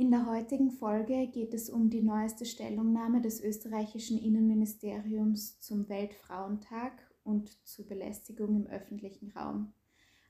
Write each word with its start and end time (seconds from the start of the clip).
In 0.00 0.12
der 0.12 0.26
heutigen 0.26 0.70
Folge 0.70 1.26
geht 1.26 1.52
es 1.54 1.68
um 1.68 1.90
die 1.90 2.02
neueste 2.02 2.46
Stellungnahme 2.46 3.20
des 3.20 3.42
österreichischen 3.42 4.16
Innenministeriums 4.16 5.58
zum 5.58 5.88
Weltfrauentag 5.88 6.92
und 7.24 7.50
zu 7.66 7.84
Belästigung 7.84 8.54
im 8.54 8.68
öffentlichen 8.68 9.32
Raum. 9.32 9.72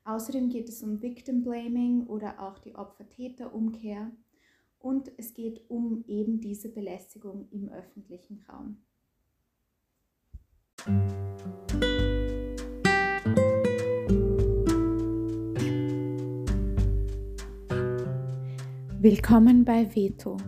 Außerdem 0.04 0.48
geht 0.48 0.70
es 0.70 0.82
um 0.82 1.02
Victim 1.02 1.42
Blaming 1.42 2.06
oder 2.06 2.40
auch 2.40 2.58
die 2.60 2.76
Opfer-Täter-Umkehr 2.76 4.10
und 4.78 5.12
es 5.18 5.34
geht 5.34 5.68
um 5.68 6.02
eben 6.06 6.40
diese 6.40 6.70
Belästigung 6.70 7.46
im 7.50 7.68
öffentlichen 7.68 8.42
Raum. 8.48 8.78
Willkommen 19.00 19.64
bei 19.64 19.94
Veto. 19.94 20.38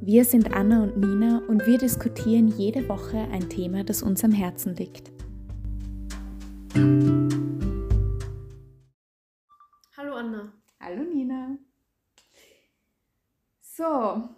Wir 0.00 0.24
sind 0.24 0.52
Anna 0.52 0.82
und 0.82 0.96
Nina 0.96 1.42
und 1.46 1.64
wir 1.64 1.78
diskutieren 1.78 2.48
jede 2.48 2.88
Woche 2.88 3.16
ein 3.30 3.48
Thema, 3.48 3.84
das 3.84 4.02
uns 4.02 4.24
am 4.24 4.32
Herzen 4.32 4.74
liegt. 4.74 5.12
Hallo 9.96 10.14
Anna. 10.14 10.52
Hallo 10.80 11.04
Nina. 11.04 11.56
So, 13.60 14.28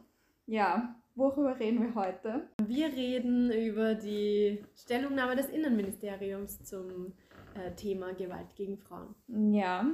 ja, 0.45 0.95
worüber 1.15 1.59
reden 1.59 1.81
wir 1.81 1.95
heute? 1.95 2.51
Wir 2.67 2.89
reden 2.89 3.51
über 3.53 3.95
die 3.95 4.63
Stellungnahme 4.77 5.35
des 5.35 5.49
Innenministeriums 5.49 6.63
zum 6.63 7.15
äh, 7.55 7.75
Thema 7.75 8.13
Gewalt 8.13 8.55
gegen 8.55 8.77
Frauen. 8.77 9.15
Ja, 9.29 9.87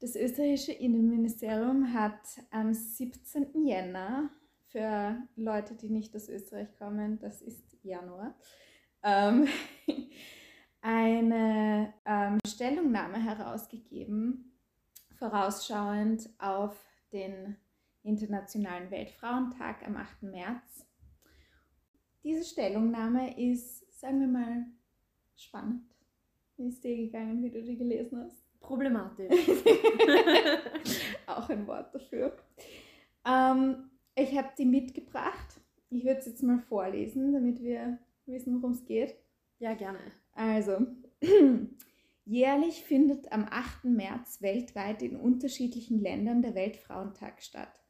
das 0.00 0.14
österreichische 0.14 0.72
Innenministerium 0.72 1.92
hat 1.92 2.20
am 2.50 2.72
17. 2.72 3.66
Jänner, 3.66 4.30
für 4.68 5.16
Leute, 5.36 5.74
die 5.74 5.88
nicht 5.88 6.14
aus 6.14 6.28
Österreich 6.28 6.68
kommen, 6.78 7.18
das 7.18 7.40
ist 7.40 7.76
Januar, 7.82 8.34
ähm, 9.02 9.48
eine 10.82 11.94
ähm, 12.04 12.38
Stellungnahme 12.46 13.22
herausgegeben, 13.22 14.52
vorausschauend 15.16 16.28
auf 16.38 16.76
den 17.12 17.56
Internationalen 18.02 18.90
Weltfrauentag 18.90 19.86
am 19.86 19.96
8. 19.96 20.22
März. 20.24 20.86
Diese 22.22 22.44
Stellungnahme 22.44 23.38
ist, 23.38 23.98
sagen 23.98 24.20
wir 24.20 24.28
mal, 24.28 24.66
spannend. 25.36 25.84
Wie 26.56 26.68
ist 26.68 26.84
dir 26.84 26.96
gegangen, 26.96 27.42
wie 27.42 27.50
du 27.50 27.62
die 27.62 27.76
gelesen 27.76 28.22
hast? 28.22 28.47
Problematisch. 28.68 29.34
Auch 31.26 31.48
ein 31.48 31.66
Wort 31.66 31.94
dafür. 31.94 32.36
Ähm, 33.26 33.88
ich 34.14 34.36
habe 34.36 34.50
die 34.58 34.66
mitgebracht. 34.66 35.62
Ich 35.88 36.04
würde 36.04 36.18
es 36.18 36.26
jetzt 36.26 36.42
mal 36.42 36.58
vorlesen, 36.58 37.32
damit 37.32 37.62
wir 37.62 37.98
wissen, 38.26 38.60
worum 38.60 38.72
es 38.72 38.84
geht. 38.84 39.16
Ja, 39.58 39.72
gerne. 39.72 40.00
Also, 40.34 40.86
jährlich 42.26 42.84
findet 42.84 43.32
am 43.32 43.46
8. 43.50 43.84
März 43.84 44.42
weltweit 44.42 45.00
in 45.00 45.16
unterschiedlichen 45.16 45.98
Ländern 45.98 46.42
der 46.42 46.54
Weltfrauentag 46.54 47.42
statt. 47.42 47.82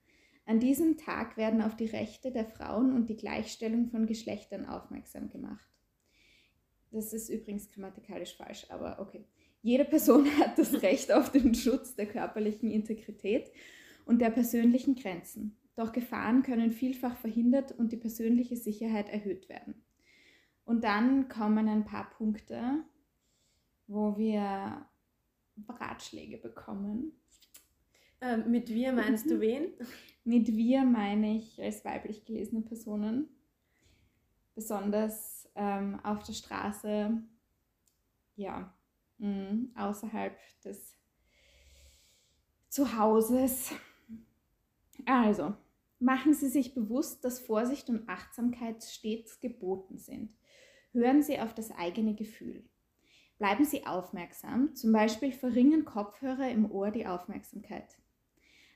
An 0.46 0.60
diesem 0.60 0.96
Tag 0.96 1.36
werden 1.36 1.60
auf 1.60 1.74
die 1.74 1.86
Rechte 1.86 2.30
der 2.30 2.46
Frauen 2.46 2.92
und 2.92 3.08
die 3.08 3.16
Gleichstellung 3.16 3.88
von 3.88 4.06
Geschlechtern 4.06 4.64
aufmerksam 4.64 5.28
gemacht. 5.28 5.68
Das 6.92 7.12
ist 7.12 7.30
übrigens 7.30 7.68
grammatikalisch 7.68 8.36
falsch, 8.36 8.64
aber 8.70 9.00
okay. 9.00 9.26
Jede 9.62 9.84
Person 9.84 10.26
hat 10.38 10.58
das 10.58 10.82
Recht 10.82 11.12
auf 11.12 11.30
den 11.30 11.54
Schutz 11.54 11.94
der 11.94 12.06
körperlichen 12.06 12.70
Integrität 12.70 13.50
und 14.04 14.20
der 14.20 14.30
persönlichen 14.30 14.94
Grenzen. 14.94 15.56
Doch 15.74 15.92
Gefahren 15.92 16.42
können 16.42 16.72
vielfach 16.72 17.16
verhindert 17.16 17.72
und 17.72 17.92
die 17.92 17.96
persönliche 17.96 18.56
Sicherheit 18.56 19.08
erhöht 19.08 19.48
werden. 19.48 19.82
Und 20.64 20.84
dann 20.84 21.28
kommen 21.28 21.68
ein 21.68 21.84
paar 21.84 22.10
Punkte, 22.10 22.84
wo 23.86 24.16
wir 24.18 24.86
Ratschläge 25.68 26.38
bekommen. 26.38 27.12
Ähm, 28.20 28.50
mit 28.50 28.68
wir 28.68 28.92
meinst 28.92 29.30
du 29.30 29.40
wen? 29.40 29.72
Mit 30.24 30.48
wir 30.48 30.84
meine 30.84 31.36
ich 31.36 31.62
als 31.62 31.84
weiblich 31.84 32.24
gelesene 32.24 32.62
Personen, 32.62 33.28
besonders 34.54 35.48
ähm, 35.54 36.00
auf 36.04 36.22
der 36.24 36.32
Straße, 36.32 37.22
ja, 38.36 38.74
mh, 39.18 39.68
außerhalb 39.74 40.36
des 40.64 40.96
Zuhauses. 42.68 43.72
Also, 45.06 45.54
machen 45.98 46.34
Sie 46.34 46.48
sich 46.48 46.74
bewusst, 46.74 47.24
dass 47.24 47.40
Vorsicht 47.40 47.88
und 47.88 48.08
Achtsamkeit 48.08 48.84
stets 48.84 49.40
geboten 49.40 49.98
sind. 49.98 50.32
Hören 50.92 51.22
Sie 51.22 51.38
auf 51.40 51.54
das 51.54 51.70
eigene 51.70 52.14
Gefühl. 52.14 52.64
Bleiben 53.38 53.64
Sie 53.64 53.86
aufmerksam, 53.86 54.74
zum 54.74 54.92
Beispiel 54.92 55.32
verringern 55.32 55.84
Kopfhörer 55.84 56.50
im 56.50 56.70
Ohr 56.70 56.90
die 56.90 57.06
Aufmerksamkeit. 57.06 57.96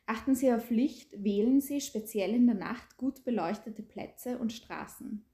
Achten 0.06 0.34
Sie 0.34 0.52
auf 0.52 0.70
Licht, 0.70 1.10
wählen 1.22 1.60
Sie 1.60 1.80
speziell 1.80 2.34
in 2.34 2.46
der 2.46 2.56
Nacht 2.56 2.96
gut 2.96 3.24
beleuchtete 3.24 3.82
Plätze 3.82 4.38
und 4.38 4.52
Straßen. 4.52 5.24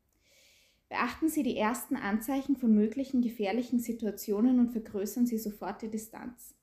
Beachten 0.89 1.29
Sie 1.29 1.43
die 1.43 1.57
ersten 1.57 1.97
Anzeichen 1.97 2.57
von 2.57 2.75
möglichen 2.75 3.21
gefährlichen 3.21 3.79
Situationen 3.79 4.59
und 4.59 4.71
vergrößern 4.71 5.27
Sie 5.27 5.39
sofort 5.39 5.83
die 5.83 5.91
Distanz. 5.91 6.55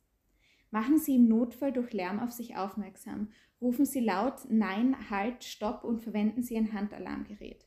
Machen 0.72 0.98
Sie 0.98 1.16
im 1.16 1.28
Notfall 1.28 1.72
durch 1.72 1.94
Lärm 1.94 2.20
auf 2.20 2.32
sich 2.32 2.58
aufmerksam. 2.58 3.32
Rufen 3.62 3.86
Sie 3.86 4.00
laut 4.00 4.40
Nein, 4.50 5.10
Halt, 5.10 5.44
Stopp 5.44 5.84
und 5.84 6.02
verwenden 6.02 6.42
Sie 6.42 6.58
ein 6.58 6.74
Handalarmgerät. 6.74 7.66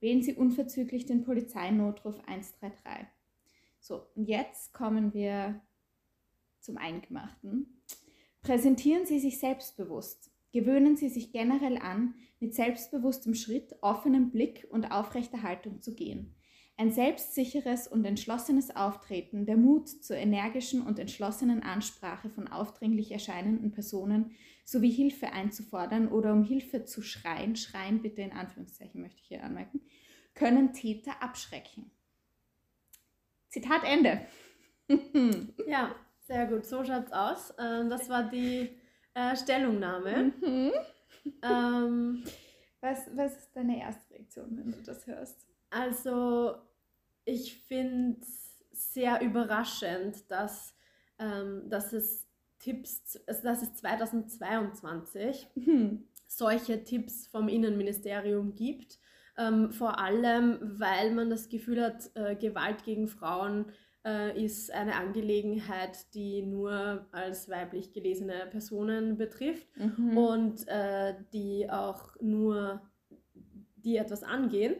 Wählen 0.00 0.22
Sie 0.22 0.34
unverzüglich 0.34 1.06
den 1.06 1.22
Polizeinotruf 1.22 2.18
133. 2.26 3.06
So, 3.78 4.06
und 4.14 4.28
jetzt 4.28 4.74
kommen 4.74 5.14
wir 5.14 5.62
zum 6.58 6.76
Eingemachten. 6.76 7.82
Präsentieren 8.42 9.06
Sie 9.06 9.20
sich 9.20 9.38
selbstbewusst. 9.38 10.30
Gewöhnen 10.52 10.96
Sie 10.96 11.08
sich 11.08 11.32
generell 11.32 11.78
an, 11.78 12.14
mit 12.40 12.54
selbstbewusstem 12.54 13.34
Schritt, 13.34 13.74
offenem 13.82 14.30
Blick 14.30 14.66
und 14.70 14.90
aufrechter 14.90 15.42
Haltung 15.42 15.80
zu 15.82 15.94
gehen. 15.94 16.34
Ein 16.76 16.90
selbstsicheres 16.90 17.86
und 17.86 18.06
entschlossenes 18.06 18.74
Auftreten, 18.74 19.44
der 19.44 19.58
Mut 19.58 19.88
zur 19.88 20.16
energischen 20.16 20.80
und 20.80 20.98
entschlossenen 20.98 21.62
Ansprache 21.62 22.30
von 22.30 22.48
aufdringlich 22.48 23.12
erscheinenden 23.12 23.70
Personen 23.70 24.30
sowie 24.64 24.90
Hilfe 24.90 25.32
einzufordern 25.32 26.08
oder 26.08 26.32
um 26.32 26.42
Hilfe 26.42 26.84
zu 26.84 27.02
schreien, 27.02 27.54
schreien 27.54 28.00
bitte 28.00 28.22
in 28.22 28.32
Anführungszeichen 28.32 29.02
möchte 29.02 29.20
ich 29.20 29.28
hier 29.28 29.44
anmerken, 29.44 29.82
können 30.34 30.72
Täter 30.72 31.22
abschrecken. 31.22 31.90
Zitat 33.48 33.82
Ende. 33.84 34.22
ja, 35.66 35.94
sehr 36.20 36.46
gut, 36.46 36.64
so 36.64 36.82
schaut's 36.82 37.12
aus. 37.12 37.52
Ähm, 37.58 37.90
das 37.90 38.08
war 38.08 38.30
die 38.30 38.70
äh, 39.20 39.36
Stellungnahme. 39.36 40.32
Mhm. 40.40 40.72
Ähm, 41.42 42.24
was, 42.80 43.10
was 43.14 43.36
ist 43.36 43.54
deine 43.54 43.80
erste 43.80 44.14
Reaktion, 44.14 44.56
wenn 44.56 44.72
du 44.72 44.78
das 44.82 45.06
hörst? 45.06 45.46
Also, 45.68 46.56
ich 47.24 47.62
finde 47.62 48.20
es 48.20 48.50
sehr 48.72 49.20
überraschend, 49.20 50.30
dass, 50.30 50.74
ähm, 51.18 51.68
dass 51.68 51.92
es 51.92 52.26
Tipps, 52.58 53.18
also 53.26 53.42
dass 53.42 53.62
es 53.62 53.74
2022 53.74 55.46
mhm. 55.54 56.04
solche 56.26 56.82
Tipps 56.84 57.26
vom 57.26 57.48
Innenministerium 57.48 58.54
gibt. 58.54 58.98
Ähm, 59.38 59.70
vor 59.72 59.98
allem, 59.98 60.58
weil 60.62 61.12
man 61.12 61.30
das 61.30 61.48
Gefühl 61.48 61.82
hat, 61.82 62.10
äh, 62.14 62.34
Gewalt 62.36 62.84
gegen 62.84 63.08
Frauen 63.08 63.66
äh, 64.04 64.42
ist 64.42 64.72
eine 64.72 64.96
Angelegenheit, 64.96 66.14
die 66.14 66.42
nur 66.42 67.06
als 67.12 67.48
weiblich 67.48 67.92
gelesene 67.92 68.46
Personen 68.50 69.16
betrifft 69.16 69.68
mhm. 69.76 70.16
und 70.16 70.68
äh, 70.68 71.14
die 71.32 71.68
auch 71.70 72.16
nur 72.20 72.82
die 73.76 73.96
etwas 73.96 74.22
angehen. 74.22 74.76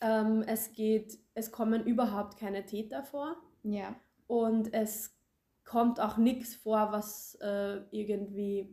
Ähm, 0.00 0.42
es 0.46 0.72
geht, 0.72 1.18
es 1.34 1.52
kommen 1.52 1.86
überhaupt 1.86 2.38
keine 2.38 2.64
Täter 2.64 3.02
vor. 3.02 3.36
Ja. 3.62 3.94
Und 4.26 4.72
es 4.72 5.16
kommt 5.64 6.00
auch 6.00 6.16
nichts 6.16 6.54
vor, 6.54 6.92
was 6.92 7.36
äh, 7.40 7.80
irgendwie 7.90 8.68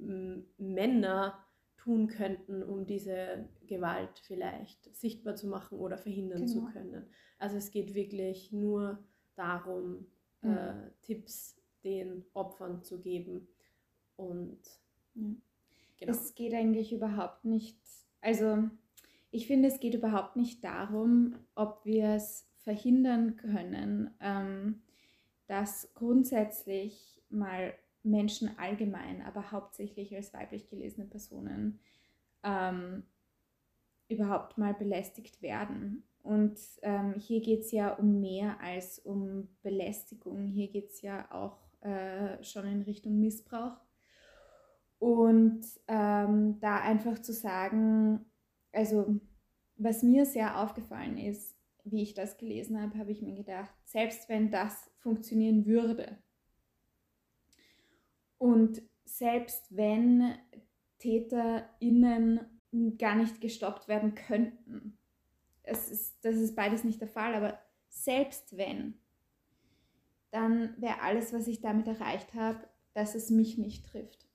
Männer 0.58 1.38
tun 1.78 2.08
könnten, 2.08 2.64
um 2.64 2.86
diese 2.86 3.48
Gewalt 3.68 4.20
vielleicht 4.24 4.94
sichtbar 4.96 5.36
zu 5.36 5.48
machen 5.48 5.80
oder 5.80 5.98
verhindern 5.98 6.46
genau. 6.46 6.52
zu 6.52 6.66
können. 6.66 7.08
Also 7.38 7.58
es 7.58 7.72
geht 7.72 7.94
wirklich 7.94 8.52
nur 8.52 9.00
darum, 9.40 10.06
mhm. 10.42 10.58
äh, 10.58 10.74
Tipps 11.02 11.60
den 11.84 12.26
Opfern 12.34 12.84
zu 12.84 13.00
geben. 13.00 13.48
Und 14.16 14.60
ja. 15.16 15.24
genau. 16.00 16.12
es 16.12 16.36
geht 16.36 16.54
eigentlich 16.54 16.92
überhaupt 16.92 17.46
nicht, 17.46 17.80
also 18.22 18.70
ich 19.32 19.48
finde, 19.48 19.70
es 19.70 19.80
geht 19.80 19.94
überhaupt 19.94 20.36
nicht 20.36 20.64
darum, 20.64 21.36
ob 21.56 21.86
wir 21.86 22.10
es 22.10 22.48
verhindern 22.58 23.38
können, 23.38 24.14
ähm, 24.20 24.82
dass 25.48 25.94
grundsätzlich 25.94 27.22
mal 27.30 27.74
Menschen 28.04 28.58
allgemein, 28.58 29.22
aber 29.22 29.52
hauptsächlich 29.52 30.16
als 30.16 30.34
weiblich 30.34 30.68
gelesene 30.68 31.08
Personen 31.08 31.80
ähm, 32.44 33.04
überhaupt 34.08 34.58
mal 34.58 34.74
belästigt 34.74 35.42
werden. 35.42 36.04
Und 36.22 36.60
ähm, 36.82 37.16
hier 37.18 37.42
geht 37.42 37.62
es 37.62 37.72
ja 37.72 37.94
um 37.94 38.20
mehr 38.20 38.60
als 38.62 39.00
um 39.00 39.48
Belästigung. 39.62 40.48
Hier 40.48 40.68
geht 40.68 40.90
es 40.90 41.02
ja 41.02 41.32
auch 41.32 41.58
äh, 41.82 42.44
schon 42.44 42.66
in 42.68 42.82
Richtung 42.82 43.20
Missbrauch. 43.20 43.78
Und 45.00 45.62
ähm, 45.88 46.60
da 46.60 46.82
einfach 46.82 47.20
zu 47.20 47.32
sagen, 47.32 48.26
also 48.74 49.20
was 49.78 50.04
mir 50.04 50.26
sehr 50.26 50.62
aufgefallen 50.62 51.18
ist, 51.18 51.56
wie 51.86 52.04
ich 52.04 52.14
das 52.14 52.38
gelesen 52.38 52.82
habe, 52.82 52.98
habe 52.98 53.12
ich 53.12 53.22
mir 53.22 53.36
gedacht, 53.36 53.74
selbst 53.86 54.28
wenn 54.28 54.52
das 54.52 54.92
funktionieren 54.98 55.66
würde 55.66 56.18
und 58.38 58.82
selbst 59.06 59.76
wenn 59.76 60.36
TäterInnen 61.00 62.42
gar 62.98 63.16
nicht 63.16 63.42
gestoppt 63.42 63.88
werden 63.88 64.16
könnten, 64.16 64.99
es 65.70 65.90
ist, 65.90 66.26
das 66.26 66.36
ist 66.36 66.56
beides 66.56 66.84
nicht 66.84 67.02
der 67.02 67.08
Fall, 67.08 67.34
aber 67.36 67.60
selbst 67.90 68.58
wenn, 68.58 68.96
dann 70.32 70.80
wäre 70.82 71.02
alles, 71.02 71.34
was 71.34 71.48
ich 71.48 71.62
damit 71.62 71.88
erreicht 71.88 72.34
habe, 72.34 72.68
dass 72.94 73.16
es 73.16 73.30
mich 73.30 73.58
nicht 73.58 73.86
trifft, 73.86 74.28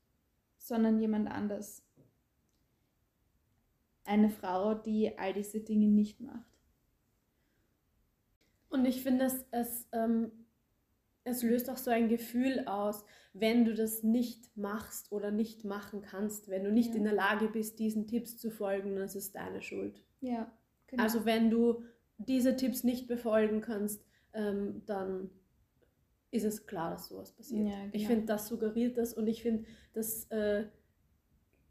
sondern 0.59 0.99
jemand 0.99 1.31
anders. 1.31 1.83
Eine 4.05 4.31
Frau, 4.31 4.75
die 4.75 5.17
all 5.19 5.33
diese 5.33 5.61
Dinge 5.61 5.89
nicht 5.89 6.21
macht. 6.21 6.59
Und 8.69 8.85
ich 8.87 9.03
finde, 9.03 9.27
es, 9.27 9.45
es, 9.51 9.89
ähm, 9.93 10.33
es 11.23 11.43
löst 11.43 11.71
auch 11.71 11.77
so 11.77 11.91
ein 11.91 12.09
Gefühl 12.09 12.67
aus, 12.67 13.05
wenn 13.33 13.65
du 13.65 13.75
das 13.75 14.03
nicht 14.03 14.57
machst 14.57 15.11
oder 15.13 15.31
nicht 15.31 15.65
machen 15.65 16.03
kannst, 16.03 16.49
wenn 16.49 16.65
du 16.65 16.73
nicht 16.73 16.91
ja. 16.91 16.97
in 16.97 17.05
der 17.05 17.13
Lage 17.13 17.49
bist, 17.49 17.79
diesen 17.79 18.07
Tipps 18.07 18.37
zu 18.37 18.51
folgen, 18.51 18.95
dann 18.95 19.05
ist 19.05 19.17
es 19.17 19.33
deine 19.33 19.63
Schuld. 19.63 20.05
Ja. 20.21 20.53
Genau. 20.89 21.03
Also 21.03 21.25
wenn 21.25 21.51
du 21.51 21.83
diese 22.19 22.57
Tipps 22.57 22.85
nicht 22.85 23.09
befolgen 23.09 23.61
kannst, 23.61 24.05
ähm, 24.33 24.83
dann 24.87 25.31
ist 26.31 26.45
es 26.45 26.67
klar, 26.67 26.91
dass 26.91 27.09
sowas 27.09 27.33
passiert. 27.33 27.69
Ja, 27.69 27.79
genau. 27.79 27.91
Ich 27.93 28.07
finde, 28.07 28.27
das 28.27 28.49
suggeriert 28.49 28.99
das 28.99 29.15
und 29.15 29.29
ich 29.29 29.43
finde, 29.43 29.65
das 29.93 30.25
äh, 30.31 30.67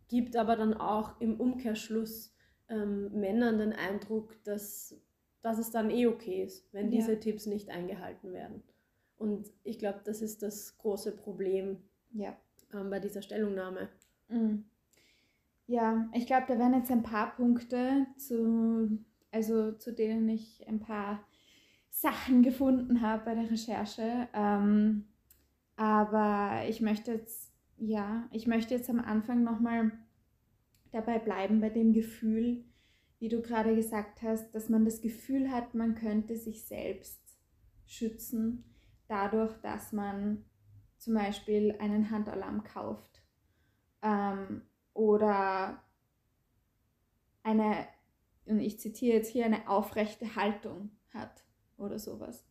gibt 0.07 0.35
aber 0.35 0.55
dann 0.55 0.73
auch 0.73 1.19
im 1.19 1.39
Umkehrschluss 1.39 2.33
ähm, 2.69 3.11
Männern 3.19 3.59
den 3.59 3.73
Eindruck, 3.73 4.41
dass, 4.43 4.95
dass 5.41 5.57
es 5.57 5.71
dann 5.71 5.89
eh 5.89 6.07
okay 6.07 6.43
ist, 6.43 6.71
wenn 6.73 6.91
ja. 6.91 6.99
diese 6.99 7.19
Tipps 7.19 7.45
nicht 7.45 7.69
eingehalten 7.69 8.31
werden. 8.31 8.63
Und 9.17 9.51
ich 9.63 9.79
glaube, 9.79 10.01
das 10.03 10.21
ist 10.21 10.43
das 10.43 10.77
große 10.77 11.15
Problem 11.15 11.81
ja. 12.13 12.37
ähm, 12.73 12.89
bei 12.89 12.99
dieser 12.99 13.21
Stellungnahme. 13.21 13.89
Mhm. 14.29 14.65
Ja, 15.67 16.09
ich 16.13 16.25
glaube, 16.27 16.45
da 16.47 16.59
wären 16.59 16.73
jetzt 16.73 16.91
ein 16.91 17.03
paar 17.03 17.35
Punkte, 17.35 18.05
zu, 18.17 18.99
also 19.31 19.71
zu 19.73 19.93
denen 19.93 20.27
ich 20.29 20.67
ein 20.67 20.79
paar 20.79 21.23
Sachen 21.89 22.43
gefunden 22.43 23.01
habe 23.01 23.25
bei 23.25 23.35
der 23.35 23.49
Recherche. 23.49 24.27
Ähm, 24.33 25.05
aber 25.75 26.67
ich 26.67 26.81
möchte 26.81 27.13
jetzt, 27.13 27.53
ja, 27.77 28.27
ich 28.31 28.47
möchte 28.47 28.75
jetzt 28.75 28.89
am 28.89 28.99
Anfang 28.99 29.43
nochmal 29.43 29.91
dabei 30.91 31.19
bleiben 31.19 31.61
bei 31.61 31.69
dem 31.69 31.93
Gefühl, 31.93 32.65
wie 33.19 33.29
du 33.29 33.41
gerade 33.41 33.75
gesagt 33.75 34.21
hast, 34.21 34.51
dass 34.53 34.69
man 34.69 34.85
das 34.85 35.01
Gefühl 35.01 35.49
hat, 35.51 35.73
man 35.75 35.95
könnte 35.95 36.35
sich 36.35 36.65
selbst 36.65 37.21
schützen, 37.85 38.65
dadurch, 39.07 39.55
dass 39.61 39.93
man 39.93 40.45
zum 40.97 41.13
Beispiel 41.15 41.75
einen 41.79 42.11
Handalarm 42.11 42.63
kauft. 42.63 43.23
Ähm, 44.01 44.61
oder 44.93 45.83
eine, 47.43 47.87
und 48.45 48.59
ich 48.59 48.79
zitiere 48.79 49.17
jetzt 49.17 49.29
hier, 49.29 49.45
eine 49.45 49.67
aufrechte 49.67 50.35
Haltung 50.35 50.91
hat 51.13 51.43
oder 51.77 51.99
sowas. 51.99 52.45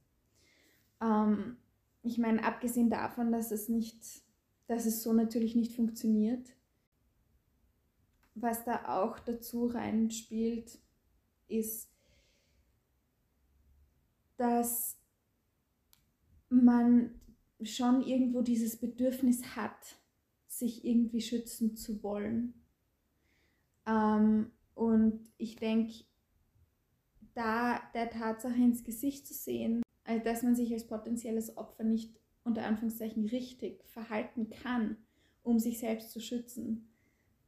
Ähm, 1.01 1.57
ich 2.03 2.19
meine, 2.19 2.45
abgesehen 2.45 2.91
davon, 2.91 3.33
dass 3.33 3.51
es 3.51 3.69
nicht, 3.69 4.23
dass 4.67 4.87
es 4.87 5.03
so 5.03 5.13
natürlich 5.13 5.55
nicht 5.55 5.75
funktioniert, 5.75 6.51
was 8.35 8.65
da 8.65 8.99
auch 8.99 9.19
dazu 9.19 9.67
reinspielt, 9.67 10.79
ist, 11.49 11.91
dass 14.37 14.99
man 16.49 17.21
schon 17.63 18.03
irgendwo 18.03 18.43
dieses 18.43 18.77
Bedürfnis 18.77 19.55
hat, 19.55 19.97
sich 20.63 20.85
irgendwie 20.85 21.21
schützen 21.21 21.77
zu 21.77 22.03
wollen. 22.03 22.55
Ähm, 23.87 24.53
und 24.75 25.21
ich 25.37 25.57
denke, 25.57 26.05
da 27.35 27.81
der 27.95 28.11
Tatsache 28.11 28.55
ins 28.55 28.85
Gesicht 28.85 29.27
zu 29.27 29.35
sehen, 29.35 29.83
also 30.05 30.23
dass 30.23 30.43
man 30.43 30.55
sich 30.55 30.73
als 30.73 30.87
potenzielles 30.87 31.57
Opfer 31.57 31.85
nicht 31.85 32.17
unter 32.45 32.65
Anführungszeichen 32.65 33.27
richtig 33.27 33.85
verhalten 33.87 34.51
kann, 34.51 34.97
um 35.43 35.59
sich 35.59 35.79
selbst 35.79 36.11
zu 36.13 36.21
schützen, 36.21 36.89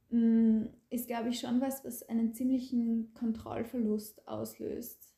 mm, 0.09 0.65
ist, 0.89 1.07
glaube 1.07 1.29
ich, 1.29 1.39
schon 1.39 1.61
was, 1.61 1.85
was 1.85 2.03
einen 2.03 2.33
ziemlichen 2.33 3.13
Kontrollverlust 3.13 4.27
auslöst. 4.27 5.13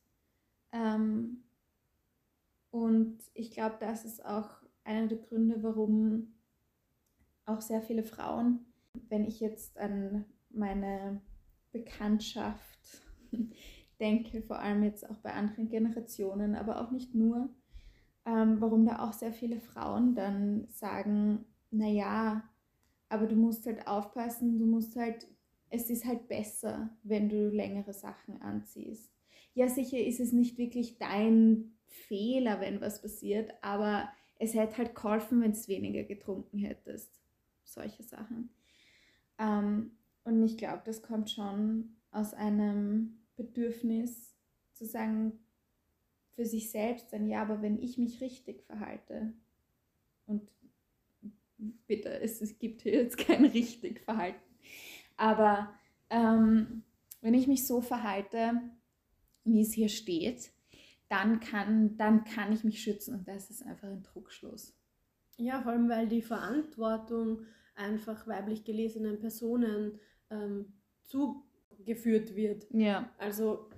Ähm, 0.71 1.43
und 2.69 3.17
ich 3.33 3.51
glaube, 3.51 3.77
das 3.79 4.05
ist 4.05 4.23
auch 4.23 4.49
einer 4.83 5.07
der 5.07 5.17
Gründe, 5.17 5.63
warum 5.63 6.36
auch 7.47 7.61
sehr 7.61 7.81
viele 7.81 8.03
Frauen, 8.03 8.65
wenn 9.09 9.25
ich 9.25 9.39
jetzt 9.39 9.77
an 9.77 10.25
meine 10.49 11.21
Bekanntschaft 11.71 13.01
denke, 13.99 14.41
vor 14.43 14.59
allem 14.59 14.83
jetzt 14.83 15.09
auch 15.09 15.17
bei 15.17 15.33
anderen 15.33 15.69
Generationen, 15.69 16.55
aber 16.55 16.81
auch 16.81 16.91
nicht 16.91 17.15
nur, 17.15 17.49
ähm, 18.25 18.59
warum 18.59 18.85
da 18.85 18.99
auch 18.99 19.13
sehr 19.13 19.33
viele 19.33 19.59
Frauen 19.59 20.13
dann 20.13 20.67
sagen, 20.69 21.45
naja, 21.71 22.43
aber 23.09 23.25
du 23.25 23.35
musst 23.35 23.65
halt 23.65 23.87
aufpassen, 23.87 24.59
du 24.59 24.65
musst 24.65 24.95
halt, 24.95 25.27
es 25.69 25.89
ist 25.89 26.05
halt 26.05 26.27
besser, 26.27 26.89
wenn 27.03 27.29
du 27.29 27.49
längere 27.49 27.93
Sachen 27.93 28.41
anziehst. 28.41 29.11
Ja, 29.53 29.69
sicher 29.69 29.97
ist 29.97 30.19
es 30.19 30.33
nicht 30.33 30.57
wirklich 30.57 30.97
dein 30.97 31.77
Fehler, 31.87 32.59
wenn 32.59 32.81
was 32.81 33.01
passiert, 33.01 33.53
aber 33.61 34.09
es 34.39 34.53
hätte 34.53 34.77
halt 34.77 34.93
geholfen, 34.95 35.41
wenn 35.41 35.53
du 35.53 35.67
weniger 35.67 36.03
getrunken 36.03 36.59
hättest 36.59 37.16
solche 37.67 38.03
Sachen. 38.03 38.49
Ähm, 39.37 39.91
und 40.23 40.43
ich 40.43 40.57
glaube, 40.57 40.81
das 40.85 41.01
kommt 41.01 41.29
schon 41.29 41.95
aus 42.11 42.33
einem 42.33 43.19
Bedürfnis 43.35 44.35
zu 44.73 44.85
sagen, 44.85 45.39
für 46.33 46.45
sich 46.45 46.69
selbst 46.69 47.11
dann, 47.11 47.27
ja, 47.27 47.41
aber 47.41 47.61
wenn 47.61 47.81
ich 47.81 47.97
mich 47.97 48.21
richtig 48.21 48.61
verhalte 48.63 49.33
und 50.27 50.47
bitte, 51.87 52.19
es, 52.19 52.41
es 52.41 52.59
gibt 52.59 52.83
hier 52.83 52.93
jetzt 52.93 53.17
kein 53.17 53.45
richtig 53.45 54.01
Verhalten, 54.01 54.39
aber 55.15 55.73
ähm, 56.09 56.83
wenn 57.21 57.33
ich 57.33 57.47
mich 57.47 57.65
so 57.65 57.81
verhalte, 57.81 58.61
wie 59.45 59.61
es 59.61 59.73
hier 59.73 59.89
steht, 59.89 60.51
dann 61.09 61.39
kann, 61.39 61.97
dann 61.97 62.23
kann 62.23 62.51
ich 62.51 62.63
mich 62.63 62.81
schützen 62.81 63.15
und 63.15 63.27
das 63.27 63.49
ist 63.49 63.65
einfach 63.65 63.87
ein 63.87 64.03
Druckschluss. 64.03 64.73
Ja, 65.37 65.61
vor 65.61 65.71
allem, 65.71 65.89
weil 65.89 66.07
die 66.07 66.21
Verantwortung 66.21 67.45
einfach 67.77 68.27
weiblich 68.27 68.63
gelesenen 68.63 69.19
Personen 69.19 69.99
ähm, 70.29 70.73
zugeführt 71.03 72.35
wird. 72.35 72.67
Ja. 72.71 73.09
Also 73.17 73.69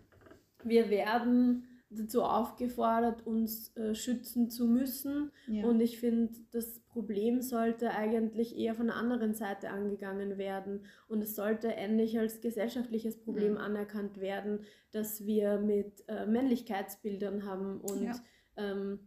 wir 0.64 0.90
werden 0.90 1.66
dazu 1.92 2.24
aufgefordert, 2.24 3.26
uns 3.26 3.76
äh, 3.76 3.96
schützen 3.96 4.50
zu 4.50 4.68
müssen. 4.68 5.32
Ja. 5.48 5.66
Und 5.66 5.80
ich 5.82 6.00
finde, 6.00 6.34
das 6.52 6.80
Problem 6.82 7.42
sollte 7.42 7.92
eigentlich 7.92 8.58
eher 8.58 8.76
von 8.76 8.88
der 8.88 8.96
anderen 8.96 9.34
Seite 9.34 9.70
angegangen 9.70 10.38
werden. 10.38 10.86
Und 11.08 11.24
es 11.24 11.36
sollte 11.36 11.70
ähnlich 11.70 12.20
als 12.20 12.42
gesellschaftliches 12.42 13.20
Problem 13.20 13.54
mhm. 13.54 13.58
anerkannt 13.58 14.20
werden, 14.20 14.66
dass 14.92 15.26
wir 15.26 15.60
mit 15.60 16.04
äh, 16.08 16.28
Männlichkeitsbildern 16.28 17.46
haben 17.46 17.82
und 17.82 18.04
ja. 18.04 18.16
ähm, 18.58 19.00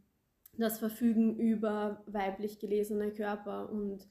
das 0.58 0.78
Verfügen 0.78 1.36
über 1.38 2.02
weiblich 2.06 2.58
gelesene 2.58 3.12
Körper 3.12 3.70
und 3.70 4.08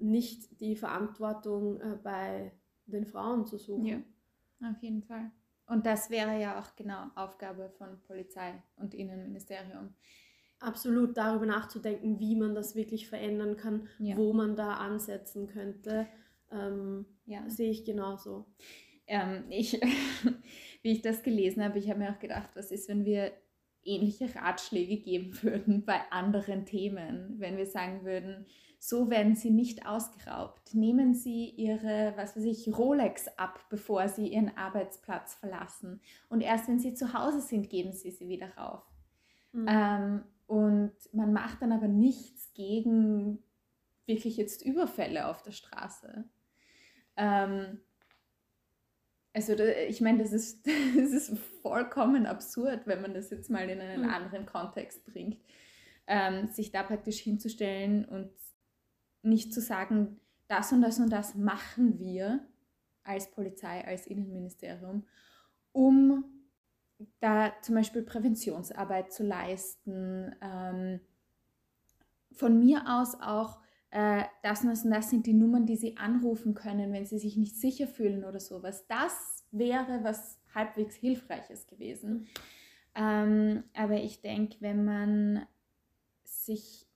nicht 0.00 0.60
die 0.60 0.76
Verantwortung 0.76 1.80
äh, 1.80 1.98
bei 2.02 2.52
den 2.86 3.06
Frauen 3.06 3.46
zu 3.46 3.56
suchen. 3.56 4.04
Ja, 4.60 4.70
auf 4.70 4.82
jeden 4.82 5.02
Fall. 5.02 5.30
Und 5.66 5.86
das 5.86 6.10
wäre 6.10 6.40
ja 6.40 6.58
auch 6.58 6.74
genau 6.74 7.10
Aufgabe 7.14 7.70
von 7.78 8.00
Polizei 8.02 8.60
und 8.76 8.92
Innenministerium. 8.92 9.94
Absolut 10.58 11.16
darüber 11.16 11.46
nachzudenken, 11.46 12.18
wie 12.18 12.34
man 12.34 12.54
das 12.54 12.74
wirklich 12.74 13.08
verändern 13.08 13.56
kann, 13.56 13.88
ja. 13.98 14.16
wo 14.16 14.32
man 14.32 14.56
da 14.56 14.74
ansetzen 14.74 15.46
könnte, 15.46 16.08
ähm, 16.50 17.06
ja. 17.24 17.48
sehe 17.48 17.70
ich 17.70 17.84
genauso. 17.84 18.46
Ähm, 19.06 19.44
ich, 19.48 19.80
wie 20.82 20.92
ich 20.92 21.02
das 21.02 21.22
gelesen 21.22 21.62
habe, 21.62 21.78
ich 21.78 21.88
habe 21.88 22.00
mir 22.00 22.12
auch 22.12 22.18
gedacht, 22.18 22.50
was 22.54 22.72
ist, 22.72 22.88
wenn 22.88 23.04
wir 23.04 23.32
ähnliche 23.84 24.34
Ratschläge 24.34 24.98
geben 24.98 25.38
würden 25.42 25.84
bei 25.84 26.00
anderen 26.10 26.66
Themen. 26.66 27.36
Wenn 27.38 27.56
wir 27.56 27.66
sagen 27.66 28.04
würden, 28.04 28.46
so 28.82 29.10
werden 29.10 29.36
sie 29.36 29.50
nicht 29.50 29.86
ausgeraubt. 29.86 30.74
Nehmen 30.74 31.14
sie 31.14 31.50
ihre, 31.50 32.14
was 32.16 32.34
weiß 32.34 32.44
ich, 32.44 32.66
Rolex 32.74 33.28
ab, 33.36 33.66
bevor 33.68 34.08
sie 34.08 34.28
ihren 34.28 34.56
Arbeitsplatz 34.56 35.34
verlassen. 35.34 36.00
Und 36.30 36.40
erst 36.40 36.66
wenn 36.66 36.80
sie 36.80 36.94
zu 36.94 37.12
Hause 37.12 37.42
sind, 37.42 37.68
geben 37.68 37.92
sie 37.92 38.10
sie 38.10 38.30
wieder 38.30 38.56
rauf. 38.56 38.82
Mhm. 39.52 39.66
Ähm, 39.68 40.24
und 40.46 40.92
man 41.12 41.34
macht 41.34 41.60
dann 41.60 41.72
aber 41.72 41.88
nichts 41.88 42.54
gegen 42.54 43.42
wirklich 44.06 44.38
jetzt 44.38 44.64
Überfälle 44.64 45.28
auf 45.28 45.42
der 45.42 45.52
Straße. 45.52 46.24
Ähm, 47.18 47.80
also 49.34 49.52
ich 49.88 50.00
meine, 50.00 50.22
das 50.22 50.32
ist, 50.32 50.66
das 50.96 51.12
ist 51.12 51.38
vollkommen 51.60 52.24
absurd, 52.24 52.86
wenn 52.86 53.02
man 53.02 53.12
das 53.12 53.28
jetzt 53.28 53.50
mal 53.50 53.68
in 53.68 53.78
einen 53.78 54.04
mhm. 54.04 54.08
anderen 54.08 54.46
Kontext 54.46 55.04
bringt, 55.04 55.44
ähm, 56.06 56.48
sich 56.48 56.72
da 56.72 56.82
praktisch 56.82 57.18
hinzustellen 57.18 58.06
und 58.06 58.30
nicht 59.22 59.52
zu 59.52 59.60
sagen, 59.60 60.20
das 60.48 60.72
und 60.72 60.82
das 60.82 60.98
und 60.98 61.10
das 61.10 61.34
machen 61.34 61.98
wir 61.98 62.40
als 63.04 63.30
Polizei, 63.30 63.84
als 63.86 64.06
Innenministerium, 64.06 65.06
um 65.72 66.24
da 67.20 67.52
zum 67.62 67.76
Beispiel 67.76 68.02
Präventionsarbeit 68.02 69.12
zu 69.12 69.22
leisten. 69.22 70.34
Ähm, 70.42 71.00
von 72.32 72.58
mir 72.58 72.84
aus 72.86 73.14
auch, 73.20 73.60
äh, 73.90 74.24
das 74.42 74.62
und 74.62 74.70
das 74.70 74.84
und 74.84 74.90
das 74.90 75.10
sind 75.10 75.26
die 75.26 75.32
Nummern, 75.32 75.66
die 75.66 75.76
Sie 75.76 75.96
anrufen 75.96 76.54
können, 76.54 76.92
wenn 76.92 77.06
Sie 77.06 77.18
sich 77.18 77.36
nicht 77.36 77.56
sicher 77.56 77.86
fühlen 77.86 78.24
oder 78.24 78.40
sowas. 78.40 78.86
Das 78.86 79.44
wäre 79.50 80.00
was 80.02 80.38
halbwegs 80.54 80.94
Hilfreiches 80.94 81.66
gewesen. 81.66 82.26
Ähm, 82.94 83.64
aber 83.74 83.96
ich 83.96 84.20
denke, 84.20 84.56
wenn 84.60 84.84
man 84.84 85.46
sich 86.24 86.89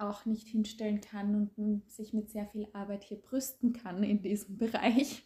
auch 0.00 0.24
nicht 0.24 0.48
hinstellen 0.48 1.00
kann 1.00 1.50
und 1.56 1.90
sich 1.90 2.12
mit 2.12 2.30
sehr 2.30 2.46
viel 2.46 2.68
Arbeit 2.72 3.04
hier 3.04 3.20
brüsten 3.20 3.72
kann 3.72 4.02
in 4.02 4.22
diesem 4.22 4.56
Bereich, 4.58 5.22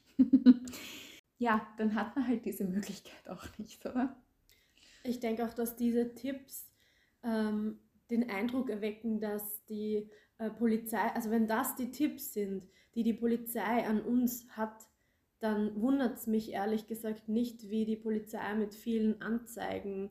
ja, 1.38 1.66
dann 1.78 1.94
hat 1.94 2.14
man 2.16 2.26
halt 2.26 2.44
diese 2.44 2.64
Möglichkeit 2.64 3.28
auch 3.28 3.46
nicht, 3.58 3.84
oder? 3.86 4.16
Ich 5.02 5.20
denke 5.20 5.44
auch, 5.44 5.54
dass 5.54 5.76
diese 5.76 6.14
Tipps 6.14 6.70
ähm, 7.22 7.78
den 8.10 8.30
Eindruck 8.30 8.70
erwecken, 8.70 9.20
dass 9.20 9.64
die 9.66 10.08
äh, 10.38 10.50
Polizei, 10.50 11.10
also 11.14 11.30
wenn 11.30 11.46
das 11.46 11.76
die 11.76 11.90
Tipps 11.90 12.32
sind, 12.32 12.66
die 12.94 13.02
die 13.02 13.12
Polizei 13.12 13.86
an 13.86 14.00
uns 14.00 14.48
hat, 14.56 14.86
dann 15.40 15.80
wundert 15.80 16.16
es 16.16 16.26
mich 16.26 16.52
ehrlich 16.52 16.86
gesagt 16.86 17.28
nicht, 17.28 17.68
wie 17.68 17.84
die 17.84 17.96
Polizei 17.96 18.54
mit 18.54 18.74
vielen 18.74 19.20
Anzeigen 19.20 20.10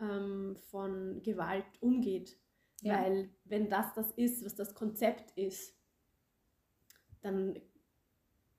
ähm, 0.00 0.56
von 0.70 1.22
Gewalt 1.22 1.64
umgeht. 1.80 2.36
Ja. 2.82 3.00
Weil 3.00 3.30
wenn 3.44 3.68
das 3.68 3.94
das 3.94 4.10
ist, 4.12 4.44
was 4.44 4.54
das 4.54 4.74
Konzept 4.74 5.30
ist, 5.38 5.74
dann 7.22 7.58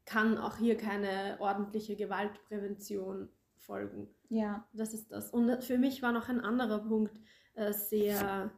kann 0.05 0.37
auch 0.37 0.57
hier 0.57 0.77
keine 0.77 1.37
ordentliche 1.39 1.95
Gewaltprävention 1.95 3.29
folgen. 3.57 4.07
Ja. 4.29 4.67
Das 4.73 4.93
ist 4.93 5.11
das. 5.11 5.31
Und 5.31 5.63
für 5.63 5.77
mich 5.77 6.01
war 6.01 6.11
noch 6.11 6.29
ein 6.29 6.41
anderer 6.41 6.79
Punkt 6.79 7.17
äh, 7.53 7.73
sehr 7.73 8.51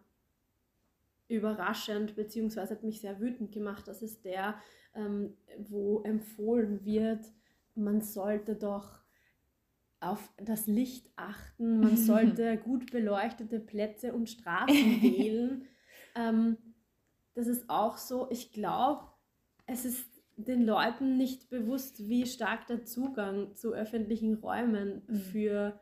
überraschend, 1.27 2.15
beziehungsweise 2.15 2.75
hat 2.75 2.83
mich 2.83 3.01
sehr 3.01 3.19
wütend 3.19 3.51
gemacht. 3.51 3.87
Das 3.87 4.01
ist 4.01 4.25
der, 4.25 4.59
ähm, 4.93 5.35
wo 5.57 6.01
empfohlen 6.03 6.85
wird, 6.85 7.25
man 7.75 8.01
sollte 8.01 8.55
doch 8.55 9.04
auf 10.05 10.31
das 10.37 10.67
Licht 10.67 11.11
achten, 11.15 11.79
man 11.81 11.97
sollte 11.97 12.57
gut 12.57 12.91
beleuchtete 12.91 13.59
Plätze 13.59 14.13
und 14.13 14.29
Straßen 14.29 14.67
wählen. 15.01 15.65
Ähm, 16.15 16.57
das 17.33 17.47
ist 17.47 17.69
auch 17.69 17.97
so, 17.97 18.27
ich 18.29 18.51
glaube, 18.51 19.03
es 19.65 19.83
ist 19.85 20.07
den 20.37 20.65
Leuten 20.65 21.17
nicht 21.17 21.49
bewusst, 21.49 22.07
wie 22.07 22.25
stark 22.25 22.67
der 22.67 22.85
Zugang 22.85 23.55
zu 23.55 23.73
öffentlichen 23.73 24.35
Räumen 24.35 25.03
mhm. 25.07 25.15
für 25.15 25.79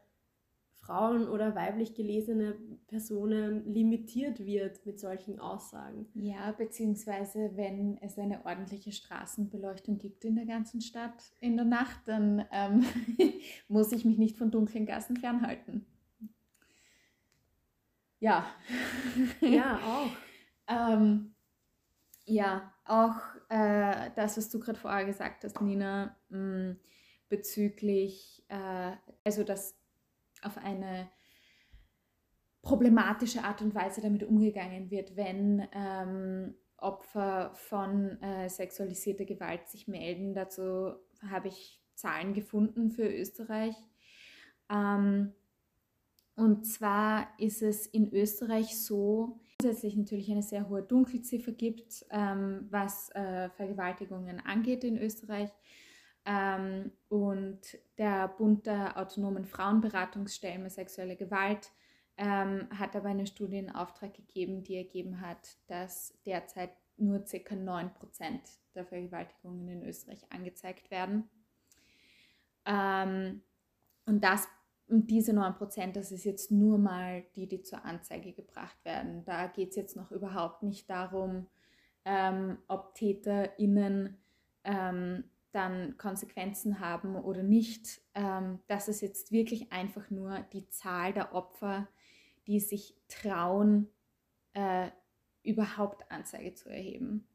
Frauen 0.86 1.30
oder 1.30 1.56
weiblich 1.56 1.94
gelesene 1.96 2.56
Personen 2.88 3.66
limitiert 3.74 4.46
wird 4.46 4.86
mit 4.86 5.00
solchen 5.00 5.40
Aussagen. 5.40 6.08
Ja, 6.14 6.52
beziehungsweise 6.52 7.52
wenn 7.56 7.98
es 8.02 8.18
eine 8.18 8.46
ordentliche 8.46 8.92
Straßenbeleuchtung 8.92 9.98
gibt 9.98 10.26
in 10.26 10.36
der 10.36 10.46
ganzen 10.46 10.82
Stadt 10.82 11.32
in 11.40 11.56
der 11.56 11.66
Nacht, 11.66 12.02
dann 12.06 12.46
ähm, 12.52 12.86
muss 13.70 13.94
ich 13.94 14.04
mich 14.04 14.18
nicht 14.18 14.38
von 14.38 14.52
dunklen 14.52 14.86
Gassen 14.86 15.16
fernhalten. 15.16 15.86
Ja. 18.20 18.46
Ja, 19.42 19.80
auch. 19.86 20.12
ähm, 20.68 21.34
ja, 22.26 22.74
auch 22.86 23.16
äh, 23.50 24.12
das, 24.16 24.38
was 24.38 24.50
du 24.50 24.60
gerade 24.60 24.80
vorher 24.80 25.06
gesagt 25.06 25.46
hast, 25.46 25.62
Nina, 25.62 26.16
mh, 26.30 26.40
mm, 26.40 26.80
bezüglich, 27.30 28.46
äh, 28.50 28.92
also 29.24 29.44
dass 29.44 29.83
auf 30.46 30.58
eine 30.58 31.10
problematische 32.62 33.44
Art 33.44 33.62
und 33.62 33.76
Weise 33.76 34.02
damit 34.02 34.24
umgegangen 34.24 34.90
wird, 34.90 35.16
wenn 35.16 35.68
ähm, 35.74 36.56
Opfer 36.78 37.52
von 37.56 38.22
äh, 38.22 38.50
sexualisierter 38.50 39.26
Gewalt 39.26 39.68
sich 39.68 39.88
melden. 39.88 40.34
Dazu 40.34 40.94
habe 41.30 41.48
ich 41.50 41.82
Zahlen 41.96 42.34
gefunden 42.34 42.92
für 42.92 43.08
Österreich. 43.08 43.76
Ähm, 44.70 45.34
und 46.36 46.66
zwar 46.66 47.28
ist 47.38 47.62
es 47.62 47.86
in 47.86 48.12
Österreich 48.12 48.78
so, 48.80 49.40
zusätzlich 49.62 49.96
natürlich 49.96 50.32
eine 50.32 50.42
sehr 50.42 50.68
hohe 50.68 50.82
Dunkelziffer 50.82 51.52
gibt, 51.52 52.06
ähm, 52.10 52.68
was 52.70 53.10
äh, 53.12 53.50
Vergewaltigungen 53.52 54.40
angeht 54.40 54.84
in 54.84 54.98
Österreich. 54.98 55.50
Ähm, 56.26 56.92
und 57.10 57.60
der 57.98 58.30
Bund 58.30 58.66
der 58.66 58.98
autonomen 58.98 59.46
Frauenberatungsstellen 59.46 60.64
mit 60.64 60.72
sexueller 60.72 61.16
Gewalt 61.16 61.72
ähm, 62.18 62.68
hat 62.78 62.96
aber 62.96 63.10
eine 63.10 63.28
Studie 63.28 63.58
in 63.58 63.72
Auftrag 63.72 64.14
gegeben, 64.14 64.64
die 64.64 64.78
ergeben 64.78 65.20
hat, 65.22 65.58
dass 65.68 66.18
derzeit 66.26 66.72
nur 66.98 67.20
ca. 67.20 67.56
9% 67.56 67.90
der 68.76 68.86
Vergewaltigungen 68.86 69.68
in 69.68 69.84
Österreich 69.84 70.24
angezeigt 70.32 70.92
werden. 70.92 71.30
Ähm, 72.66 73.42
und 74.06 74.24
das 74.24 74.48
diese 74.88 75.32
9%, 75.32 75.94
das 75.94 76.12
ist 76.12 76.24
jetzt 76.26 76.52
nur 76.52 76.78
mal 76.78 77.24
die, 77.36 77.48
die 77.48 77.62
zur 77.62 77.84
Anzeige 77.86 78.34
gebracht 78.34 78.78
werden. 78.84 79.24
Da 79.26 79.48
geht 79.48 79.70
es 79.70 79.76
jetzt 79.76 79.96
noch 79.96 80.12
überhaupt 80.12 80.64
nicht 80.64 80.90
darum, 80.90 81.48
ähm, 82.06 82.58
ob 82.68 82.94
TäterInnen 82.96 84.18
ähm, 84.64 85.24
dann 85.54 85.98
Konsequenzen 85.98 86.80
haben 86.80 87.16
oder 87.16 87.44
nicht. 87.44 88.02
Ähm, 88.16 88.60
das 88.68 88.88
ist 88.88 89.02
jetzt 89.02 89.32
wirklich 89.32 89.72
einfach 89.72 90.10
nur 90.10 90.40
die 90.52 90.68
Zahl 90.70 91.14
der 91.14 91.34
Opfer, 91.34 91.88
die 92.48 92.60
sich 92.60 92.96
trauen, 93.08 93.88
äh, 94.54 94.90
überhaupt 95.44 96.12
Anzeige 96.12 96.54
zu 96.56 96.70
erheben. 96.70 97.28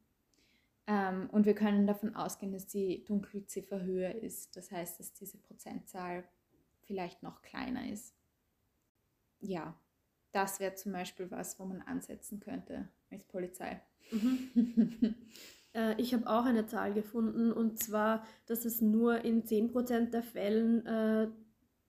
Ähm, 0.87 1.28
und 1.30 1.46
wir 1.46 1.54
können 1.54 1.87
davon 1.87 2.16
ausgehen, 2.16 2.52
dass 2.52 2.66
die 2.66 3.04
Dunkelziffer 3.04 3.82
höher 3.82 4.14
ist. 4.16 4.56
Das 4.56 4.70
heißt, 4.72 4.98
dass 4.98 5.12
diese 5.12 5.38
Prozentzahl 5.38 6.25
vielleicht 6.80 7.22
noch 7.22 7.42
kleiner 7.42 7.88
ist. 7.90 8.16
Ja, 9.40 9.78
das 10.32 10.60
wäre 10.60 10.75
zum 10.75 10.92
Beispiel 10.92 11.30
was, 11.30 11.58
wo 11.60 11.64
man 11.66 11.82
ansetzen 11.82 12.40
könnte 12.40 12.88
als 13.10 13.25
Polizei. 13.25 13.80
Mhm. 14.10 15.14
Äh, 15.78 15.94
ich 16.00 16.12
habe 16.12 16.26
auch 16.26 16.44
eine 16.44 16.66
Zahl 16.66 16.92
gefunden 16.92 17.52
und 17.52 17.78
zwar, 17.78 18.25
dass 18.47 18.64
es 18.64 18.80
nur 18.80 19.25
in 19.25 19.44
10% 19.44 20.11
der 20.11 20.23
Fällen 20.23 20.85
äh, 20.87 21.28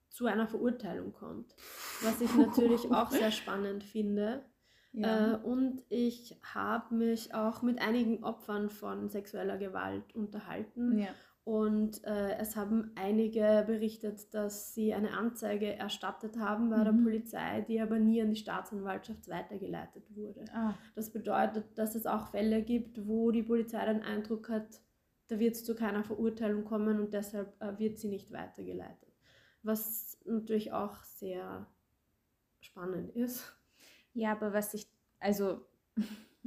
zu 0.10 0.26
einer 0.26 0.48
Verurteilung 0.48 1.14
kommt. 1.14 1.56
Was 2.02 2.22
ich 2.22 2.34
natürlich 2.36 2.82
auch 2.92 3.12
sehr 3.12 3.32
spannend 3.32 3.84
finde. 3.84 4.46
Ja. 4.92 5.34
Äh, 5.34 5.38
und 5.38 5.84
ich 5.90 6.40
habe 6.54 6.96
mich 6.96 7.34
auch 7.34 7.62
mit 7.62 7.80
einigen 7.82 8.24
Opfern 8.24 8.70
von 8.70 9.10
sexueller 9.10 9.58
Gewalt 9.58 10.16
unterhalten. 10.16 11.00
Ja. 11.00 11.10
Und 11.50 12.04
äh, 12.04 12.38
es 12.38 12.56
haben 12.56 12.92
einige 12.94 13.64
berichtet, 13.66 14.36
dass 14.36 14.76
sie 14.76 14.94
eine 14.94 15.18
Anzeige 15.18 15.74
erstattet 15.74 16.38
haben 16.38 16.70
bei 16.70 16.78
mhm. 16.78 16.84
der 16.84 17.04
Polizei, 17.04 17.62
die 17.62 17.82
aber 17.82 17.98
nie 17.98 18.22
an 18.22 18.30
die 18.30 18.36
Staatsanwaltschaft 18.36 19.28
weitergeleitet 19.28 20.04
wurde. 20.16 20.46
Ah. 20.54 20.76
Das 20.94 21.10
bedeutet, 21.10 21.76
dass 21.76 21.96
es 21.96 22.06
auch 22.06 22.30
Fälle 22.30 22.62
gibt, 22.62 23.08
wo 23.08 23.32
die 23.32 23.42
Polizei 23.42 23.84
den 23.84 24.04
Eindruck 24.04 24.48
hat, 24.50 24.80
da 25.28 25.40
wird 25.40 25.56
es 25.56 25.66
zu 25.66 25.74
keiner 25.74 26.04
Verurteilung 26.04 26.66
kommen 26.66 27.00
und 27.00 27.16
deshalb 27.16 27.60
äh, 27.64 27.80
wird 27.80 27.98
sie 27.98 28.10
nicht 28.10 28.32
weitergeleitet. 28.32 29.12
Was 29.64 30.20
natürlich 30.26 30.72
auch 30.72 31.02
sehr 31.02 31.66
spannend 32.62 33.10
ist. 33.16 33.58
Ja, 34.14 34.34
aber 34.34 34.54
was 34.54 34.76
ich, 34.76 34.86
also 35.20 35.66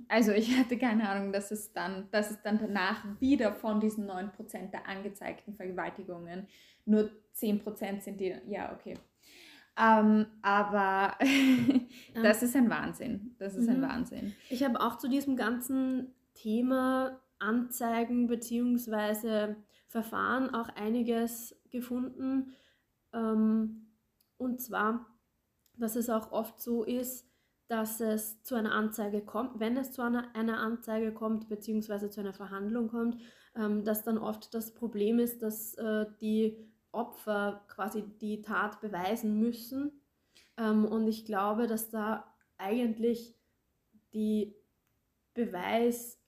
also 0.09 0.33
ich 0.33 0.57
hatte 0.59 0.79
keine 0.79 1.09
Ahnung, 1.09 1.33
dass 1.33 1.51
es 1.51 1.73
dann, 1.73 2.09
dass 2.11 2.31
es 2.31 2.43
dann 2.43 2.59
danach 2.59 3.05
wieder 3.21 3.55
von 3.55 3.81
diesen 3.81 4.09
9% 4.09 4.71
der 4.71 4.89
angezeigten 4.89 5.55
Vergewaltigungen 5.55 6.49
nur 6.85 7.11
10% 7.37 8.01
sind, 8.01 8.21
die, 8.21 8.35
ja, 8.49 8.73
okay. 8.73 8.95
Ähm, 9.79 10.27
aber 10.43 11.17
das 12.15 12.43
ist 12.43 12.57
ein 12.57 12.69
Wahnsinn. 12.69 13.35
Das 13.39 13.55
ist 13.55 13.69
mhm. 13.69 13.77
ein 13.77 13.83
Wahnsinn. 13.83 14.35
Ich 14.51 14.63
habe 14.63 14.81
auch 14.81 14.99
zu 14.99 15.09
diesem 15.09 15.37
ganzen 15.37 16.15
Thema 16.35 17.21
Anzeigen 17.39 18.27
bzw. 18.27 19.55
Verfahren 19.89 20.55
auch 20.55 20.69
einiges 20.71 21.57
gefunden. 21.71 22.53
Ähm, 23.13 23.87
und 24.37 24.61
zwar, 24.61 25.07
dass 25.77 25.97
es 25.97 26.11
auch 26.11 26.33
oft 26.33 26.61
so 26.61 26.85
ist, 26.85 27.32
dass 27.73 28.01
es 28.01 28.43
zu 28.43 28.55
einer 28.55 28.73
Anzeige 28.73 29.23
kommt, 29.23 29.59
wenn 29.59 29.79
es 29.79 29.93
zu 29.93 30.03
einer, 30.03 30.37
einer 30.37 30.59
Anzeige 30.59 31.11
kommt, 31.11 31.49
beziehungsweise 31.49 32.11
zu 32.11 32.21
einer 32.21 32.35
Verhandlung 32.35 32.89
kommt, 32.89 33.17
ähm, 33.57 33.83
dass 33.83 34.05
dann 34.05 34.19
oft 34.19 34.53
das 34.53 34.75
Problem 34.75 35.19
ist, 35.19 35.41
dass 35.43 35.73
äh, 35.77 36.05
die 36.21 36.59
Opfer 36.93 37.65
quasi 37.69 38.05
die 38.21 38.43
Tat 38.43 38.83
beweisen 38.83 39.41
müssen. 39.41 40.03
Ähm, 40.59 40.85
und 40.85 41.09
ich 41.09 41.25
glaube, 41.25 41.67
dass 41.67 41.89
da 41.89 42.31
eigentlich 42.59 43.35
die 44.13 44.55
Beweislast 45.33 46.19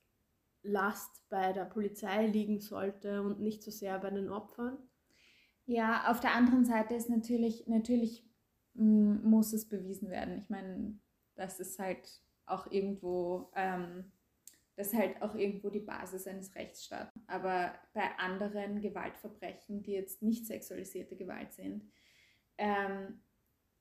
bei 1.28 1.52
der 1.52 1.66
Polizei 1.66 2.26
liegen 2.26 2.58
sollte 2.60 3.20
und 3.20 3.40
nicht 3.40 3.62
so 3.62 3.70
sehr 3.70 3.98
bei 3.98 4.08
den 4.08 4.30
Opfern. 4.30 4.78
Ja, 5.66 6.10
auf 6.10 6.20
der 6.20 6.34
anderen 6.34 6.64
Seite 6.64 6.94
ist 6.94 7.10
natürlich, 7.10 7.66
natürlich 7.66 8.26
mm, 8.72 9.28
muss 9.28 9.52
es 9.52 9.68
bewiesen 9.68 10.08
werden. 10.08 10.38
Ich 10.38 10.48
meine, 10.48 10.98
das 11.36 11.60
ist 11.60 11.78
halt 11.78 12.20
auch 12.46 12.70
irgendwo, 12.70 13.50
ähm, 13.54 14.12
das 14.76 14.88
ist 14.88 14.98
halt 14.98 15.22
auch 15.22 15.34
irgendwo 15.34 15.70
die 15.70 15.80
Basis 15.80 16.26
eines 16.26 16.54
Rechtsstaats. 16.54 17.12
Aber 17.26 17.74
bei 17.92 18.16
anderen 18.18 18.80
Gewaltverbrechen, 18.80 19.82
die 19.82 19.92
jetzt 19.92 20.22
nicht 20.22 20.46
sexualisierte 20.46 21.16
Gewalt 21.16 21.52
sind, 21.52 21.84
ähm, 22.58 23.20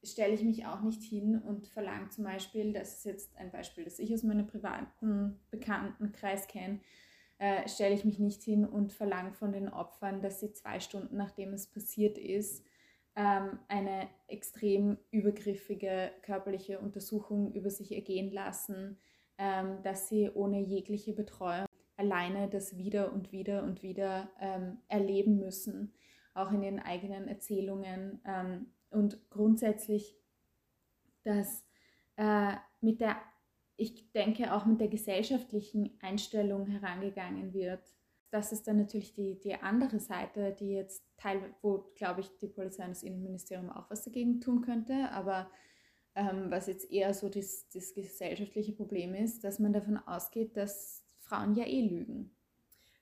stelle 0.03 0.33
ich 0.33 0.43
mich 0.43 0.65
auch 0.65 0.81
nicht 0.81 1.01
hin 1.01 1.39
und 1.39 1.67
verlange 1.67 2.09
zum 2.09 2.25
Beispiel, 2.25 2.73
das 2.73 2.97
ist 2.97 3.05
jetzt 3.05 3.37
ein 3.37 3.51
Beispiel, 3.51 3.85
das 3.85 3.99
ich 3.99 4.13
aus 4.13 4.23
meinem 4.23 4.47
privaten 4.47 5.39
Bekanntenkreis 5.49 6.47
kenne, 6.47 6.79
äh, 7.37 7.67
stelle 7.67 7.95
ich 7.95 8.05
mich 8.05 8.19
nicht 8.19 8.43
hin 8.43 8.65
und 8.65 8.91
verlange 8.91 9.31
von 9.31 9.51
den 9.51 9.69
Opfern, 9.69 10.21
dass 10.21 10.39
sie 10.39 10.51
zwei 10.51 10.79
Stunden 10.79 11.17
nachdem 11.17 11.53
es 11.53 11.67
passiert 11.67 12.17
ist, 12.17 12.65
ähm, 13.15 13.59
eine 13.67 14.09
extrem 14.27 14.97
übergriffige 15.11 16.11
körperliche 16.23 16.79
Untersuchung 16.79 17.53
über 17.53 17.69
sich 17.69 17.93
ergehen 17.93 18.31
lassen, 18.31 18.97
ähm, 19.37 19.81
dass 19.83 20.09
sie 20.09 20.29
ohne 20.31 20.59
jegliche 20.59 21.13
Betreuung 21.13 21.67
alleine 21.95 22.49
das 22.49 22.77
wieder 22.77 23.13
und 23.13 23.31
wieder 23.31 23.63
und 23.63 23.83
wieder 23.83 24.31
ähm, 24.39 24.79
erleben 24.87 25.37
müssen, 25.37 25.93
auch 26.33 26.51
in 26.51 26.63
ihren 26.63 26.79
eigenen 26.79 27.27
Erzählungen. 27.27 28.21
Ähm, 28.25 28.73
und 28.89 29.29
grundsätzlich, 29.29 30.15
dass 31.23 31.65
äh, 32.15 32.53
mit 32.81 32.99
der, 32.99 33.17
ich 33.77 34.11
denke 34.11 34.53
auch 34.53 34.65
mit 34.65 34.81
der 34.81 34.87
gesellschaftlichen 34.87 35.97
Einstellung 36.01 36.65
herangegangen 36.67 37.53
wird, 37.53 37.83
das 38.33 38.51
ist 38.51 38.67
dann 38.67 38.77
natürlich 38.77 39.13
die, 39.13 39.39
die 39.39 39.53
andere 39.53 39.99
Seite, 39.99 40.55
die 40.59 40.71
jetzt 40.71 41.03
teilweise, 41.17 41.53
wo 41.61 41.91
glaube 41.95 42.21
ich 42.21 42.35
die 42.39 42.47
Polizei 42.47 42.83
und 42.83 42.89
das 42.89 43.03
Innenministerium 43.03 43.69
auch 43.69 43.91
was 43.91 44.03
dagegen 44.03 44.41
tun 44.41 44.61
könnte, 44.61 45.11
aber 45.11 45.51
ähm, 46.15 46.49
was 46.49 46.65
jetzt 46.65 46.91
eher 46.91 47.13
so 47.13 47.29
das, 47.29 47.69
das 47.69 47.93
gesellschaftliche 47.93 48.73
Problem 48.73 49.13
ist, 49.13 49.43
dass 49.43 49.59
man 49.59 49.71
davon 49.71 49.97
ausgeht, 49.97 50.57
dass 50.57 51.05
Frauen 51.19 51.53
ja 51.53 51.65
eh 51.67 51.87
lügen. 51.87 52.35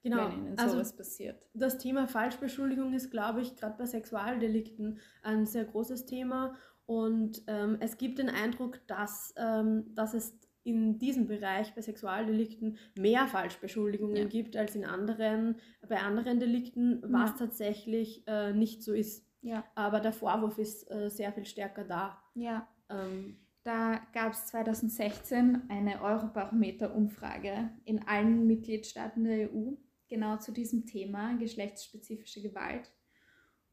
Genau. 0.04 0.30
Wenn 0.30 0.38
ihnen 0.38 0.58
sowas 0.58 0.74
also, 0.74 0.98
passiert. 0.98 1.48
Das 1.54 1.78
Thema 1.78 2.08
Falschbeschuldigung 2.08 2.94
ist, 2.94 3.10
glaube 3.10 3.42
ich, 3.42 3.56
gerade 3.56 3.78
bei 3.78 3.86
Sexualdelikten 3.86 5.00
ein 5.22 5.46
sehr 5.46 5.64
großes 5.64 6.08
Thema. 6.08 6.58
Und 6.86 7.42
ähm, 7.48 7.78
es 7.80 7.98
gibt 7.98 8.20
den 8.20 8.30
Eindruck, 8.30 8.86
dass, 8.88 9.34
ähm, 9.38 9.96
dass 9.96 10.14
es 10.14 10.38
in 10.64 11.00
diesem 11.00 11.28
Bereich 11.28 11.74
bei 11.74 11.82
Sexualdelikten 11.82 12.78
mehr 12.98 13.28
Falschbeschuldigungen 13.28 14.16
ja. 14.16 14.26
gibt 14.26 14.56
als 14.56 14.76
in 14.76 14.86
anderen, 14.86 15.56
bei 15.88 16.00
anderen 16.00 16.40
Delikten, 16.40 17.02
was 17.04 17.32
ja. 17.32 17.36
tatsächlich 17.38 18.28
äh, 18.28 18.54
nicht 18.54 18.84
so 18.84 18.94
ist. 18.94 19.26
Ja. 19.42 19.66
Aber 19.74 20.00
der 20.00 20.14
Vorwurf 20.14 20.58
ist 20.60 20.90
äh, 20.92 21.10
sehr 21.10 21.34
viel 21.34 21.46
stärker 21.46 21.84
da. 21.84 22.22
Ja. 22.36 22.68
Ähm, 22.90 23.38
da 23.64 24.02
gab 24.14 24.34
es 24.34 24.48
2016 24.48 25.64
eine 25.70 26.02
Eurobarometer-Umfrage 26.02 27.70
in 27.86 28.08
allen 28.08 28.48
Mitgliedstaaten 28.48 29.24
der 29.24 29.54
EU 29.54 29.74
genau 30.10 30.38
zu 30.38 30.52
diesem 30.52 30.86
Thema 30.86 31.38
geschlechtsspezifische 31.38 32.42
Gewalt. 32.42 32.92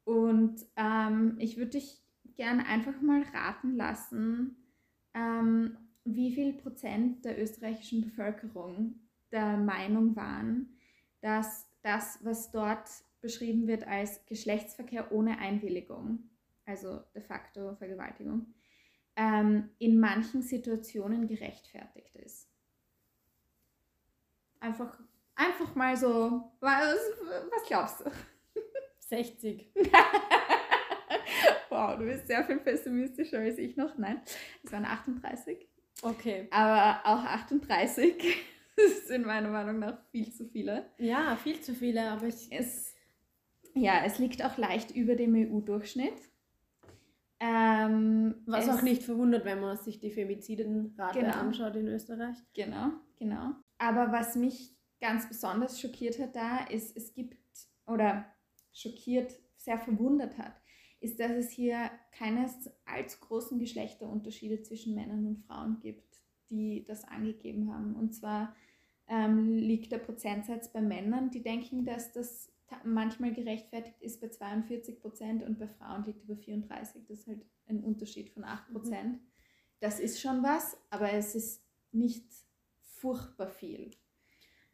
Und 0.05 0.65
ähm, 0.77 1.37
ich 1.39 1.57
würde 1.57 1.73
dich 1.73 2.03
gerne 2.37 2.65
einfach 2.67 3.01
mal 3.03 3.23
raten 3.35 3.77
lassen, 3.77 4.57
ähm, 5.15 5.77
wie 6.15 6.33
viel 6.33 6.55
Prozent 6.55 7.25
der 7.25 7.41
österreichischen 7.41 8.03
Bevölkerung 8.03 9.01
der 9.31 9.57
Meinung 9.57 10.17
waren, 10.17 10.77
dass 11.21 11.67
das, 11.83 12.19
was 12.23 12.51
dort 12.51 12.89
beschrieben 13.21 13.67
wird 13.67 13.87
als 13.87 14.25
Geschlechtsverkehr 14.27 15.13
ohne 15.13 15.39
Einwilligung, 15.39 16.31
also 16.65 17.01
de 17.15 17.23
facto 17.23 17.75
Vergewaltigung, 17.77 18.55
ähm, 19.17 19.71
in 19.79 19.99
manchen 19.99 20.43
Situationen 20.43 21.27
gerechtfertigt 21.27 22.15
ist. 22.17 22.49
Einfach, 24.61 24.99
einfach 25.35 25.75
mal 25.75 25.97
so, 25.97 26.53
was, 26.61 26.99
was 27.51 27.67
glaubst 27.67 28.01
du? 28.01 28.11
60. 29.01 29.73
wow, 31.71 31.99
du 31.99 32.05
bist 32.05 32.27
sehr 32.27 32.45
viel 32.45 32.59
pessimistischer 32.59 33.39
als 33.39 33.59
ich 33.59 33.77
noch. 33.77 33.97
Nein, 33.97 34.21
es 34.63 34.71
waren 34.73 34.85
38. 34.85 35.67
Okay. 36.03 36.49
Aber 36.51 37.01
auch 37.05 37.25
38 37.25 38.15
sind 39.07 39.27
meiner 39.27 39.49
Meinung 39.49 39.79
nach 39.79 39.99
viel 40.11 40.33
zu 40.33 40.47
viele. 40.47 40.87
Ja, 40.99 41.37
viel 41.37 41.61
zu 41.61 41.75
viele, 41.75 42.11
aber 42.11 42.27
ich. 42.27 42.49
Es, 42.51 42.95
ja, 43.75 44.03
es 44.05 44.19
liegt 44.19 44.45
auch 44.45 44.57
leicht 44.57 44.91
über 44.93 45.17
dem 45.17 45.35
EU-Durchschnitt. 45.35 46.15
Ähm, 47.41 48.35
Was 48.47 48.69
auch 48.69 48.83
nicht 48.83 49.03
verwundert, 49.03 49.45
wenn 49.45 49.61
man 49.61 49.77
sich 49.77 50.01
die 50.01 50.11
Femizidenrate 50.11 51.21
genau. 51.21 51.35
anschaut 51.35 51.77
in 51.77 51.87
Österreich. 51.87 52.37
Genau, 52.55 52.91
genau. 53.17 53.53
Aber 53.79 54.11
was 54.11 54.35
mich 54.35 54.77
ganz 55.01 55.29
besonders 55.29 55.81
schockiert 55.81 56.19
hat 56.19 56.35
da, 56.35 56.65
ist, 56.65 56.97
es 56.97 57.15
gibt, 57.15 57.39
oder 57.87 58.27
schockiert, 58.73 59.33
sehr 59.57 59.79
verwundert 59.79 60.37
hat, 60.37 60.61
ist, 61.01 61.21
dass 61.21 61.33
es 61.33 61.51
hier 61.51 61.91
keine 62.13 62.51
allzu 62.87 63.19
großen 63.21 63.59
Geschlechterunterschiede 63.59 64.63
zwischen 64.63 64.95
Männern 64.95 65.27
und 65.27 65.39
Frauen 65.47 65.79
gibt, 65.81 66.21
die 66.51 66.85
das 66.85 67.05
angegeben 67.05 67.73
haben. 67.73 67.95
Und 67.95 68.15
zwar 68.15 68.55
ähm, 69.09 69.57
liegt 69.57 69.93
der 69.93 69.99
Prozentsatz 69.99 70.73
bei 70.73 70.81
Männern, 70.81 71.31
die 71.31 71.43
denken, 71.43 71.85
dass 71.85 72.13
das 72.13 72.53
manchmal 72.85 73.33
gerechtfertigt 73.33 74.01
ist 74.01 74.21
bei 74.21 74.29
42 74.29 75.01
Prozent 75.01 75.43
und 75.43 75.59
bei 75.59 75.69
Frauen 75.69 76.05
liegt 76.05 76.25
über 76.25 76.37
34. 76.37 77.07
Das 77.07 77.21
ist 77.21 77.27
halt 77.27 77.45
ein 77.67 77.83
Unterschied 77.83 78.31
von 78.31 78.45
8 78.45 78.73
Prozent. 78.73 79.13
Mhm. 79.15 79.21
Das 79.81 80.01
ist 80.01 80.21
schon 80.21 80.43
was, 80.43 80.77
aber 80.91 81.13
es 81.13 81.35
ist 81.35 81.63
nicht 81.93 82.27
furchtbar 82.81 83.49
viel. 83.49 83.93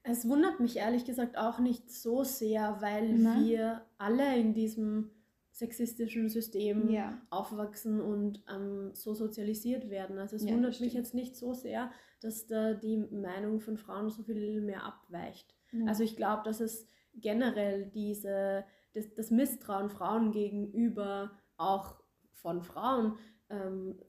Es 0.02 0.28
wundert 0.28 0.60
mich 0.60 0.76
ehrlich 0.76 1.04
gesagt 1.04 1.38
auch 1.38 1.58
nicht 1.58 1.90
so 1.90 2.24
sehr, 2.24 2.80
weil 2.80 3.14
Nein. 3.14 3.44
wir 3.44 3.86
alle 3.98 4.36
in 4.38 4.52
diesem 4.54 5.10
sexistischen 5.54 6.28
System 6.28 6.90
ja. 6.90 7.22
aufwachsen 7.30 8.00
und 8.00 8.42
ähm, 8.52 8.90
so 8.92 9.14
sozialisiert 9.14 9.88
werden. 9.88 10.18
Also 10.18 10.34
es 10.34 10.44
ja, 10.44 10.52
wundert 10.52 10.80
mich 10.80 10.94
jetzt 10.94 11.14
nicht 11.14 11.36
so 11.36 11.54
sehr, 11.54 11.92
dass 12.20 12.48
da 12.48 12.74
die 12.74 12.96
Meinung 12.96 13.60
von 13.60 13.78
Frauen 13.78 14.10
so 14.10 14.24
viel 14.24 14.60
mehr 14.60 14.82
abweicht. 14.84 15.54
Ja. 15.70 15.86
Also 15.86 16.02
ich 16.02 16.16
glaube, 16.16 16.42
dass 16.44 16.58
es 16.58 16.88
generell 17.14 17.86
diese, 17.86 18.64
das, 18.94 19.14
das, 19.14 19.30
Misstrauen 19.30 19.90
Frauen 19.90 20.32
gegenüber 20.32 21.30
auch 21.56 22.02
von 22.32 22.60
Frauen 22.60 23.16
ähm, 23.48 24.00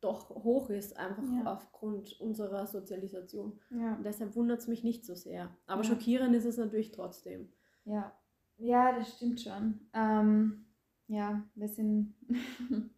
doch 0.00 0.30
hoch 0.30 0.70
ist, 0.70 0.96
einfach 0.96 1.22
aufgrund 1.46 2.20
unserer 2.20 2.66
Sozialisation. 2.66 3.60
Und 3.96 4.02
deshalb 4.02 4.34
wundert 4.34 4.58
es 4.58 4.66
mich 4.66 4.82
nicht 4.82 5.04
so 5.04 5.14
sehr. 5.14 5.56
Aber 5.66 5.84
schockierend 5.84 6.34
ist 6.34 6.46
es 6.46 6.56
natürlich 6.56 6.90
trotzdem. 6.90 7.52
Ja, 7.84 8.12
ja, 8.58 8.92
das 8.92 9.16
stimmt 9.16 9.40
schon. 9.40 9.80
Ähm, 9.94 10.66
ja, 11.06 11.42
wir 11.54 11.68
sind, 11.68 12.14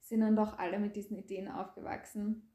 sind 0.00 0.20
dann 0.20 0.36
doch 0.36 0.58
alle 0.58 0.78
mit 0.78 0.96
diesen 0.96 1.16
Ideen 1.16 1.48
aufgewachsen. 1.48 2.52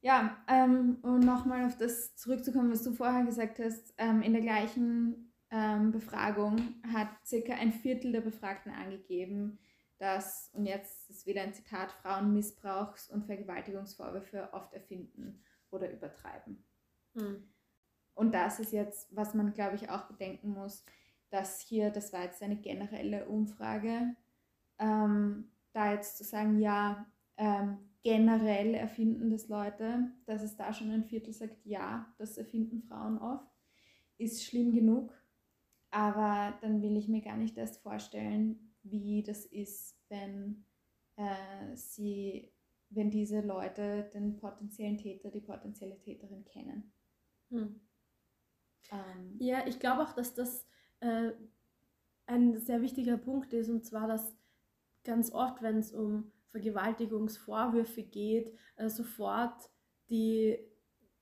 Ja, 0.00 0.36
ähm, 0.48 0.98
um 1.02 1.20
nochmal 1.20 1.64
auf 1.64 1.76
das 1.78 2.14
zurückzukommen, 2.16 2.70
was 2.70 2.82
du 2.82 2.92
vorher 2.92 3.24
gesagt 3.24 3.58
hast, 3.58 3.94
ähm, 3.98 4.22
in 4.22 4.32
der 4.32 4.42
gleichen 4.42 5.32
ähm, 5.50 5.92
Befragung 5.92 6.74
hat 6.92 7.08
circa 7.24 7.54
ein 7.54 7.72
Viertel 7.72 8.12
der 8.12 8.20
Befragten 8.20 8.72
angegeben, 8.72 9.58
dass, 9.98 10.50
und 10.52 10.66
jetzt 10.66 11.08
ist 11.08 11.26
wieder 11.26 11.42
ein 11.42 11.54
Zitat, 11.54 11.90
Frauen 11.90 12.34
Missbrauchs- 12.34 13.08
und 13.08 13.24
Vergewaltigungsvorwürfe 13.24 14.50
oft 14.52 14.74
erfinden 14.74 15.42
oder 15.70 15.90
übertreiben. 15.90 16.64
Hm. 17.14 17.48
Und 18.14 18.32
das 18.32 18.60
ist 18.60 18.72
jetzt, 18.72 19.14
was 19.14 19.34
man, 19.34 19.54
glaube 19.54 19.76
ich, 19.76 19.88
auch 19.88 20.04
bedenken 20.04 20.50
muss, 20.50 20.84
dass 21.34 21.60
hier, 21.60 21.90
das 21.90 22.12
war 22.12 22.22
jetzt 22.22 22.40
eine 22.44 22.56
generelle 22.56 23.26
Umfrage, 23.26 24.14
ähm, 24.78 25.50
da 25.72 25.92
jetzt 25.92 26.16
zu 26.16 26.22
sagen, 26.22 26.60
ja, 26.60 27.06
ähm, 27.36 27.78
generell 28.04 28.74
erfinden 28.74 29.30
das 29.30 29.48
Leute, 29.48 30.12
dass 30.26 30.44
es 30.44 30.56
da 30.56 30.72
schon 30.72 30.92
ein 30.92 31.02
Viertel 31.02 31.32
sagt, 31.32 31.56
ja, 31.66 32.14
das 32.18 32.38
erfinden 32.38 32.82
Frauen 32.82 33.18
oft, 33.18 33.50
ist 34.16 34.44
schlimm 34.44 34.72
genug. 34.72 35.12
Aber 35.90 36.56
dann 36.60 36.82
will 36.82 36.96
ich 36.96 37.08
mir 37.08 37.20
gar 37.20 37.36
nicht 37.36 37.58
erst 37.58 37.82
vorstellen, 37.82 38.72
wie 38.84 39.24
das 39.24 39.44
ist, 39.44 39.98
wenn 40.08 40.64
äh, 41.16 41.74
sie, 41.74 42.52
wenn 42.90 43.10
diese 43.10 43.40
Leute 43.40 44.08
den 44.14 44.36
potenziellen 44.36 44.98
Täter, 44.98 45.32
die 45.32 45.40
potenzielle 45.40 45.98
Täterin 45.98 46.44
kennen. 46.44 46.92
Hm. 47.50 47.80
Ähm, 48.92 49.36
ja, 49.40 49.66
ich 49.66 49.80
glaube 49.80 50.02
auch, 50.02 50.12
dass 50.12 50.34
das 50.34 50.64
äh, 51.04 51.32
ein 52.26 52.56
sehr 52.58 52.80
wichtiger 52.80 53.18
Punkt 53.18 53.52
ist, 53.52 53.68
und 53.68 53.84
zwar, 53.84 54.08
dass 54.08 54.34
ganz 55.04 55.32
oft, 55.32 55.62
wenn 55.62 55.78
es 55.78 55.92
um 55.92 56.32
Vergewaltigungsvorwürfe 56.48 58.02
geht, 58.02 58.52
äh, 58.76 58.88
sofort 58.88 59.70
die, 60.08 60.58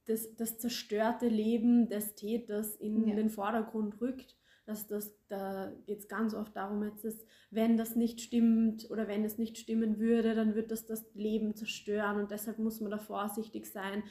das, 0.07 0.35
das 0.37 0.59
zerstörte 0.59 1.27
Leben 1.27 1.89
des 1.89 2.15
Täters 2.15 2.77
in 2.77 3.09
ja. 3.09 3.17
den 3.17 3.31
Vordergrund 3.31 4.01
rückt. 4.01 4.37
Dass 4.65 4.87
das, 4.87 5.13
da 5.27 5.73
geht 5.87 5.99
es 5.99 6.09
ganz 6.09 6.35
oft 6.35 6.55
darum, 6.55 6.85
jetzt 6.85 7.05
ist, 7.05 7.27
wenn 7.51 7.77
das 7.77 7.97
nicht 7.97 8.21
stimmt 8.21 8.89
oder 8.93 9.09
wenn 9.09 9.25
es 9.25 9.37
nicht 9.37 9.59
stimmen 9.59 9.99
würde, 9.99 10.37
dann 10.37 10.55
wird 10.55 10.71
das 10.71 10.87
das 10.87 11.13
Leben 11.15 11.57
zerstören 11.57 12.21
und 12.21 12.31
deshalb 12.31 12.61
muss 12.61 12.81
man 12.81 12.93
da 12.93 12.99
vorsichtig 12.99 13.67
sein, 13.67 14.05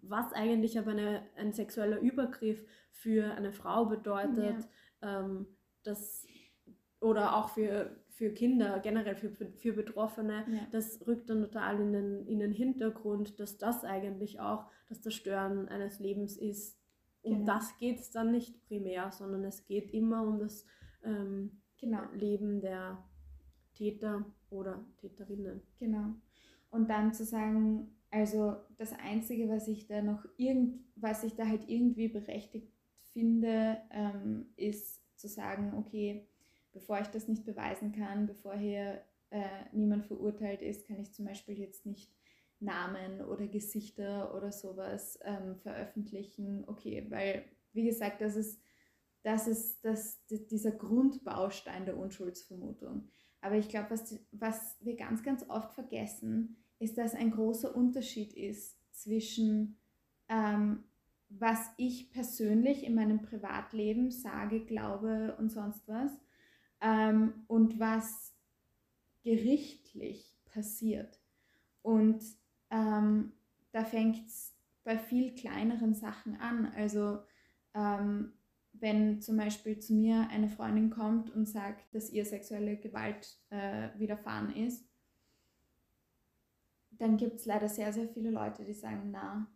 was 0.00 0.32
eigentlich 0.32 0.78
aber 0.78 0.92
eine, 0.92 1.26
ein 1.36 1.52
sexueller 1.52 2.00
Übergriff 2.00 2.64
für 2.90 3.34
eine 3.34 3.52
Frau 3.52 3.84
bedeutet. 3.84 4.60
Ja. 4.60 4.68
Ähm, 5.02 5.46
das, 5.82 6.26
oder 7.00 7.36
auch 7.36 7.50
für, 7.50 7.96
für 8.10 8.30
Kinder, 8.30 8.80
generell 8.80 9.14
für, 9.14 9.30
für 9.30 9.72
Betroffene, 9.72 10.44
ja. 10.50 10.66
das 10.70 11.06
rückt 11.06 11.30
dann 11.30 11.42
total 11.42 11.80
in 11.80 11.92
den, 11.92 12.26
in 12.26 12.40
den 12.40 12.52
Hintergrund, 12.52 13.38
dass 13.38 13.58
das 13.58 13.84
eigentlich 13.84 14.40
auch 14.40 14.66
das 14.88 15.00
Zerstören 15.00 15.68
eines 15.68 16.00
Lebens 16.00 16.36
ist. 16.36 16.78
Um 17.22 17.40
genau. 17.40 17.54
das 17.54 17.76
geht 17.78 18.00
es 18.00 18.10
dann 18.10 18.32
nicht 18.32 18.66
primär, 18.66 19.10
sondern 19.12 19.44
es 19.44 19.66
geht 19.66 19.92
immer 19.92 20.22
um 20.22 20.38
das 20.38 20.66
ähm, 21.04 21.62
genau. 21.78 22.02
Leben 22.12 22.60
der 22.60 23.04
Täter 23.74 24.24
oder 24.50 24.84
Täterinnen. 25.00 25.62
Genau. 25.78 26.14
Und 26.70 26.90
dann 26.90 27.14
zu 27.14 27.24
sagen, 27.24 27.94
also 28.10 28.56
das 28.76 28.92
Einzige, 28.92 29.48
was 29.48 29.68
ich 29.68 29.86
da 29.86 30.02
noch 30.02 30.24
irgend, 30.36 30.80
was 30.96 31.24
ich 31.24 31.34
da 31.34 31.46
halt 31.46 31.68
irgendwie 31.68 32.08
berechtigt 32.08 32.72
finde, 33.18 33.78
ähm, 33.90 34.46
ist 34.54 35.02
zu 35.18 35.26
sagen, 35.26 35.74
okay, 35.76 36.28
bevor 36.70 37.00
ich 37.00 37.08
das 37.08 37.26
nicht 37.26 37.44
beweisen 37.44 37.90
kann, 37.90 38.28
bevor 38.28 38.54
hier 38.54 39.02
äh, 39.30 39.42
niemand 39.72 40.04
verurteilt 40.06 40.62
ist, 40.62 40.86
kann 40.86 41.00
ich 41.00 41.12
zum 41.12 41.24
Beispiel 41.24 41.58
jetzt 41.58 41.84
nicht 41.84 42.12
Namen 42.60 43.20
oder 43.22 43.48
Gesichter 43.48 44.32
oder 44.36 44.52
sowas 44.52 45.18
ähm, 45.24 45.56
veröffentlichen. 45.56 46.62
Okay, 46.68 47.06
weil, 47.08 47.44
wie 47.72 47.86
gesagt, 47.86 48.20
das 48.20 48.36
ist, 48.36 48.62
das 49.24 49.48
ist 49.48 49.84
das, 49.84 50.24
dieser 50.28 50.70
Grundbaustein 50.70 51.86
der 51.86 51.98
Unschuldsvermutung. 51.98 53.08
Aber 53.40 53.56
ich 53.56 53.68
glaube, 53.68 53.90
was, 53.90 54.16
was 54.30 54.76
wir 54.78 54.94
ganz, 54.94 55.24
ganz 55.24 55.44
oft 55.48 55.72
vergessen, 55.74 56.56
ist, 56.78 56.98
dass 56.98 57.16
ein 57.16 57.32
großer 57.32 57.74
Unterschied 57.74 58.32
ist 58.32 58.78
zwischen 58.92 59.76
ähm, 60.28 60.84
was 61.28 61.70
ich 61.76 62.10
persönlich 62.10 62.84
in 62.84 62.94
meinem 62.94 63.22
Privatleben 63.22 64.10
sage, 64.10 64.60
glaube 64.64 65.36
und 65.38 65.50
sonst 65.50 65.86
was 65.86 66.10
ähm, 66.80 67.44
und 67.46 67.78
was 67.78 68.34
gerichtlich 69.22 70.38
passiert. 70.46 71.20
Und 71.82 72.22
ähm, 72.70 73.32
da 73.72 73.84
fängt 73.84 74.26
es 74.26 74.54
bei 74.84 74.98
viel 74.98 75.34
kleineren 75.34 75.94
Sachen 75.94 76.36
an. 76.36 76.72
Also 76.74 77.18
ähm, 77.74 78.32
wenn 78.72 79.20
zum 79.20 79.36
Beispiel 79.36 79.78
zu 79.78 79.94
mir 79.94 80.28
eine 80.30 80.48
Freundin 80.48 80.90
kommt 80.90 81.30
und 81.30 81.46
sagt, 81.46 81.94
dass 81.94 82.10
ihr 82.10 82.24
sexuelle 82.24 82.76
Gewalt 82.76 83.38
äh, 83.50 83.88
widerfahren 83.98 84.54
ist, 84.54 84.88
dann 86.92 87.16
gibt 87.16 87.36
es 87.36 87.46
leider 87.46 87.68
sehr, 87.68 87.92
sehr 87.92 88.08
viele 88.08 88.30
Leute, 88.30 88.64
die 88.64 88.74
sagen, 88.74 89.10
na, 89.10 89.46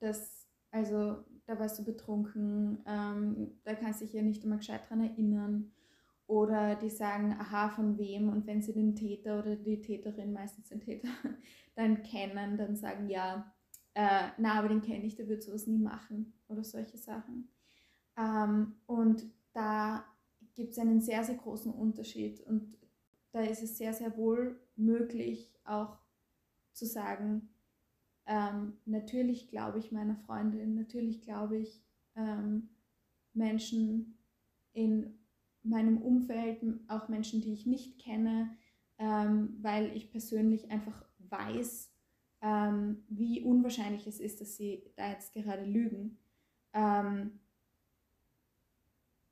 das, 0.00 0.37
also 0.70 1.24
da 1.46 1.58
warst 1.58 1.78
du 1.78 1.84
betrunken, 1.84 2.78
ähm, 2.86 3.58
da 3.64 3.74
kannst 3.74 4.00
du 4.00 4.04
dich 4.04 4.14
ja 4.14 4.22
nicht 4.22 4.44
immer 4.44 4.58
gescheit 4.58 4.88
dran 4.88 5.00
erinnern 5.00 5.72
oder 6.26 6.76
die 6.76 6.90
sagen, 6.90 7.36
aha, 7.38 7.70
von 7.70 7.96
wem? 7.96 8.28
Und 8.28 8.46
wenn 8.46 8.60
sie 8.60 8.74
den 8.74 8.94
Täter 8.94 9.38
oder 9.38 9.56
die 9.56 9.80
Täterin, 9.80 10.32
meistens 10.32 10.68
den 10.68 10.80
Täter, 10.80 11.08
dann 11.74 12.02
kennen, 12.02 12.58
dann 12.58 12.76
sagen, 12.76 13.08
ja, 13.08 13.50
äh, 13.94 14.28
na, 14.36 14.58
aber 14.58 14.68
den 14.68 14.82
kenne 14.82 15.04
ich, 15.06 15.16
der 15.16 15.28
wird 15.28 15.42
sowas 15.42 15.66
nie 15.66 15.78
machen 15.78 16.34
oder 16.48 16.62
solche 16.62 16.98
Sachen. 16.98 17.48
Ähm, 18.18 18.74
und 18.86 19.24
da 19.54 20.04
gibt 20.54 20.72
es 20.72 20.78
einen 20.78 21.00
sehr, 21.00 21.24
sehr 21.24 21.36
großen 21.36 21.72
Unterschied. 21.72 22.40
Und 22.46 22.76
da 23.32 23.40
ist 23.40 23.62
es 23.62 23.78
sehr, 23.78 23.94
sehr 23.94 24.16
wohl 24.16 24.60
möglich, 24.76 25.52
auch 25.64 25.96
zu 26.72 26.84
sagen, 26.84 27.48
ähm, 28.28 28.74
natürlich 28.84 29.48
glaube 29.48 29.78
ich 29.78 29.90
meiner 29.90 30.16
Freundin, 30.16 30.74
natürlich 30.74 31.22
glaube 31.22 31.56
ich 31.56 31.82
ähm, 32.14 32.68
Menschen 33.32 34.18
in 34.74 35.18
meinem 35.62 36.00
Umfeld, 36.02 36.60
auch 36.88 37.08
Menschen, 37.08 37.40
die 37.40 37.52
ich 37.52 37.66
nicht 37.66 37.98
kenne, 37.98 38.54
ähm, 38.98 39.56
weil 39.60 39.96
ich 39.96 40.10
persönlich 40.10 40.70
einfach 40.70 41.04
weiß, 41.30 41.90
ähm, 42.42 43.02
wie 43.08 43.40
unwahrscheinlich 43.40 44.06
es 44.06 44.20
ist, 44.20 44.40
dass 44.40 44.56
sie 44.56 44.84
da 44.96 45.10
jetzt 45.10 45.32
gerade 45.32 45.64
lügen. 45.64 46.18
Ähm, 46.74 47.40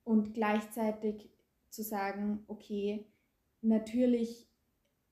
und 0.05 0.35
gleichzeitig 0.35 1.31
zu 1.69 1.83
sagen, 1.83 2.45
okay, 2.47 3.07
natürlich 3.61 4.49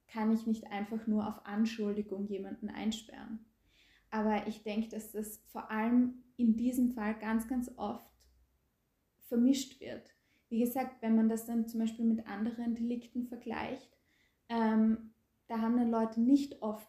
kann 0.07 0.33
ich 0.33 0.47
nicht 0.47 0.68
einfach 0.68 1.07
nur 1.07 1.27
auf 1.27 1.44
Anschuldigung 1.44 2.27
jemanden 2.27 2.68
einsperren. 2.70 3.44
Aber 4.14 4.46
ich 4.46 4.62
denke, 4.62 4.90
dass 4.90 5.11
das 5.11 5.38
vor 5.48 5.72
allem 5.72 6.22
in 6.37 6.55
diesem 6.57 6.92
Fall 6.92 7.18
ganz, 7.18 7.48
ganz 7.48 7.68
oft 7.77 8.09
vermischt 9.27 9.81
wird. 9.81 10.14
Wie 10.48 10.61
gesagt, 10.61 11.03
wenn 11.03 11.16
man 11.16 11.29
das 11.29 11.46
dann 11.46 11.66
zum 11.66 11.81
Beispiel 11.81 12.05
mit 12.05 12.24
anderen 12.29 12.77
Delikten 12.77 13.27
vergleicht, 13.27 13.98
ähm, 14.48 15.14
da 15.48 15.59
haben 15.59 15.77
dann 15.77 15.90
Leute 15.90 16.20
nicht 16.20 16.62
oft 16.62 16.88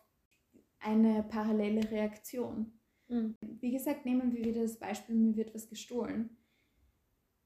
eine 0.77 1.23
parallele 1.23 1.89
Reaktion. 1.89 2.79
Mhm. 3.07 3.35
Wie 3.41 3.71
gesagt, 3.71 4.05
nehmen 4.05 4.31
wir 4.31 4.45
wieder 4.45 4.61
das 4.61 4.77
Beispiel, 4.77 5.15
mir 5.15 5.35
wird 5.35 5.55
was 5.55 5.67
gestohlen. 5.67 6.37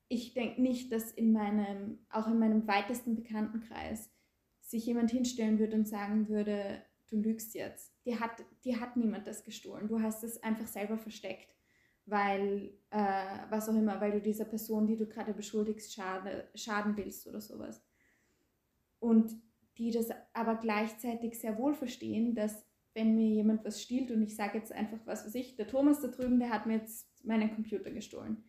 Ich 0.09 0.33
denke 0.33 0.61
nicht, 0.61 0.91
dass 0.91 1.13
in 1.13 1.31
meinem, 1.31 1.99
auch 2.09 2.27
in 2.27 2.37
meinem 2.37 2.67
weitesten 2.67 3.15
Bekanntenkreis, 3.15 4.11
sich 4.59 4.85
jemand 4.85 5.09
hinstellen 5.11 5.57
würde 5.57 5.77
und 5.77 5.87
sagen 5.87 6.27
würde, 6.27 6.83
du 7.10 7.17
lügst 7.17 7.54
jetzt. 7.54 7.93
Dir 8.06 8.19
hat, 8.19 8.43
dir 8.63 8.80
hat 8.80 8.98
niemand 8.98 9.28
das 9.28 9.43
gestohlen. 9.43 9.88
Du 9.88 10.02
hast 10.02 10.24
es 10.24 10.41
einfach 10.41 10.67
selber 10.67 10.98
versteckt 10.98 11.56
weil, 12.10 12.72
äh, 12.89 13.38
was 13.50 13.69
auch 13.69 13.76
immer, 13.76 14.02
weil 14.02 14.12
du 14.12 14.22
dieser 14.22 14.45
Person, 14.45 14.88
die 14.88 14.98
du 14.98 15.06
gerade 15.06 15.34
beschuldigst, 15.34 15.93
schade, 15.93 16.50
schaden 16.56 16.98
willst 16.98 17.28
oder 17.28 17.41
sowas. 17.41 17.84
Und 19.00 19.32
die 19.78 19.91
das 19.91 20.10
aber 20.34 20.56
gleichzeitig 20.56 21.39
sehr 21.39 21.58
wohl 21.58 21.74
verstehen, 21.74 22.36
dass 22.36 22.65
wenn 22.93 23.15
mir 23.15 23.28
jemand 23.28 23.63
was 23.63 23.82
stiehlt 23.82 24.12
und 24.12 24.22
ich 24.24 24.36
sage 24.36 24.58
jetzt 24.58 24.72
einfach, 24.72 25.00
was 25.06 25.26
weiß 25.26 25.36
ich, 25.36 25.56
der 25.56 25.67
Thomas 25.67 26.02
da 26.02 26.08
drüben, 26.08 26.39
der 26.39 26.50
hat 26.50 26.65
mir 26.65 26.78
jetzt 26.78 27.08
meinen 27.24 27.54
Computer 27.54 27.91
gestohlen, 27.91 28.43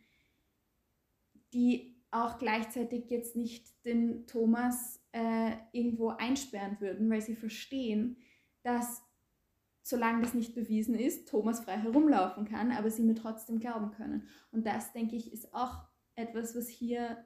die 1.52 1.96
auch 2.10 2.38
gleichzeitig 2.38 3.10
jetzt 3.10 3.36
nicht 3.36 3.84
den 3.84 4.26
Thomas 4.26 5.00
äh, 5.12 5.52
irgendwo 5.72 6.08
einsperren 6.08 6.80
würden, 6.80 7.08
weil 7.10 7.20
sie 7.20 7.36
verstehen, 7.36 8.16
dass 8.62 9.02
solange 9.82 10.22
das 10.22 10.34
nicht 10.34 10.54
bewiesen 10.54 10.94
ist, 10.94 11.28
Thomas 11.28 11.60
frei 11.60 11.76
herumlaufen 11.76 12.44
kann, 12.44 12.70
aber 12.72 12.90
sie 12.90 13.02
mir 13.02 13.14
trotzdem 13.14 13.58
glauben 13.58 13.90
können. 13.90 14.28
Und 14.52 14.66
das, 14.66 14.92
denke 14.92 15.16
ich, 15.16 15.32
ist 15.32 15.52
auch 15.54 15.84
etwas, 16.14 16.54
was 16.54 16.68
hier 16.68 17.24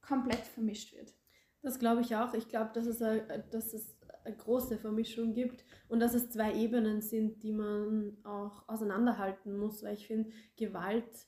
komplett 0.00 0.46
vermischt 0.46 0.94
wird. 0.94 1.14
Das 1.62 1.78
glaube 1.78 2.00
ich 2.02 2.16
auch. 2.16 2.34
Ich 2.34 2.48
glaube, 2.48 2.70
dass, 2.72 2.86
es 2.86 3.02
eine, 3.02 3.44
dass 3.50 3.74
es 3.74 3.96
eine 4.24 4.36
große 4.36 4.78
Vermischung 4.78 5.32
gibt 5.32 5.64
und 5.88 6.00
dass 6.00 6.14
es 6.14 6.30
zwei 6.30 6.54
Ebenen 6.54 7.00
sind, 7.00 7.42
die 7.42 7.52
man 7.52 8.16
auch 8.24 8.68
auseinanderhalten 8.68 9.58
muss, 9.58 9.82
weil 9.82 9.94
ich 9.94 10.06
finde, 10.06 10.30
Gewalt 10.56 11.26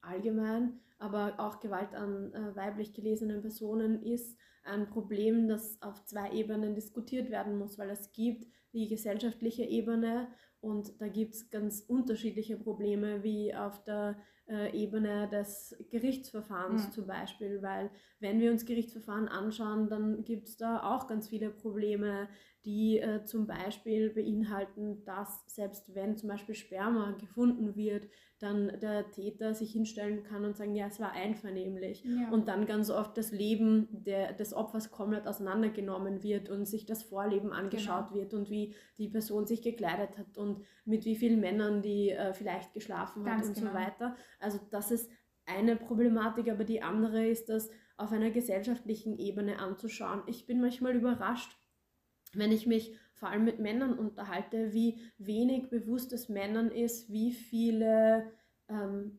allgemein, 0.00 0.80
aber 0.98 1.34
auch 1.38 1.60
Gewalt 1.60 1.94
an 1.94 2.32
äh, 2.32 2.56
weiblich 2.56 2.92
gelesenen 2.94 3.40
Personen 3.40 4.02
ist 4.02 4.38
ein 4.64 4.88
Problem, 4.88 5.48
das 5.48 5.80
auf 5.82 6.04
zwei 6.04 6.32
Ebenen 6.32 6.74
diskutiert 6.74 7.30
werden 7.30 7.58
muss, 7.58 7.78
weil 7.78 7.90
es 7.90 8.12
gibt 8.12 8.46
die 8.72 8.88
gesellschaftliche 8.88 9.64
Ebene 9.64 10.28
und 10.60 11.00
da 11.00 11.08
gibt 11.08 11.34
es 11.34 11.50
ganz 11.50 11.80
unterschiedliche 11.80 12.56
Probleme, 12.56 13.22
wie 13.22 13.54
auf 13.54 13.84
der 13.84 14.16
äh, 14.48 14.76
Ebene 14.76 15.28
des 15.28 15.76
Gerichtsverfahrens 15.90 16.88
mhm. 16.88 16.92
zum 16.92 17.06
Beispiel, 17.06 17.62
weil 17.62 17.90
wenn 18.20 18.40
wir 18.40 18.50
uns 18.50 18.64
Gerichtsverfahren 18.64 19.28
anschauen, 19.28 19.88
dann 19.88 20.24
gibt 20.24 20.48
es 20.48 20.56
da 20.56 20.82
auch 20.82 21.06
ganz 21.06 21.28
viele 21.28 21.50
Probleme, 21.50 22.28
die 22.66 22.98
äh, 22.98 23.24
zum 23.24 23.46
Beispiel 23.46 24.10
beinhalten, 24.10 25.04
dass 25.04 25.44
selbst 25.46 25.94
wenn 25.94 26.16
zum 26.16 26.28
Beispiel 26.28 26.56
Sperma 26.56 27.12
gefunden 27.12 27.76
wird, 27.76 28.08
dann 28.40 28.80
der 28.80 29.10
Täter 29.12 29.54
sich 29.54 29.72
hinstellen 29.72 30.24
kann 30.24 30.44
und 30.44 30.56
sagen, 30.56 30.74
ja, 30.74 30.88
es 30.88 30.98
war 30.98 31.12
einvernehmlich. 31.12 32.04
Ja. 32.04 32.28
Und 32.30 32.48
dann 32.48 32.66
ganz 32.66 32.90
oft 32.90 33.16
das 33.16 33.30
Leben 33.30 33.86
der, 33.92 34.32
des 34.32 34.52
Opfers 34.52 34.90
komplett 34.90 35.28
auseinandergenommen 35.28 36.24
wird 36.24 36.50
und 36.50 36.66
sich 36.66 36.84
das 36.86 37.04
Vorleben 37.04 37.52
angeschaut 37.52 38.08
genau. 38.08 38.20
wird 38.20 38.34
und 38.34 38.50
wie 38.50 38.74
die 38.98 39.08
Person 39.08 39.46
sich 39.46 39.62
gekleidet 39.62 40.18
hat 40.18 40.36
und 40.36 40.64
mit 40.84 41.04
wie 41.04 41.14
vielen 41.14 41.40
Männern 41.40 41.82
die 41.82 42.10
äh, 42.10 42.34
vielleicht 42.34 42.74
geschlafen 42.74 43.24
hat 43.24 43.36
ganz 43.36 43.48
und 43.48 43.54
genau. 43.54 43.70
so 43.70 43.76
weiter. 43.76 44.16
Also 44.40 44.58
das 44.70 44.90
ist 44.90 45.08
eine 45.46 45.76
Problematik, 45.76 46.50
aber 46.50 46.64
die 46.64 46.82
andere 46.82 47.28
ist 47.28 47.48
das 47.48 47.70
auf 47.96 48.10
einer 48.10 48.30
gesellschaftlichen 48.30 49.16
Ebene 49.18 49.60
anzuschauen. 49.60 50.22
Ich 50.26 50.46
bin 50.46 50.60
manchmal 50.60 50.96
überrascht, 50.96 51.56
wenn 52.38 52.52
ich 52.52 52.66
mich 52.66 52.94
vor 53.14 53.30
allem 53.30 53.44
mit 53.44 53.58
Männern 53.58 53.98
unterhalte, 53.98 54.72
wie 54.72 54.98
wenig 55.18 55.70
bewusst 55.70 56.12
es 56.12 56.28
Männern 56.28 56.70
ist, 56.70 57.10
wie 57.10 57.32
viele 57.32 58.30
ähm, 58.68 59.18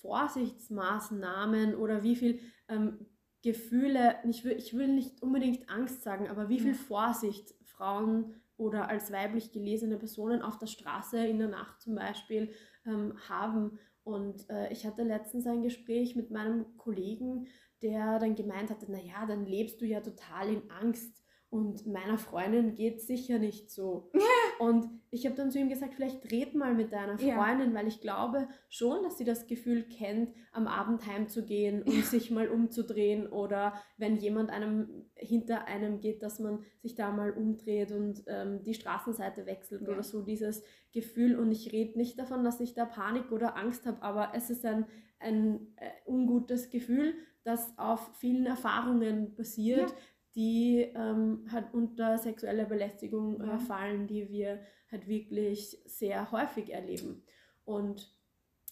Vorsichtsmaßnahmen 0.00 1.74
oder 1.74 2.02
wie 2.02 2.16
viel 2.16 2.40
ähm, 2.68 3.06
Gefühle, 3.42 4.16
ich 4.28 4.44
will, 4.44 4.52
ich 4.52 4.74
will 4.74 4.88
nicht 4.88 5.22
unbedingt 5.22 5.68
Angst 5.70 6.02
sagen, 6.02 6.28
aber 6.28 6.48
wie 6.48 6.60
viel 6.60 6.74
Vorsicht 6.74 7.54
Frauen 7.62 8.34
oder 8.56 8.88
als 8.88 9.10
weiblich 9.10 9.52
gelesene 9.52 9.96
Personen 9.96 10.42
auf 10.42 10.58
der 10.58 10.66
Straße 10.66 11.26
in 11.26 11.38
der 11.38 11.48
Nacht 11.48 11.80
zum 11.80 11.94
Beispiel 11.94 12.52
ähm, 12.86 13.14
haben. 13.28 13.78
Und 14.04 14.48
äh, 14.50 14.70
ich 14.70 14.86
hatte 14.86 15.02
letztens 15.02 15.46
ein 15.46 15.62
Gespräch 15.62 16.16
mit 16.16 16.30
meinem 16.30 16.76
Kollegen, 16.76 17.46
der 17.82 18.18
dann 18.18 18.34
gemeint 18.34 18.70
hatte, 18.70 18.90
naja, 18.90 19.24
dann 19.26 19.46
lebst 19.46 19.80
du 19.80 19.86
ja 19.86 20.00
total 20.00 20.50
in 20.50 20.70
Angst 20.70 21.22
und 21.50 21.84
meiner 21.84 22.16
Freundin 22.16 22.74
geht 22.74 23.00
sicher 23.00 23.40
nicht 23.40 23.72
so. 23.72 24.12
und 24.60 24.86
ich 25.10 25.26
habe 25.26 25.34
dann 25.34 25.50
zu 25.50 25.58
ihm 25.58 25.68
gesagt, 25.68 25.94
vielleicht 25.96 26.30
red 26.30 26.54
mal 26.54 26.74
mit 26.74 26.92
deiner 26.92 27.18
Freundin, 27.18 27.70
ja. 27.70 27.74
weil 27.74 27.88
ich 27.88 28.00
glaube 28.00 28.46
schon, 28.68 29.02
dass 29.02 29.18
sie 29.18 29.24
das 29.24 29.48
Gefühl 29.48 29.82
kennt, 29.82 30.32
am 30.52 30.68
Abend 30.68 31.04
heimzugehen 31.06 31.82
und 31.82 31.92
ja. 31.92 32.02
sich 32.02 32.30
mal 32.30 32.48
umzudrehen 32.48 33.26
oder 33.26 33.74
wenn 33.96 34.16
jemand 34.16 34.50
einem 34.50 35.10
hinter 35.16 35.66
einem 35.66 36.00
geht, 36.00 36.22
dass 36.22 36.38
man 36.38 36.64
sich 36.82 36.94
da 36.94 37.10
mal 37.10 37.32
umdreht 37.32 37.90
und 37.90 38.22
ähm, 38.28 38.62
die 38.62 38.74
Straßenseite 38.74 39.44
wechselt 39.46 39.82
ja. 39.82 39.88
oder 39.88 40.04
so 40.04 40.22
dieses 40.22 40.62
Gefühl. 40.92 41.36
Und 41.36 41.50
ich 41.50 41.72
rede 41.72 41.98
nicht 41.98 42.16
davon, 42.16 42.44
dass 42.44 42.60
ich 42.60 42.74
da 42.74 42.84
Panik 42.84 43.32
oder 43.32 43.56
Angst 43.56 43.86
habe, 43.86 44.00
aber 44.02 44.32
es 44.36 44.50
ist 44.50 44.64
ein, 44.64 44.86
ein 45.18 45.74
äh, 45.76 45.90
ungutes 46.06 46.70
Gefühl, 46.70 47.14
das 47.42 47.76
auf 47.76 48.16
vielen 48.18 48.46
Erfahrungen 48.46 49.34
basiert, 49.34 49.92
die 50.34 50.90
ähm, 50.94 51.46
halt 51.50 51.72
unter 51.72 52.18
sexueller 52.18 52.64
Belästigung 52.64 53.40
äh, 53.40 53.58
fallen, 53.58 54.06
die 54.06 54.30
wir 54.30 54.60
halt 54.90 55.08
wirklich 55.08 55.78
sehr 55.86 56.30
häufig 56.30 56.72
erleben. 56.72 57.22
Und 57.64 58.12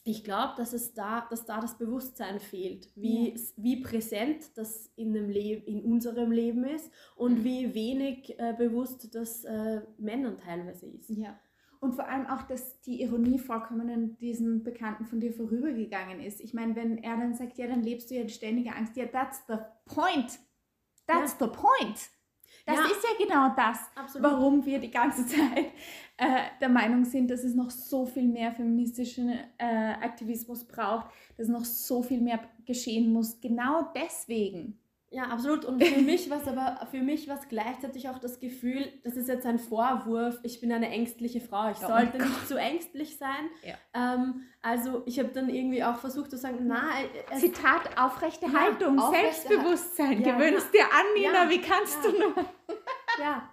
ich 0.05 0.25
glaube, 0.25 0.55
dass 0.57 0.73
es 0.73 0.95
da, 0.95 1.27
dass 1.29 1.45
da 1.45 1.61
das 1.61 1.77
Bewusstsein 1.77 2.41
fehlt, 2.41 2.89
wie, 2.95 3.31
ja. 3.31 3.37
wie 3.57 3.83
präsent 3.83 4.57
das 4.57 4.91
in, 4.97 5.13
dem 5.13 5.31
in 5.31 5.85
unserem 5.85 6.33
Leben 6.33 6.65
ist 6.65 6.91
und 7.15 7.41
mhm. 7.41 7.45
wie 7.45 7.75
wenig 7.75 8.39
äh, 8.39 8.55
bewusst 8.57 9.15
das 9.15 9.45
äh, 9.45 9.83
Männern 9.99 10.39
teilweise 10.39 10.87
ist. 10.87 11.11
Ja. 11.11 11.39
Und 11.81 11.95
vor 11.95 12.09
allem 12.09 12.27
auch, 12.27 12.43
dass 12.43 12.81
die 12.81 13.03
Ironie 13.03 13.39
vollkommen 13.39 13.89
an 13.91 14.17
diesen 14.17 14.65
Bekannten 14.65 15.05
von 15.05 15.21
dir 15.21 15.33
vorübergegangen 15.33 16.21
ist. 16.21 16.41
Ich 16.41 16.53
meine, 16.53 16.75
wenn 16.75 16.99
er 16.99 17.17
dann 17.17 17.35
sagt, 17.35 17.57
ja, 17.57 17.69
dann 17.69 17.83
lebst 17.83 18.11
du 18.11 18.17
ja 18.17 18.23
in 18.23 18.29
ständiger 18.29 18.75
Angst, 18.75 18.97
ja, 18.97 19.07
that's 19.07 19.43
the 19.47 19.57
point. 19.85 20.41
That's 21.09 21.37
ja. 21.41 21.47
the 21.47 21.53
point. 21.53 22.11
Das 22.67 22.77
ja. 22.77 22.85
ist 22.85 23.03
ja 23.03 23.25
genau 23.25 23.55
das, 23.57 23.79
Absolut. 23.95 24.31
warum 24.31 24.67
wir 24.67 24.79
die 24.79 24.91
ganze 24.91 25.27
Zeit 25.27 25.73
äh, 26.19 26.43
der 26.61 26.69
Meinung 26.69 27.05
sind, 27.05 27.31
dass 27.31 27.43
es 27.43 27.55
noch 27.55 27.71
so 27.71 28.05
viel 28.05 28.29
mehr 28.29 28.53
feministischen 28.53 29.31
äh, 29.57 29.65
Aktivismus 29.65 30.65
braucht, 30.65 31.07
dass 31.39 31.49
noch 31.49 31.65
so 31.65 32.03
viel 32.03 32.21
mehr 32.21 32.41
geschehen 32.67 33.11
muss. 33.11 33.41
Genau 33.41 33.91
deswegen. 33.95 34.79
Ja, 35.11 35.25
absolut. 35.25 35.65
Und 35.65 35.83
für 35.83 36.03
mich 36.03 36.29
war 36.29 36.41
es 36.41 36.47
aber 36.47 36.87
für 36.91 37.01
mich 37.01 37.29
war 37.29 37.41
gleichzeitig 37.49 38.11
auch 38.11 38.19
das 38.19 38.41
Gefühl, 38.41 38.93
das 39.05 39.17
ist 39.17 39.29
jetzt 39.29 39.47
ein 39.47 39.59
Vorwurf, 39.59 40.39
ich 40.43 40.61
bin 40.61 40.71
eine 40.71 40.91
ängstliche 40.91 41.41
Frau, 41.41 41.71
ich 41.71 41.79
oh 41.83 41.87
sollte 41.87 42.19
nicht 42.19 42.47
zu 42.47 42.57
ängstlich 42.57 43.17
sein. 43.17 43.49
Ja. 43.63 43.75
Ähm, 43.95 44.43
also 44.61 45.03
ich 45.07 45.19
habe 45.19 45.31
dann 45.31 45.49
irgendwie 45.49 45.83
auch 45.83 45.97
versucht 45.97 46.31
zu 46.31 46.37
sagen, 46.37 46.59
na, 46.63 46.91
es, 47.31 47.41
Zitat, 47.41 47.97
aufrechte 47.97 48.47
ja, 48.47 48.53
Haltung, 48.53 48.99
aufrechte 48.99 49.49
Selbstbewusstsein, 49.49 50.23
ja, 50.23 50.37
gewöhnst 50.37 50.75
dir 50.75 50.85
an, 50.85 51.07
Nina, 51.15 51.49
wie 51.49 51.61
kannst 51.61 52.05
du 52.05 52.11
nur? 52.11 52.35
ja, 53.19 53.49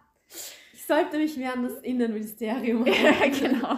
ich 0.73 0.85
sollte 0.85 1.17
mich 1.17 1.37
mehr 1.37 1.53
an 1.53 1.63
das 1.63 1.77
Innenministerium 1.83 2.85
ja, 2.85 3.27
genau. 3.29 3.77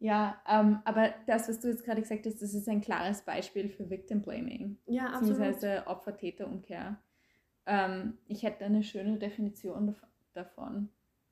Ja, 0.00 0.40
ähm, 0.48 0.80
aber 0.84 1.12
das, 1.26 1.48
was 1.48 1.58
du 1.58 1.68
jetzt 1.68 1.84
gerade 1.84 2.00
gesagt 2.00 2.24
hast, 2.24 2.40
das 2.40 2.54
ist 2.54 2.68
ein 2.68 2.80
klares 2.80 3.22
Beispiel 3.22 3.68
für 3.68 3.90
Victim 3.90 4.22
Blaming. 4.22 4.78
Ja, 4.86 5.06
absolut. 5.06 5.38
Beziehungsweise 5.38 5.86
Opfer-Täter-Umkehr. 5.86 6.98
Ähm, 7.66 8.18
ich 8.28 8.44
hätte 8.44 8.64
eine 8.64 8.82
schöne 8.82 9.18
Definition 9.18 9.96
davon. 10.34 10.90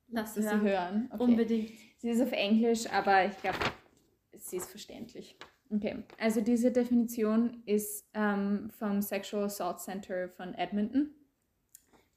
Lass 0.09 0.35
sie 0.35 0.43
hören. 0.43 1.09
Okay. 1.13 1.23
Unbedingt. 1.23 1.71
Sie 1.99 2.11
ist 2.11 2.21
auf 2.21 2.33
Englisch, 2.33 2.87
aber 2.93 3.25
ich 3.25 3.41
glaube, 3.41 3.59
sie 4.33 4.57
ist 4.57 4.71
verständlich. 4.71 5.37
Okay, 5.71 6.05
also 6.19 6.41
diese 6.41 6.71
Definition 6.71 7.63
ist 7.67 8.09
ähm, 8.15 8.71
vom 8.79 9.03
Sexual 9.03 9.45
Assault 9.45 9.81
Center 9.81 10.29
von 10.29 10.55
Edmonton. 10.55 11.11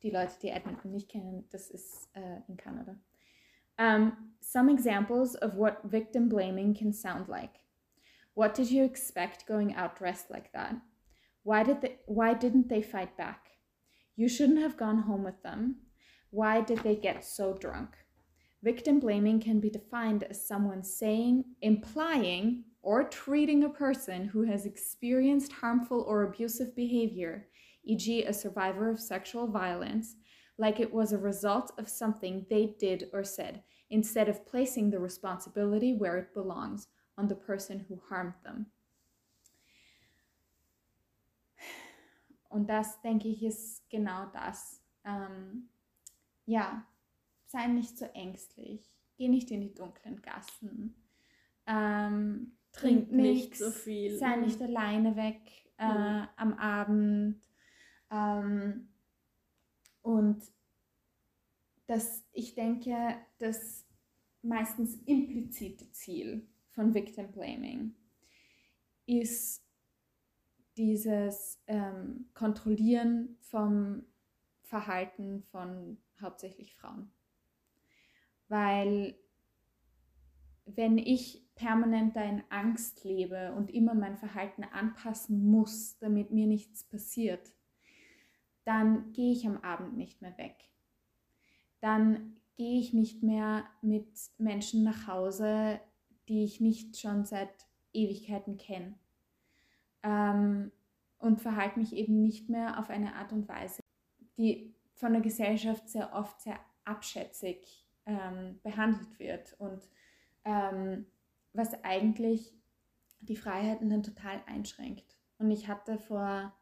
Die 0.03 0.11
Leute, 0.11 0.33
die 0.41 0.49
Edmonton 0.49 0.91
nicht 0.91 1.09
kennen, 1.09 1.45
das 1.51 1.71
ist 1.71 2.09
äh, 2.13 2.41
in 2.47 2.57
Kanada. 2.57 2.95
Um, 3.79 4.17
some 4.41 4.69
examples 4.69 5.35
of 5.35 5.55
what 5.55 5.81
victim 5.85 6.29
blaming 6.29 6.75
can 6.75 6.93
sound 6.93 7.29
like. 7.29 7.55
What 8.33 8.53
did 8.53 8.69
you 8.69 8.83
expect 8.83 9.47
going 9.47 9.73
out 9.73 9.97
dressed 9.97 10.29
like 10.29 10.51
that? 10.53 10.75
Why 11.43 11.63
did 11.63 11.81
they, 11.81 11.95
why 12.05 12.33
didn't 12.33 12.69
they 12.69 12.81
fight 12.81 13.17
back? 13.17 13.47
You 14.15 14.27
shouldn't 14.27 14.59
have 14.59 14.77
gone 14.77 14.99
home 14.99 15.23
with 15.23 15.41
them. 15.43 15.77
Why 16.29 16.61
did 16.61 16.79
they 16.79 16.95
get 16.95 17.23
so 17.23 17.53
drunk? 17.53 17.89
Victim 18.61 18.99
blaming 18.99 19.39
can 19.39 19.61
be 19.61 19.69
defined 19.69 20.23
as 20.23 20.45
someone 20.45 20.83
saying, 20.83 21.45
implying, 21.61 22.65
or 22.81 23.05
treating 23.05 23.63
a 23.63 23.69
person 23.69 24.25
who 24.25 24.43
has 24.43 24.65
experienced 24.65 25.53
harmful 25.53 26.01
or 26.01 26.23
abusive 26.23 26.75
behavior, 26.75 27.47
e.g., 27.85 28.23
a 28.23 28.33
survivor 28.33 28.89
of 28.89 28.99
sexual 28.99 29.47
violence, 29.47 30.15
like 30.59 30.79
it 30.79 30.93
was 30.93 31.13
a 31.13 31.17
result 31.17 31.71
of 31.79 31.87
something 31.87 32.45
they 32.49 32.75
did 32.77 33.09
or 33.13 33.23
said, 33.23 33.63
instead 33.89 34.27
of 34.27 34.45
placing 34.45 34.91
the 34.91 34.99
responsibility 34.99 35.93
where 35.93 36.17
it 36.17 36.33
belongs 36.33 36.87
on 37.17 37.29
the 37.29 37.35
person 37.35 37.85
who 37.87 37.99
harmed 38.09 38.33
them. 38.43 38.67
Und 42.51 42.67
das, 42.67 43.01
denke 43.01 43.29
ich, 43.29 43.41
ist 43.41 43.89
genau 43.89 44.25
das. 44.33 44.81
Ähm, 45.05 45.69
ja, 46.45 46.85
sei 47.45 47.67
nicht 47.67 47.97
so 47.97 48.05
ängstlich. 48.13 48.91
Geh 49.17 49.29
nicht 49.29 49.51
in 49.51 49.61
die 49.61 49.73
dunklen 49.73 50.21
Gassen. 50.21 50.95
Ähm, 51.67 52.51
trink, 52.73 53.09
trink 53.09 53.11
nicht 53.11 53.55
so 53.55 53.71
viel. 53.71 54.17
Sei 54.17 54.35
mhm. 54.35 54.43
nicht 54.43 54.61
alleine 54.61 55.15
weg 55.15 55.39
äh, 55.77 55.87
mhm. 55.87 56.27
am 56.35 56.53
Abend. 56.53 57.41
Ähm, 58.11 58.88
und 60.09 60.41
dass 61.85 62.25
ich 62.31 62.55
denke, 62.55 63.15
das 63.37 63.85
meistens 64.41 64.95
implizite 65.05 65.91
Ziel 65.91 66.47
von 66.71 66.95
Victim 66.95 67.31
Blaming 67.31 67.93
ist 69.05 69.63
dieses 70.77 71.61
ähm, 71.67 72.27
Kontrollieren 72.33 73.37
vom 73.41 74.03
Verhalten 74.63 75.43
von 75.51 75.99
hauptsächlich 76.19 76.73
Frauen. 76.73 77.11
Weil 78.47 79.15
wenn 80.65 80.97
ich 80.97 81.47
permanent 81.53 82.15
da 82.15 82.23
in 82.23 82.41
Angst 82.49 83.03
lebe 83.03 83.53
und 83.53 83.69
immer 83.69 83.93
mein 83.93 84.17
Verhalten 84.17 84.63
anpassen 84.63 85.45
muss, 85.45 85.99
damit 85.99 86.31
mir 86.31 86.47
nichts 86.47 86.83
passiert, 86.83 87.53
dann 88.69 89.13
gehe 89.13 89.33
ich 89.33 89.47
am 89.47 89.57
Abend 89.63 89.97
nicht 89.97 90.21
mehr 90.21 90.37
weg. 90.37 90.69
Dann 91.81 92.37
gehe 92.55 92.79
ich 92.79 92.93
nicht 92.93 93.23
mehr 93.23 93.65
mit 93.81 94.07
Menschen 94.37 94.83
nach 94.83 95.07
Hause, 95.07 95.79
die 96.27 96.43
ich 96.43 96.61
nicht 96.61 96.95
schon 96.99 97.25
seit 97.25 97.49
Ewigkeiten 97.93 98.57
kenne. 98.57 98.93
Ähm, 100.03 100.71
und 101.17 101.41
verhalte 101.41 101.79
mich 101.79 101.93
eben 101.93 102.21
nicht 102.21 102.47
mehr 102.47 102.79
auf 102.79 102.91
eine 102.91 103.15
Art 103.15 103.33
und 103.33 103.47
Weise, 103.49 103.81
die 104.37 104.75
von 104.93 105.13
der 105.13 105.23
Gesellschaft 105.23 105.89
sehr 105.89 106.13
oft 106.13 106.39
sehr 106.39 106.59
abschätzig 106.85 107.87
ähm, 108.05 108.59
behandelt 108.61 109.17
wird 109.17 109.59
und 109.59 109.81
ähm, 110.45 111.07
was 111.53 111.83
eigentlich 111.83 112.53
die 113.19 113.35
Freiheiten 113.35 113.89
dann 113.89 114.03
total 114.03 114.43
einschränkt. 114.45 115.17
Und 115.39 115.49
ich 115.49 115.67
hatte 115.67 115.97
vor, 115.97 116.53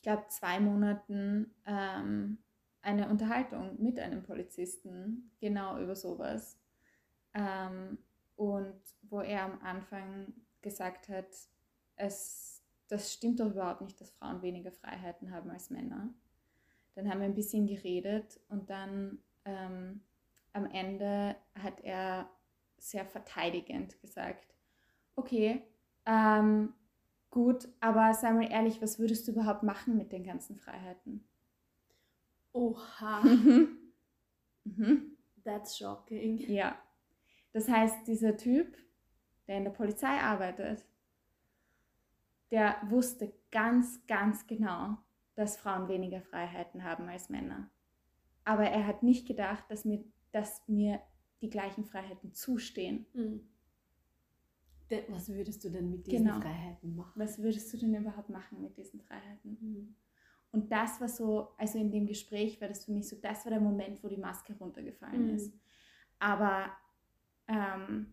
ich 0.00 0.02
glaube, 0.04 0.24
zwei 0.28 0.58
Monaten 0.60 1.54
ähm, 1.66 2.38
eine 2.80 3.10
Unterhaltung 3.10 3.76
mit 3.82 3.98
einem 3.98 4.22
Polizisten 4.22 5.30
genau 5.40 5.78
über 5.78 5.94
sowas. 5.94 6.58
Ähm, 7.34 7.98
und 8.34 8.80
wo 9.02 9.20
er 9.20 9.42
am 9.42 9.60
Anfang 9.60 10.32
gesagt 10.62 11.10
hat, 11.10 11.26
es, 11.96 12.62
das 12.88 13.12
stimmt 13.12 13.40
doch 13.40 13.50
überhaupt 13.50 13.82
nicht, 13.82 14.00
dass 14.00 14.10
Frauen 14.12 14.40
weniger 14.40 14.72
Freiheiten 14.72 15.32
haben 15.32 15.50
als 15.50 15.68
Männer. 15.68 16.08
Dann 16.94 17.10
haben 17.10 17.20
wir 17.20 17.26
ein 17.26 17.34
bisschen 17.34 17.66
geredet 17.66 18.40
und 18.48 18.70
dann 18.70 19.18
ähm, 19.44 20.00
am 20.54 20.64
Ende 20.64 21.36
hat 21.62 21.78
er 21.82 22.30
sehr 22.78 23.04
verteidigend 23.04 24.00
gesagt, 24.00 24.54
okay, 25.14 25.62
ähm, 26.06 26.72
gut, 27.30 27.68
aber 27.80 28.14
sei 28.14 28.32
mal 28.32 28.50
ehrlich, 28.50 28.82
was 28.82 28.98
würdest 28.98 29.26
du 29.26 29.32
überhaupt 29.32 29.62
machen 29.62 29.96
mit 29.96 30.12
den 30.12 30.24
ganzen 30.24 30.56
Freiheiten? 30.56 31.24
Oha. 32.52 33.20
mhm. 34.64 35.16
That's 35.44 35.78
shocking. 35.78 36.38
Ja. 36.38 36.76
Das 37.52 37.68
heißt, 37.68 38.06
dieser 38.06 38.36
Typ, 38.36 38.76
der 39.46 39.58
in 39.58 39.64
der 39.64 39.70
Polizei 39.70 40.20
arbeitet, 40.20 40.86
der 42.50 42.76
wusste 42.88 43.32
ganz, 43.50 44.04
ganz 44.06 44.46
genau, 44.46 44.98
dass 45.34 45.56
Frauen 45.56 45.88
weniger 45.88 46.20
Freiheiten 46.20 46.84
haben 46.84 47.08
als 47.08 47.28
Männer. 47.28 47.70
Aber 48.44 48.64
er 48.64 48.86
hat 48.86 49.02
nicht 49.02 49.26
gedacht, 49.26 49.64
dass 49.68 49.84
mir, 49.84 50.04
dass 50.32 50.62
mir 50.66 51.00
die 51.40 51.50
gleichen 51.50 51.84
Freiheiten 51.84 52.32
zustehen. 52.34 53.06
Mhm. 53.12 53.48
Was 55.08 55.28
würdest 55.28 55.64
du 55.64 55.70
denn 55.70 55.90
mit 55.90 56.06
diesen 56.06 56.26
genau. 56.26 56.40
Freiheiten 56.40 56.96
machen? 56.96 57.12
Was 57.14 57.38
würdest 57.38 57.72
du 57.72 57.76
denn 57.76 57.94
überhaupt 57.94 58.28
machen 58.28 58.60
mit 58.60 58.76
diesen 58.76 59.00
Freiheiten? 59.00 59.58
Mhm. 59.60 59.94
Und 60.52 60.72
das 60.72 61.00
war 61.00 61.08
so, 61.08 61.50
also 61.58 61.78
in 61.78 61.92
dem 61.92 62.06
Gespräch 62.06 62.60
war 62.60 62.68
das 62.68 62.84
für 62.84 62.92
mich 62.92 63.08
so, 63.08 63.16
das 63.16 63.44
war 63.44 63.50
der 63.50 63.60
Moment, 63.60 64.02
wo 64.02 64.08
die 64.08 64.16
Maske 64.16 64.52
runtergefallen 64.58 65.28
mhm. 65.28 65.34
ist. 65.36 65.54
Aber 66.18 66.72
ähm, 67.46 68.12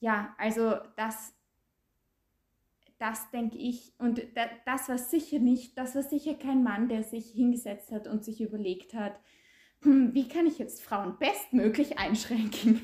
ja, 0.00 0.34
also 0.38 0.74
das, 0.96 1.34
das 2.98 3.30
denke 3.30 3.58
ich, 3.58 3.92
und 3.98 4.22
das 4.64 4.88
war 4.88 4.98
sicher 4.98 5.38
nicht, 5.38 5.76
das 5.76 5.94
war 5.94 6.02
sicher 6.02 6.34
kein 6.34 6.62
Mann, 6.62 6.88
der 6.88 7.02
sich 7.02 7.30
hingesetzt 7.30 7.92
hat 7.92 8.06
und 8.06 8.24
sich 8.24 8.40
überlegt 8.40 8.94
hat, 8.94 9.20
wie 9.84 10.28
kann 10.28 10.46
ich 10.46 10.58
jetzt 10.58 10.82
Frauen 10.82 11.18
bestmöglich 11.18 11.98
einschränken? 11.98 12.80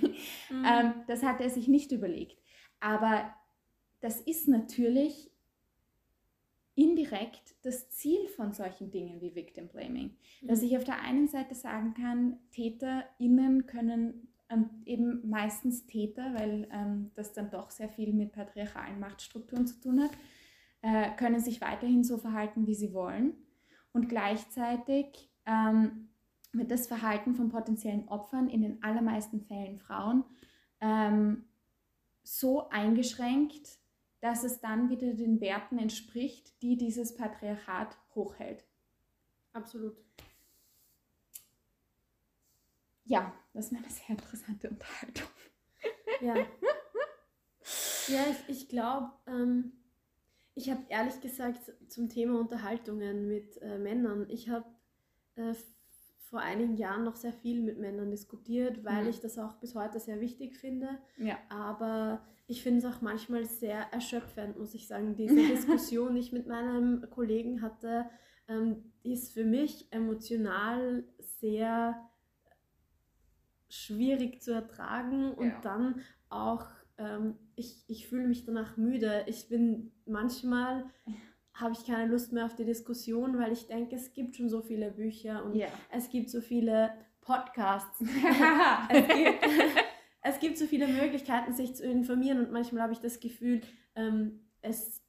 Mhm. 0.51 0.65
Ähm, 0.65 0.95
das 1.07 1.23
hat 1.23 1.41
er 1.41 1.51
sich 1.51 1.69
nicht 1.69 1.93
überlegt. 1.93 2.43
Aber 2.81 3.33
das 4.01 4.21
ist 4.21 4.49
natürlich 4.49 5.31
indirekt 6.75 7.55
das 7.63 7.91
Ziel 7.91 8.29
von 8.29 8.53
solchen 8.53 8.91
Dingen 8.91 9.21
wie 9.21 9.35
Victim 9.35 9.69
Blaming. 9.69 10.17
Mhm. 10.41 10.47
Dass 10.47 10.63
ich 10.63 10.77
auf 10.77 10.85
der 10.85 11.01
einen 11.03 11.29
Seite 11.29 11.55
sagen 11.55 11.95
kann, 11.95 12.39
TäterInnen 12.53 13.67
können 13.67 14.29
ähm, 14.49 14.71
eben 14.85 15.29
meistens 15.29 15.87
Täter, 15.87 16.35
weil 16.35 16.69
ähm, 16.73 17.11
das 17.15 17.33
dann 17.33 17.51
doch 17.51 17.71
sehr 17.71 17.89
viel 17.89 18.13
mit 18.13 18.33
patriarchalen 18.33 18.99
Machtstrukturen 18.99 19.67
zu 19.67 19.81
tun 19.81 20.03
hat, 20.03 20.11
äh, 20.83 21.15
können 21.17 21.41
sich 21.41 21.61
weiterhin 21.61 22.05
so 22.05 22.19
verhalten, 22.19 22.67
wie 22.67 22.75
sie 22.75 22.93
wollen. 22.93 23.35
Und 23.93 24.09
gleichzeitig 24.09 25.31
ähm, 25.47 26.10
wird 26.53 26.71
das 26.71 26.87
Verhalten 26.87 27.35
von 27.35 27.49
potenziellen 27.49 28.09
Opfern, 28.09 28.49
in 28.49 28.63
den 28.63 28.83
allermeisten 28.83 29.41
Fällen 29.41 29.79
Frauen, 29.79 30.25
ähm, 30.81 31.45
so 32.23 32.69
eingeschränkt, 32.69 33.79
dass 34.21 34.45
es 34.45 34.61
dann 34.61 34.91
wieder 34.91 35.15
den 35.15 35.41
Werten 35.41 35.79
entspricht, 35.79 36.61
die 36.63 36.77
dieses 36.77 37.15
Patriarchat 37.15 37.97
hochhält. 38.15 38.65
Absolut. 39.53 39.97
Ja, 43.05 43.33
das 43.55 43.73
war 43.73 43.79
eine 43.79 43.91
sehr 43.91 44.11
interessante 44.11 44.71
Unterhaltung. 44.71 45.29
Ja. 46.21 46.35
Ja, 48.09 48.25
ich, 48.29 48.63
ich 48.63 48.69
glaube, 48.69 49.13
ähm, 49.29 49.73
ich 50.57 50.69
habe 50.69 50.83
ehrlich 50.89 51.21
gesagt 51.21 51.73
zum 51.89 52.09
Thema 52.09 52.41
Unterhaltungen 52.41 53.29
mit 53.29 53.61
äh, 53.63 53.79
Männern, 53.79 54.29
ich 54.29 54.49
habe 54.49 54.67
äh, 55.37 55.55
vor 56.31 56.41
einigen 56.41 56.77
Jahren 56.77 57.05
noch 57.05 57.17
sehr 57.17 57.33
viel 57.33 57.61
mit 57.61 57.79
Männern 57.79 58.11
diskutiert, 58.11 58.85
weil 58.85 59.03
mhm. 59.03 59.11
ich 59.11 59.21
das 59.21 59.37
auch 59.37 59.55
bis 59.55 59.75
heute 59.75 59.99
sehr 59.99 60.21
wichtig 60.21 60.57
finde. 60.57 60.89
Ja. 61.19 61.37
Aber 61.49 62.25
ich 62.47 62.63
finde 62.63 62.79
es 62.79 62.85
auch 62.85 63.01
manchmal 63.01 63.45
sehr 63.45 63.93
erschöpfend, 63.93 64.57
muss 64.57 64.75
ich 64.75 64.87
sagen. 64.87 65.17
Diese 65.17 65.35
Diskussion, 65.49 66.15
die 66.15 66.21
ich 66.21 66.33
mit 66.33 66.47
meinem 66.47 67.05
Kollegen 67.11 67.63
hatte, 67.63 68.07
ähm, 68.49 68.93
ist 69.03 69.33
für 69.33 69.45
mich 69.45 69.89
emotional 69.91 71.05
sehr 71.19 72.09
schwierig 73.69 74.41
zu 74.43 74.53
ertragen 74.53 75.33
und 75.35 75.49
ja. 75.49 75.61
dann 75.63 76.01
auch, 76.29 76.67
ähm, 76.99 77.37
ich, 77.57 77.85
ich 77.89 78.09
fühle 78.09 78.29
mich 78.29 78.45
danach 78.45 78.77
müde. 78.77 79.25
Ich 79.27 79.49
bin 79.49 79.91
manchmal 80.07 80.85
habe 81.61 81.73
ich 81.73 81.85
keine 81.85 82.11
Lust 82.11 82.33
mehr 82.33 82.47
auf 82.47 82.55
die 82.55 82.65
Diskussion, 82.65 83.39
weil 83.39 83.53
ich 83.53 83.67
denke, 83.67 83.97
es 83.97 84.13
gibt 84.13 84.37
schon 84.37 84.49
so 84.49 84.63
viele 84.63 84.91
Bücher 84.91 85.45
und 85.45 85.55
yeah. 85.55 85.69
es 85.91 86.09
gibt 86.09 86.31
so 86.31 86.41
viele 86.41 86.93
Podcasts. 87.21 88.01
es, 88.89 89.09
gibt, 89.09 89.45
es, 90.23 90.39
gibt, 90.41 90.59
so 90.59 90.67
viele 90.67 90.89
Möglichkeiten, 90.89 91.53
sich 91.53 91.75
zu 91.77 91.85
informieren 91.85 92.39
und 92.39 92.53
manchmal 92.53 92.83
habe 92.83 92.93
ich 92.93 93.01
das 93.01 93.21
Gefühl, 93.21 93.61
ähm, 93.95 94.41
es, 94.63 95.03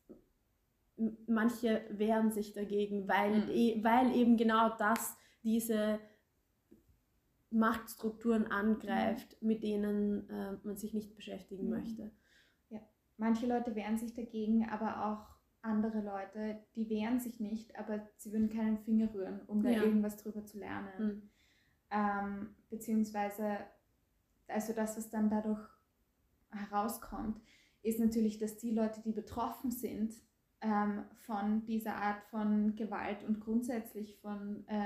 manche 1.27 1.83
wehren 1.89 2.31
sich 2.31 2.53
dagegen, 2.53 3.07
weil, 3.07 3.45
mhm. 3.45 3.49
e, 3.49 3.83
weil 3.83 4.15
eben 4.15 4.37
genau 4.37 4.69
das 4.77 5.17
diese 5.43 5.99
Machtstrukturen 7.49 8.47
angreift, 8.47 9.37
mhm. 9.41 9.47
mit 9.47 9.63
denen 9.63 10.29
äh, 10.29 10.57
man 10.63 10.77
sich 10.77 10.93
nicht 10.93 11.15
beschäftigen 11.15 11.65
mhm. 11.65 11.69
möchte. 11.69 12.11
Ja, 12.69 12.79
manche 13.17 13.45
Leute 13.45 13.75
wehren 13.75 13.97
sich 13.97 14.13
dagegen, 14.13 14.69
aber 14.69 15.05
auch 15.05 15.40
andere 15.61 16.01
Leute, 16.01 16.59
die 16.75 16.89
wehren 16.89 17.19
sich 17.19 17.39
nicht, 17.39 17.77
aber 17.77 18.01
sie 18.17 18.31
würden 18.31 18.49
keinen 18.49 18.79
Finger 18.79 19.13
rühren, 19.13 19.41
um 19.47 19.61
da 19.61 19.69
ja. 19.69 19.83
irgendwas 19.83 20.17
drüber 20.17 20.45
zu 20.45 20.59
lernen. 20.59 20.89
Mhm. 20.97 21.29
Ähm, 21.91 22.55
beziehungsweise, 22.69 23.57
also 24.47 24.73
das, 24.73 24.97
was 24.97 25.09
dann 25.09 25.29
dadurch 25.29 25.61
herauskommt, 26.51 27.41
ist 27.83 27.99
natürlich, 27.99 28.37
dass 28.37 28.57
die 28.57 28.71
Leute, 28.71 29.01
die 29.01 29.11
betroffen 29.11 29.71
sind 29.71 30.13
ähm, 30.61 31.05
von 31.25 31.65
dieser 31.65 31.95
Art 31.95 32.23
von 32.29 32.75
Gewalt 32.75 33.23
und 33.23 33.39
grundsätzlich 33.39 34.17
von 34.19 34.67
äh, 34.67 34.85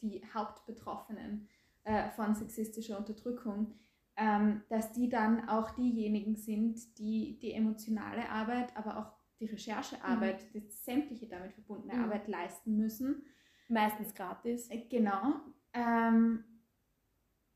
die 0.00 0.22
Hauptbetroffenen 0.34 1.48
äh, 1.84 2.10
von 2.10 2.34
sexistischer 2.34 2.98
Unterdrückung, 2.98 3.74
ähm, 4.16 4.62
dass 4.68 4.92
die 4.92 5.08
dann 5.08 5.48
auch 5.48 5.70
diejenigen 5.70 6.36
sind, 6.36 6.98
die 6.98 7.38
die 7.38 7.52
emotionale 7.52 8.28
Arbeit, 8.28 8.76
aber 8.76 8.98
auch 8.98 9.21
die 9.42 9.50
Recherchearbeit, 9.50 10.44
mhm. 10.44 10.60
die 10.60 10.70
sämtliche 10.70 11.26
damit 11.26 11.52
verbundene 11.52 11.94
mhm. 11.94 12.04
Arbeit 12.04 12.28
leisten 12.28 12.76
müssen. 12.76 13.24
Meistens 13.68 14.14
gratis. 14.14 14.70
Äh, 14.70 14.86
genau. 14.88 15.40
Ähm, 15.74 16.44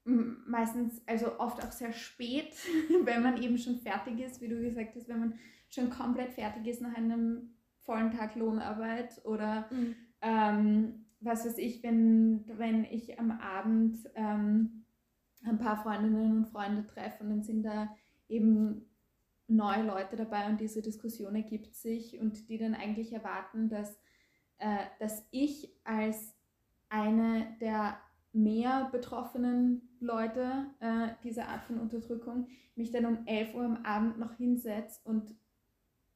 meistens, 0.04 1.02
also 1.06 1.38
oft 1.38 1.64
auch 1.64 1.72
sehr 1.72 1.92
spät, 1.92 2.54
wenn 3.04 3.22
man 3.22 3.40
eben 3.42 3.58
schon 3.58 3.78
fertig 3.78 4.20
ist, 4.20 4.40
wie 4.40 4.48
du 4.48 4.60
gesagt 4.60 4.96
hast, 4.96 5.08
wenn 5.08 5.20
man 5.20 5.38
schon 5.68 5.90
komplett 5.90 6.32
fertig 6.32 6.66
ist 6.66 6.80
nach 6.80 6.94
einem 6.94 7.54
vollen 7.82 8.10
Tag 8.10 8.34
Lohnarbeit 8.34 9.24
oder 9.24 9.68
mhm. 9.70 9.94
ähm, 10.22 11.06
was 11.20 11.46
weiß 11.46 11.58
ich, 11.58 11.82
wenn, 11.82 12.44
wenn 12.58 12.84
ich 12.84 13.18
am 13.18 13.30
Abend 13.30 13.96
ähm, 14.14 14.84
ein 15.44 15.58
paar 15.58 15.82
Freundinnen 15.82 16.38
und 16.38 16.48
Freunde 16.48 16.84
treffe 16.86 17.22
und 17.22 17.30
dann 17.30 17.42
sind 17.42 17.62
da 17.62 17.94
eben 18.28 18.86
neue 19.48 19.82
Leute 19.84 20.16
dabei 20.16 20.46
und 20.46 20.60
diese 20.60 20.82
Diskussion 20.82 21.34
ergibt 21.34 21.74
sich 21.74 22.18
und 22.20 22.48
die 22.48 22.58
dann 22.58 22.74
eigentlich 22.74 23.12
erwarten, 23.12 23.68
dass, 23.68 23.98
äh, 24.58 24.78
dass 24.98 25.26
ich 25.30 25.72
als 25.84 26.34
eine 26.88 27.56
der 27.60 27.98
mehr 28.32 28.88
betroffenen 28.92 29.96
Leute 30.00 30.66
äh, 30.80 31.08
dieser 31.24 31.48
Art 31.48 31.64
von 31.64 31.80
Unterdrückung 31.80 32.48
mich 32.74 32.90
dann 32.90 33.06
um 33.06 33.26
11 33.26 33.54
Uhr 33.54 33.64
am 33.64 33.84
Abend 33.84 34.18
noch 34.18 34.34
hinsetze 34.36 35.00
und 35.04 35.34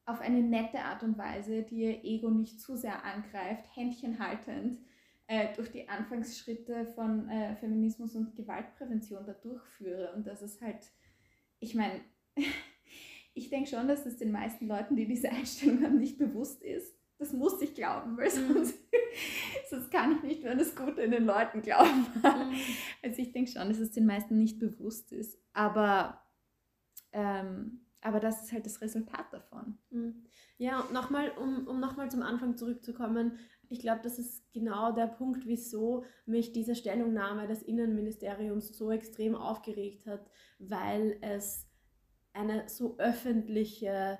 auf 0.04 0.20
eine 0.20 0.42
nette 0.42 0.80
Art 0.80 1.02
und 1.02 1.16
Weise, 1.16 1.62
die 1.62 1.82
ihr 1.82 2.04
Ego 2.04 2.30
nicht 2.30 2.60
zu 2.60 2.76
sehr 2.76 3.04
angreift, 3.04 3.64
Händchen 3.74 4.18
haltend, 4.18 4.78
äh, 5.28 5.54
durch 5.54 5.70
die 5.70 5.88
Anfangsschritte 5.88 6.86
von 6.94 7.28
äh, 7.28 7.54
Feminismus 7.56 8.16
und 8.16 8.34
Gewaltprävention 8.34 9.24
da 9.24 9.32
durchführe. 9.32 10.12
Und 10.14 10.26
das 10.26 10.42
ist 10.42 10.60
halt, 10.60 10.90
ich 11.60 11.74
meine, 11.74 12.00
ich 13.34 13.50
denke 13.50 13.68
schon, 13.68 13.88
dass 13.88 14.06
es 14.06 14.16
den 14.16 14.32
meisten 14.32 14.66
Leuten, 14.66 14.96
die 14.96 15.06
diese 15.06 15.30
Einstellung 15.30 15.82
haben, 15.82 15.98
nicht 15.98 16.18
bewusst 16.18 16.62
ist. 16.62 16.94
Das 17.18 17.32
muss 17.32 17.60
ich 17.60 17.74
glauben, 17.74 18.16
weil 18.16 18.30
mhm. 18.30 18.54
sonst, 18.54 18.78
sonst 19.70 19.90
kann 19.90 20.16
ich 20.16 20.22
nicht 20.22 20.42
mehr 20.42 20.54
das 20.54 20.74
Gute 20.74 21.02
in 21.02 21.10
den 21.10 21.24
Leuten 21.24 21.62
glauben. 21.62 22.06
Mhm. 22.14 22.54
Also 23.02 23.22
ich 23.22 23.32
denke 23.32 23.50
schon, 23.50 23.68
dass 23.68 23.78
es 23.78 23.92
den 23.92 24.06
meisten 24.06 24.38
nicht 24.38 24.58
bewusst 24.58 25.12
ist. 25.12 25.38
Aber 25.52 26.22
ähm, 27.12 27.86
Aber 28.02 28.20
das 28.20 28.42
ist 28.42 28.52
halt 28.52 28.64
das 28.64 28.80
Resultat 28.80 29.32
davon. 29.32 29.78
Mhm. 29.90 30.24
Ja, 30.56 30.80
und 30.80 30.92
nochmal, 30.92 31.30
um, 31.38 31.66
um 31.66 31.80
nochmal 31.80 32.10
zum 32.10 32.22
Anfang 32.22 32.56
zurückzukommen, 32.56 33.38
ich 33.68 33.80
glaube, 33.80 34.00
das 34.02 34.18
ist 34.18 34.52
genau 34.52 34.92
der 34.92 35.06
Punkt, 35.06 35.46
wieso 35.46 36.04
mich 36.26 36.52
diese 36.52 36.74
Stellungnahme 36.74 37.46
des 37.46 37.62
Innenministeriums 37.62 38.76
so 38.76 38.90
extrem 38.90 39.34
aufgeregt 39.34 40.06
hat, 40.06 40.30
weil 40.58 41.18
es 41.20 41.69
eine 42.32 42.68
so 42.68 42.96
öffentliche, 42.98 44.18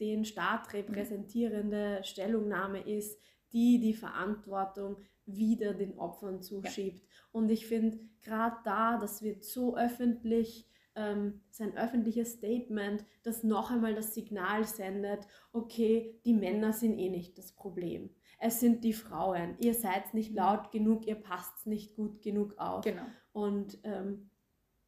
den 0.00 0.24
Staat 0.24 0.72
repräsentierende 0.72 2.00
Stellungnahme 2.02 2.80
ist, 2.80 3.20
die 3.52 3.80
die 3.80 3.94
Verantwortung 3.94 4.96
wieder 5.24 5.74
den 5.74 5.98
Opfern 5.98 6.42
zuschiebt. 6.42 7.00
Ja. 7.00 7.08
Und 7.32 7.50
ich 7.50 7.66
finde, 7.66 7.98
gerade 8.22 8.56
da, 8.64 8.98
das 8.98 9.22
wird 9.22 9.44
so 9.44 9.76
öffentlich 9.76 10.68
ähm, 10.98 11.40
sein 11.50 11.76
öffentliches 11.76 12.32
Statement, 12.32 13.04
das 13.22 13.44
noch 13.44 13.70
einmal 13.70 13.94
das 13.94 14.14
Signal 14.14 14.64
sendet, 14.64 15.26
okay, 15.52 16.20
die 16.24 16.34
Männer 16.34 16.72
sind 16.72 16.98
eh 16.98 17.08
nicht 17.08 17.38
das 17.38 17.52
Problem. 17.52 18.10
Es 18.40 18.60
sind 18.60 18.84
die 18.84 18.92
Frauen. 18.92 19.56
Ihr 19.58 19.74
seid 19.74 20.12
nicht 20.14 20.34
laut 20.34 20.70
genug, 20.70 21.06
ihr 21.06 21.14
passt 21.14 21.66
nicht 21.66 21.94
gut 21.94 22.22
genug 22.22 22.58
auf. 22.58 22.84
Genau. 22.84 23.02
Und 23.32 23.78
ähm, 23.84 24.30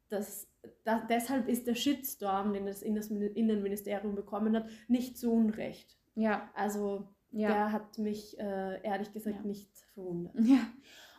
das, 0.09 0.50
das, 0.83 1.01
deshalb 1.09 1.47
ist 1.47 1.67
der 1.67 1.75
Shitstorm, 1.75 2.53
den 2.53 2.65
das 2.65 2.81
Innenministerium 2.81 4.15
bekommen 4.15 4.55
hat, 4.55 4.67
nicht 4.87 5.17
zu 5.17 5.31
Unrecht. 5.31 5.97
Ja. 6.15 6.49
Also 6.55 7.07
ja. 7.31 7.47
der 7.49 7.71
hat 7.71 7.97
mich 7.97 8.39
äh, 8.39 8.81
ehrlich 8.83 9.11
gesagt 9.11 9.41
ja. 9.41 9.47
nicht 9.47 9.69
verwundert. 9.93 10.35
Ja. 10.39 10.67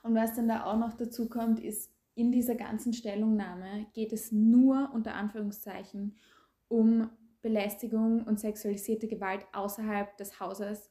Und 0.02 0.14
was 0.14 0.34
dann 0.34 0.48
da 0.48 0.64
auch 0.64 0.76
noch 0.76 0.94
dazu 0.94 1.28
kommt, 1.28 1.60
ist, 1.60 1.92
in 2.14 2.30
dieser 2.30 2.56
ganzen 2.56 2.92
Stellungnahme 2.92 3.86
geht 3.94 4.12
es 4.12 4.32
nur 4.32 4.90
unter 4.92 5.14
Anführungszeichen 5.14 6.16
um 6.68 7.08
Belästigung 7.40 8.24
und 8.24 8.38
sexualisierte 8.38 9.08
Gewalt 9.08 9.46
außerhalb 9.52 10.16
des 10.16 10.38
Hauses. 10.38 10.90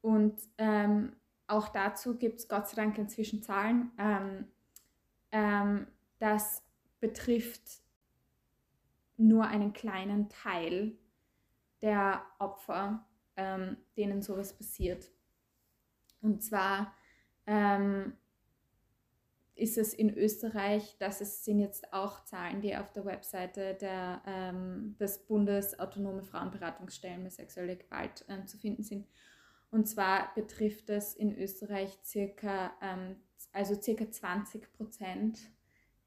Und 0.00 0.34
ähm, 0.58 1.12
auch 1.46 1.68
dazu 1.68 2.16
gibt 2.16 2.40
es 2.40 2.48
Gott 2.48 2.68
sei 2.68 2.76
Dank 2.76 2.98
inzwischen 2.98 3.42
Zahlen. 3.42 3.92
Ähm, 3.98 4.46
ähm, 5.32 5.86
das 6.18 6.62
betrifft 7.00 7.85
nur 9.16 9.46
einen 9.46 9.72
kleinen 9.72 10.28
Teil 10.28 10.96
der 11.82 12.22
Opfer, 12.38 13.06
ähm, 13.36 13.76
denen 13.96 14.22
sowas 14.22 14.56
passiert. 14.56 15.10
Und 16.20 16.42
zwar 16.42 16.94
ähm, 17.46 18.14
ist 19.54 19.78
es 19.78 19.94
in 19.94 20.14
Österreich, 20.14 20.96
das 20.98 21.44
sind 21.44 21.60
jetzt 21.60 21.92
auch 21.92 22.24
Zahlen, 22.24 22.60
die 22.60 22.76
auf 22.76 22.92
der 22.92 23.04
Webseite 23.06 23.74
der, 23.74 24.22
ähm, 24.26 24.96
des 24.98 25.26
Bundes 25.26 25.78
Autonome 25.78 26.22
Frauenberatungsstellen 26.22 27.22
mit 27.22 27.32
sexueller 27.32 27.76
Gewalt 27.76 28.24
ähm, 28.28 28.46
zu 28.46 28.58
finden 28.58 28.82
sind. 28.82 29.06
Und 29.70 29.86
zwar 29.86 30.34
betrifft 30.34 30.90
es 30.90 31.14
in 31.14 31.36
Österreich 31.36 31.98
circa, 32.04 32.72
ähm, 32.82 33.16
also 33.52 33.80
circa 33.80 34.10
20 34.10 34.72
Prozent 34.72 35.38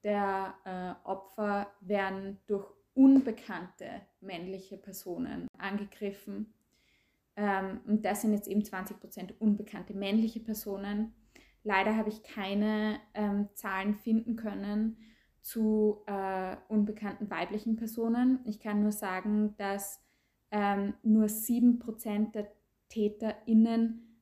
der 0.04 0.56
äh, 0.64 1.08
Opfer 1.08 1.72
werden 1.82 2.40
durch 2.48 2.72
unbekannte 2.94 4.02
männliche 4.22 4.78
Personen 4.78 5.48
angegriffen. 5.58 6.54
Ähm, 7.36 7.82
und 7.88 8.06
das 8.06 8.22
sind 8.22 8.34
jetzt 8.34 8.48
eben 8.48 8.64
20 8.64 9.00
Prozent 9.00 9.40
unbekannte 9.40 9.94
männliche 9.94 10.40
Personen 10.40 11.14
Leider 11.64 11.96
habe 11.96 12.10
ich 12.10 12.24
keine 12.24 13.00
ähm, 13.14 13.50
Zahlen 13.54 13.96
finden 13.96 14.36
können 14.36 14.98
zu 15.42 16.04
äh, 16.08 16.56
unbekannten 16.68 17.30
weiblichen 17.30 17.76
Personen. 17.76 18.40
Ich 18.46 18.60
kann 18.60 18.82
nur 18.82 18.92
sagen, 18.92 19.56
dass 19.58 20.02
ähm, 20.52 20.94
nur 21.04 21.26
7% 21.26 22.32
der 22.32 22.52
TäterInnen 22.90 24.22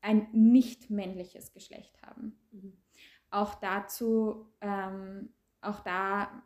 ein 0.00 0.28
nicht 0.32 0.90
männliches 0.90 1.52
Geschlecht 1.52 2.00
haben. 2.02 2.38
Mhm. 2.50 2.76
Auch 3.30 3.54
dazu, 3.54 4.46
ähm, 4.60 5.30
auch 5.60 5.80
da 5.80 6.42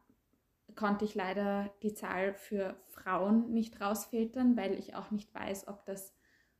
konnte 0.78 1.04
ich 1.04 1.16
leider 1.16 1.70
die 1.82 1.92
Zahl 1.92 2.34
für 2.34 2.76
Frauen 2.86 3.52
nicht 3.52 3.80
rausfiltern, 3.80 4.56
weil 4.56 4.78
ich 4.78 4.94
auch 4.94 5.10
nicht 5.10 5.34
weiß, 5.34 5.66
ob 5.66 5.84
das 5.84 6.14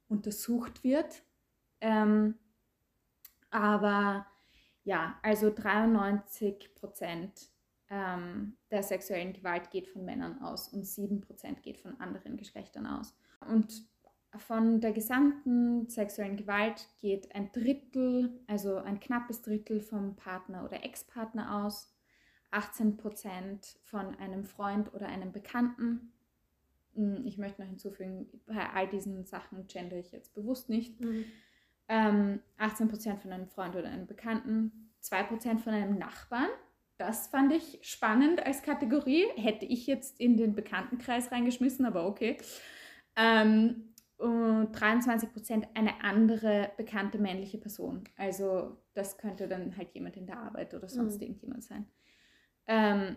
untersucht 0.09 0.83
wird. 0.83 1.23
Ähm, 1.81 2.35
aber 3.51 4.27
ja, 4.83 5.21
also 5.23 5.51
93 5.51 6.75
Prozent 6.75 7.49
ähm, 7.91 8.57
der 8.73 8.83
sexuellen 8.83 9.33
Gewalt 9.33 9.71
geht 9.71 9.87
von 9.87 10.05
Männern 10.05 10.43
aus 10.43 10.69
und 10.69 10.85
7 10.85 11.21
Prozent 11.21 11.63
geht 11.63 11.79
von 11.79 12.01
anderen 12.01 12.37
Geschlechtern 12.37 12.87
aus. 12.87 13.15
Und 13.49 13.87
von 14.37 14.81
der 14.81 14.93
gesamten 14.93 15.89
sexuellen 15.89 16.37
Gewalt 16.37 16.89
geht 16.99 17.33
ein 17.37 17.53
Drittel, 17.53 18.41
also 18.49 18.79
ein 18.79 18.99
knappes 18.99 19.43
Drittel 19.43 19.81
vom 19.81 20.17
Partner 20.17 20.65
oder 20.65 20.85
Ex-Partner 20.85 21.65
aus, 21.65 21.95
18 22.51 22.97
Prozent 22.97 23.79
von 23.85 24.15
einem 24.17 24.45
Freund 24.45 24.93
oder 24.95 25.07
einem 25.07 25.33
Bekannten. 25.33 26.13
Hm, 26.95 27.25
ich 27.27 27.39
möchte 27.39 27.63
noch 27.63 27.69
hinzufügen, 27.69 28.27
bei 28.47 28.71
all 28.71 28.89
diesen 28.89 29.25
Sachen 29.25 29.67
gender 29.67 29.97
ich 29.97 30.13
jetzt 30.13 30.35
bewusst 30.35 30.69
nicht. 30.69 31.01
Mhm 31.01 31.25
ähm, 31.89 32.41
18% 32.59 33.19
von 33.19 33.33
einem 33.33 33.49
Freund 33.49 33.75
oder 33.75 33.89
einem 33.89 34.07
Bekannten, 34.07 34.93
2% 35.03 35.59
von 35.59 35.73
einem 35.73 35.99
Nachbarn. 35.99 36.49
Das 36.99 37.29
fand 37.29 37.53
ich 37.53 37.79
spannend 37.83 38.45
als 38.45 38.63
Kategorie. 38.63 39.25
Hätte 39.37 39.65
ich 39.65 39.87
jetzt 39.87 40.21
in 40.21 40.37
den 40.37 40.55
Bekanntenkreis 40.55 41.33
reingeschmissen, 41.33 41.87
aber 41.87 42.07
okay. 42.07 42.39
Ähm, 43.17 43.95
und 44.19 44.77
23% 44.77 45.65
eine 45.75 46.03
andere 46.03 46.73
bekannte 46.77 47.19
männliche 47.19 47.59
Person. 47.59 48.03
Also 48.17 48.77
das 48.95 49.17
könnte 49.17 49.47
dann 49.47 49.77
halt 49.77 49.95
jemand 49.95 50.17
in 50.17 50.27
der 50.27 50.39
Arbeit 50.39 50.75
oder 50.75 50.89
sonst 50.89 51.17
mhm. 51.17 51.23
irgendjemand 51.23 51.63
sein. 51.63 51.87
Ähm, 52.69 53.17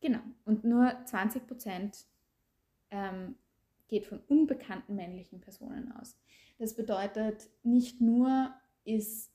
genau. 0.00 0.20
Und 0.46 0.64
nur 0.64 0.84
20% 0.86 2.04
ähm, 2.90 3.34
geht 3.88 4.06
von 4.06 4.20
unbekannten 4.28 4.94
männlichen 4.94 5.40
Personen 5.40 5.92
aus. 5.92 6.16
Das 6.58 6.74
bedeutet, 6.74 7.50
nicht 7.62 8.00
nur 8.00 8.54
ist 8.84 9.32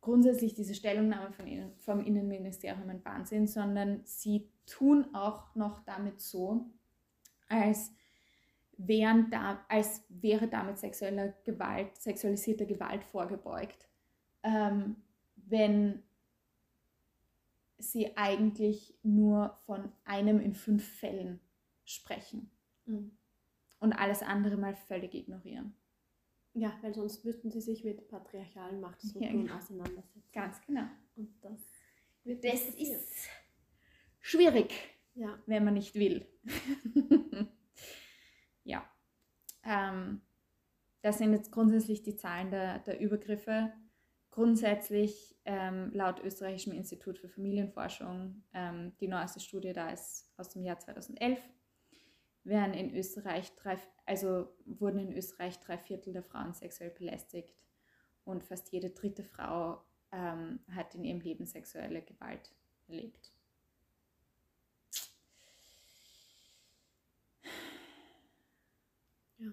grundsätzlich 0.00 0.54
diese 0.54 0.74
Stellungnahme 0.74 1.32
von 1.32 1.46
Ihnen, 1.46 1.72
vom 1.78 2.04
Innenministerium 2.04 2.90
ein 2.90 3.04
Wahnsinn, 3.04 3.46
sondern 3.46 4.02
sie 4.04 4.50
tun 4.66 5.06
auch 5.14 5.54
noch 5.54 5.80
damit 5.84 6.20
so, 6.20 6.66
als, 7.48 7.92
wären 8.76 9.30
da, 9.30 9.64
als 9.68 10.04
wäre 10.08 10.48
damit 10.48 10.78
sexuelle 10.78 11.34
Gewalt, 11.44 11.96
sexualisierte 11.96 12.66
Gewalt 12.66 13.04
vorgebeugt, 13.04 13.86
ähm, 14.42 14.96
wenn 15.36 16.02
sie 17.78 18.16
eigentlich 18.16 18.96
nur 19.02 19.58
von 19.66 19.92
einem 20.04 20.40
in 20.40 20.54
fünf 20.54 20.86
Fällen 20.86 21.40
sprechen 21.84 22.50
mhm. 22.86 23.16
und 23.80 23.92
alles 23.92 24.22
andere 24.22 24.56
mal 24.56 24.74
völlig 24.74 25.14
ignorieren. 25.14 25.74
Ja, 26.54 26.72
weil 26.82 26.94
sonst 26.94 27.24
müssten 27.24 27.50
sie 27.50 27.60
sich 27.60 27.82
mit 27.82 28.06
patriarchalen 28.08 28.80
Machtstrukturen 28.80 29.40
ja, 29.40 29.42
genau. 29.42 29.56
auseinandersetzen. 29.56 30.22
Ganz 30.32 30.60
genau. 30.64 30.86
Und 31.16 31.34
das, 31.42 31.60
das 32.24 32.68
ist 32.76 33.28
schwierig, 34.20 34.72
ja. 35.14 35.36
wenn 35.46 35.64
man 35.64 35.74
nicht 35.74 35.96
will. 35.96 36.26
ja. 38.64 38.88
Ähm, 39.64 40.20
das 41.02 41.18
sind 41.18 41.32
jetzt 41.32 41.50
grundsätzlich 41.50 42.02
die 42.02 42.16
Zahlen 42.16 42.50
der, 42.50 42.78
der 42.78 43.00
Übergriffe. 43.00 43.72
Grundsätzlich 44.34 45.36
ähm, 45.44 45.92
laut 45.92 46.18
österreichischem 46.18 46.72
Institut 46.72 47.20
für 47.20 47.28
Familienforschung, 47.28 48.42
ähm, 48.52 48.92
die 48.98 49.06
neueste 49.06 49.38
Studie 49.38 49.72
da 49.72 49.90
ist 49.90 50.28
aus 50.36 50.48
dem 50.48 50.64
Jahr 50.64 50.76
2011, 50.76 51.38
werden 52.42 52.74
in 52.74 52.92
Österreich 52.96 53.54
drei, 53.54 53.78
also 54.06 54.48
wurden 54.64 54.98
in 54.98 55.16
Österreich 55.16 55.60
drei 55.60 55.78
Viertel 55.78 56.12
der 56.12 56.24
Frauen 56.24 56.52
sexuell 56.52 56.90
belästigt 56.90 57.54
und 58.24 58.42
fast 58.42 58.72
jede 58.72 58.90
dritte 58.90 59.22
Frau 59.22 59.84
ähm, 60.10 60.58
hat 60.74 60.96
in 60.96 61.04
ihrem 61.04 61.20
Leben 61.20 61.46
sexuelle 61.46 62.02
Gewalt 62.02 62.50
erlebt. 62.88 63.30
Ja. 69.38 69.52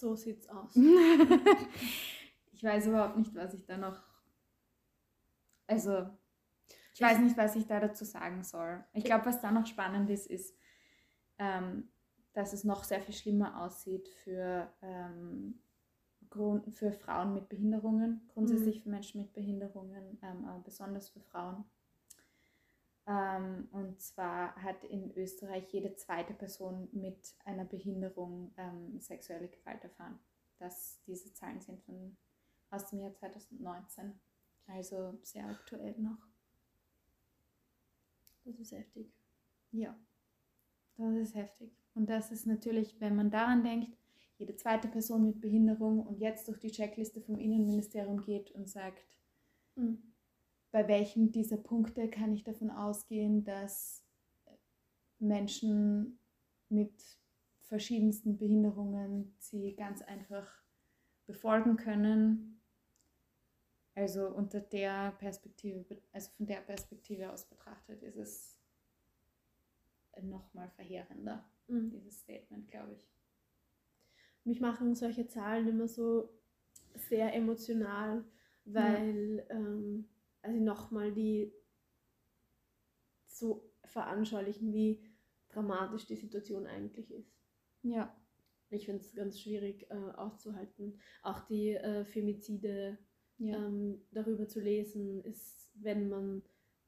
So 0.00 0.16
sieht's 0.16 0.48
aus. 0.48 0.74
ich 2.52 2.64
weiß 2.64 2.86
überhaupt 2.86 3.18
nicht, 3.18 3.34
was 3.34 3.52
ich 3.52 3.66
da 3.66 3.76
noch. 3.76 4.00
Also, 5.66 6.08
ich 6.94 7.02
weiß 7.02 7.18
nicht, 7.18 7.36
was 7.36 7.54
ich 7.54 7.66
da 7.66 7.80
dazu 7.80 8.06
sagen 8.06 8.42
soll. 8.42 8.82
Ich 8.94 9.04
glaube, 9.04 9.26
was 9.26 9.42
da 9.42 9.50
noch 9.50 9.66
spannend 9.66 10.08
ist, 10.08 10.26
ist, 10.26 10.56
ähm, 11.36 11.90
dass 12.32 12.54
es 12.54 12.64
noch 12.64 12.84
sehr 12.84 13.02
viel 13.02 13.14
schlimmer 13.14 13.62
aussieht 13.62 14.08
für, 14.24 14.72
ähm, 14.80 15.60
für 16.70 16.92
Frauen 16.92 17.34
mit 17.34 17.50
Behinderungen, 17.50 18.26
grundsätzlich 18.32 18.78
mhm. 18.78 18.82
für 18.82 18.88
Menschen 18.88 19.20
mit 19.20 19.34
Behinderungen, 19.34 20.18
ähm, 20.22 20.46
aber 20.46 20.60
besonders 20.60 21.10
für 21.10 21.20
Frauen. 21.20 21.64
Ähm, 23.06 23.68
und 23.72 24.00
zwar 24.00 24.54
hat 24.56 24.84
in 24.84 25.16
Österreich 25.16 25.72
jede 25.72 25.94
zweite 25.96 26.34
Person 26.34 26.88
mit 26.92 27.34
einer 27.44 27.64
Behinderung 27.64 28.52
ähm, 28.56 29.00
sexuelle 29.00 29.48
Gewalt 29.48 29.82
erfahren. 29.82 30.18
Das, 30.58 31.00
diese 31.06 31.32
Zahlen 31.32 31.60
sind 31.60 31.80
von, 31.84 32.16
aus 32.70 32.86
dem 32.86 33.00
Jahr 33.00 33.14
2019, 33.14 34.20
also 34.66 35.18
sehr 35.22 35.46
aktuell 35.46 35.98
noch. 35.98 36.18
Das 38.44 38.58
ist 38.58 38.72
heftig. 38.72 39.10
Ja, 39.72 39.96
das 40.96 41.14
ist 41.14 41.34
heftig. 41.34 41.72
Und 41.94 42.10
das 42.10 42.30
ist 42.30 42.46
natürlich, 42.46 43.00
wenn 43.00 43.16
man 43.16 43.30
daran 43.30 43.64
denkt, 43.64 43.96
jede 44.38 44.56
zweite 44.56 44.88
Person 44.88 45.26
mit 45.26 45.40
Behinderung 45.40 46.06
und 46.06 46.18
jetzt 46.18 46.48
durch 46.48 46.58
die 46.58 46.70
Checkliste 46.70 47.20
vom 47.20 47.38
Innenministerium 47.38 48.20
geht 48.20 48.50
und 48.52 48.68
sagt, 48.68 49.04
mhm. 49.76 50.09
Bei 50.70 50.86
welchem 50.88 51.32
dieser 51.32 51.56
Punkte 51.56 52.08
kann 52.08 52.32
ich 52.32 52.44
davon 52.44 52.70
ausgehen, 52.70 53.44
dass 53.44 54.04
Menschen 55.18 56.18
mit 56.68 56.92
verschiedensten 57.62 58.36
Behinderungen 58.36 59.34
sie 59.38 59.74
ganz 59.74 60.02
einfach 60.02 60.46
befolgen 61.26 61.76
können. 61.76 62.60
Also 63.94 64.28
unter 64.28 64.60
der 64.60 65.12
Perspektive, 65.12 66.00
also 66.12 66.30
von 66.36 66.46
der 66.46 66.60
Perspektive 66.60 67.30
aus 67.32 67.44
betrachtet, 67.48 68.02
ist 68.02 68.16
es 68.16 68.58
nochmal 70.22 70.70
verheerender, 70.70 71.44
mhm. 71.66 71.90
dieses 71.90 72.20
Statement, 72.20 72.70
glaube 72.70 72.94
ich 72.94 73.10
mich 74.44 74.60
machen 74.60 74.94
solche 74.94 75.26
Zahlen 75.26 75.68
immer 75.68 75.88
so 75.88 76.28
sehr 76.94 77.34
emotional, 77.34 78.24
weil 78.64 79.44
ja. 79.48 79.54
ähm, 79.54 80.08
also 80.42 80.58
nochmal 80.58 81.12
die 81.12 81.52
so 83.26 83.70
veranschaulichen, 83.84 84.72
wie 84.72 85.02
dramatisch 85.48 86.06
die 86.06 86.16
Situation 86.16 86.66
eigentlich 86.66 87.10
ist. 87.10 87.32
Ja. 87.82 88.14
Ich 88.70 88.86
finde 88.86 89.02
es 89.02 89.14
ganz 89.14 89.40
schwierig 89.40 89.90
äh, 89.90 90.12
auszuhalten. 90.16 91.00
Auch 91.22 91.40
die 91.40 91.70
äh, 91.70 92.04
Femizide 92.04 92.98
ja. 93.38 93.56
ähm, 93.56 94.00
darüber 94.12 94.46
zu 94.46 94.60
lesen, 94.60 95.24
ist, 95.24 95.70
wenn 95.74 96.08
man 96.08 96.42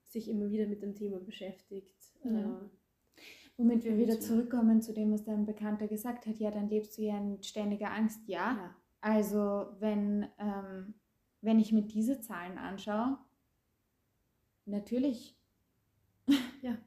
sich 0.04 0.28
immer 0.28 0.50
wieder 0.50 0.66
mit 0.66 0.82
dem 0.82 0.94
Thema 0.94 1.18
beschäftigt. 1.18 1.96
Ja. 2.24 2.62
Äh, 2.62 2.68
Womit 3.56 3.84
wir 3.84 3.98
wieder 3.98 4.18
zurückkommen 4.18 4.80
zu 4.80 4.92
dem, 4.94 5.12
was 5.12 5.24
dein 5.24 5.44
Bekannter 5.44 5.86
gesagt 5.86 6.26
hat, 6.26 6.38
ja, 6.38 6.50
dann 6.50 6.68
lebst 6.68 6.96
du 6.96 7.02
ja 7.02 7.18
in 7.18 7.42
ständiger 7.42 7.90
Angst, 7.92 8.26
ja. 8.26 8.56
ja. 8.56 8.76
Also 9.00 9.66
wenn, 9.78 10.26
ähm, 10.38 10.94
wenn 11.40 11.58
ich 11.58 11.72
mir 11.72 11.82
diese 11.82 12.20
Zahlen 12.20 12.56
anschaue, 12.56 13.18
natürlich, 14.66 15.36
ja. 16.62 16.78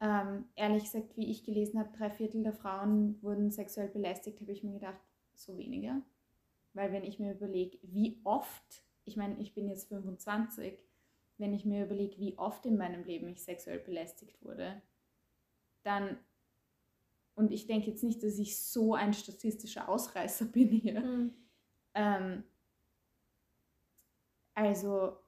ähm, 0.00 0.44
ehrlich 0.54 0.84
gesagt, 0.84 1.16
wie 1.16 1.30
ich 1.30 1.44
gelesen 1.44 1.78
habe, 1.78 1.96
drei 1.96 2.10
Viertel 2.10 2.42
der 2.42 2.52
Frauen 2.52 3.20
wurden 3.22 3.50
sexuell 3.50 3.88
belästigt, 3.88 4.40
habe 4.40 4.52
ich 4.52 4.62
mir 4.62 4.74
gedacht, 4.74 5.00
so 5.34 5.56
weniger. 5.56 6.02
Weil 6.74 6.92
wenn 6.92 7.04
ich 7.04 7.18
mir 7.18 7.32
überlege, 7.32 7.78
wie 7.82 8.20
oft, 8.24 8.84
ich 9.04 9.16
meine, 9.16 9.38
ich 9.40 9.54
bin 9.54 9.68
jetzt 9.68 9.88
25, 9.88 10.78
wenn 11.38 11.54
ich 11.54 11.64
mir 11.64 11.84
überlege, 11.84 12.18
wie 12.18 12.38
oft 12.38 12.66
in 12.66 12.76
meinem 12.76 13.04
Leben 13.04 13.28
ich 13.28 13.42
sexuell 13.42 13.78
belästigt 13.78 14.42
wurde, 14.42 14.82
dann, 15.82 16.18
und 17.34 17.52
ich 17.52 17.66
denke 17.66 17.90
jetzt 17.90 18.02
nicht, 18.02 18.22
dass 18.22 18.38
ich 18.38 18.58
so 18.60 18.94
ein 18.94 19.14
statistischer 19.14 19.88
Ausreißer 19.88 20.44
bin 20.52 20.68
hier, 20.68 21.00
mhm. 21.00 21.34
ähm, 21.94 22.44
also, 24.54 25.18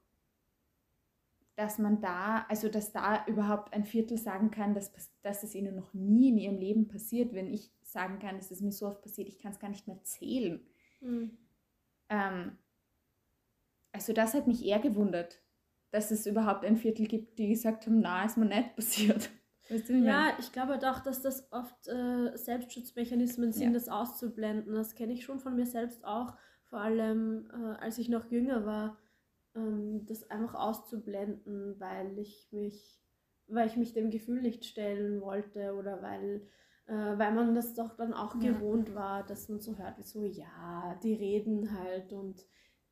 dass 1.58 1.76
man 1.78 2.00
da, 2.00 2.46
also 2.48 2.68
dass 2.68 2.92
da 2.92 3.26
überhaupt 3.26 3.74
ein 3.74 3.84
Viertel 3.84 4.16
sagen 4.16 4.52
kann, 4.52 4.74
dass, 4.74 4.92
dass 5.22 5.42
es 5.42 5.56
ihnen 5.56 5.74
noch 5.74 5.92
nie 5.92 6.28
in 6.28 6.38
ihrem 6.38 6.58
Leben 6.58 6.86
passiert, 6.86 7.34
wenn 7.34 7.52
ich 7.52 7.72
sagen 7.82 8.20
kann, 8.20 8.36
dass 8.36 8.52
es 8.52 8.60
mir 8.60 8.70
so 8.70 8.86
oft 8.86 9.02
passiert, 9.02 9.26
ich 9.26 9.40
kann 9.40 9.50
es 9.50 9.58
gar 9.58 9.68
nicht 9.68 9.88
mehr 9.88 10.00
zählen. 10.04 10.64
Mhm. 11.00 11.36
Ähm, 12.10 12.58
also 13.90 14.12
das 14.12 14.34
hat 14.34 14.46
mich 14.46 14.64
eher 14.64 14.78
gewundert, 14.78 15.42
dass 15.90 16.12
es 16.12 16.26
überhaupt 16.26 16.64
ein 16.64 16.76
Viertel 16.76 17.08
gibt, 17.08 17.40
die 17.40 17.48
gesagt 17.48 17.86
haben, 17.86 17.98
na, 17.98 18.24
ist 18.24 18.36
mir 18.36 18.46
nicht 18.46 18.76
passiert. 18.76 19.28
Weißt 19.68 19.88
du, 19.88 19.94
ja, 19.94 20.36
ich 20.38 20.52
glaube 20.52 20.78
doch, 20.78 21.00
dass 21.00 21.22
das 21.22 21.50
oft 21.50 21.88
äh, 21.88 22.36
Selbstschutzmechanismen 22.36 23.50
sind, 23.50 23.72
ja. 23.72 23.72
das 23.72 23.88
auszublenden. 23.88 24.74
Das 24.74 24.94
kenne 24.94 25.12
ich 25.12 25.24
schon 25.24 25.40
von 25.40 25.56
mir 25.56 25.66
selbst 25.66 26.04
auch, 26.04 26.36
vor 26.66 26.78
allem 26.78 27.50
äh, 27.50 27.80
als 27.80 27.98
ich 27.98 28.08
noch 28.08 28.30
jünger 28.30 28.64
war, 28.64 28.96
das 29.54 30.30
einfach 30.30 30.54
auszublenden, 30.54 31.78
weil 31.78 32.18
ich 32.18 32.48
mich, 32.52 33.00
weil 33.46 33.66
ich 33.66 33.76
mich 33.76 33.92
dem 33.92 34.10
Gefühl 34.10 34.42
nicht 34.42 34.64
stellen 34.64 35.20
wollte 35.20 35.74
oder 35.74 36.02
weil, 36.02 36.46
äh, 36.86 37.18
weil 37.18 37.34
man 37.34 37.54
das 37.54 37.74
doch 37.74 37.96
dann 37.96 38.12
auch 38.12 38.40
ja. 38.40 38.52
gewohnt 38.52 38.94
war, 38.94 39.26
dass 39.26 39.48
man 39.48 39.60
so 39.60 39.76
hört, 39.76 39.98
wie 39.98 40.02
so, 40.02 40.24
ja, 40.24 40.98
die 41.02 41.14
reden 41.14 41.72
halt 41.72 42.12
und 42.12 42.44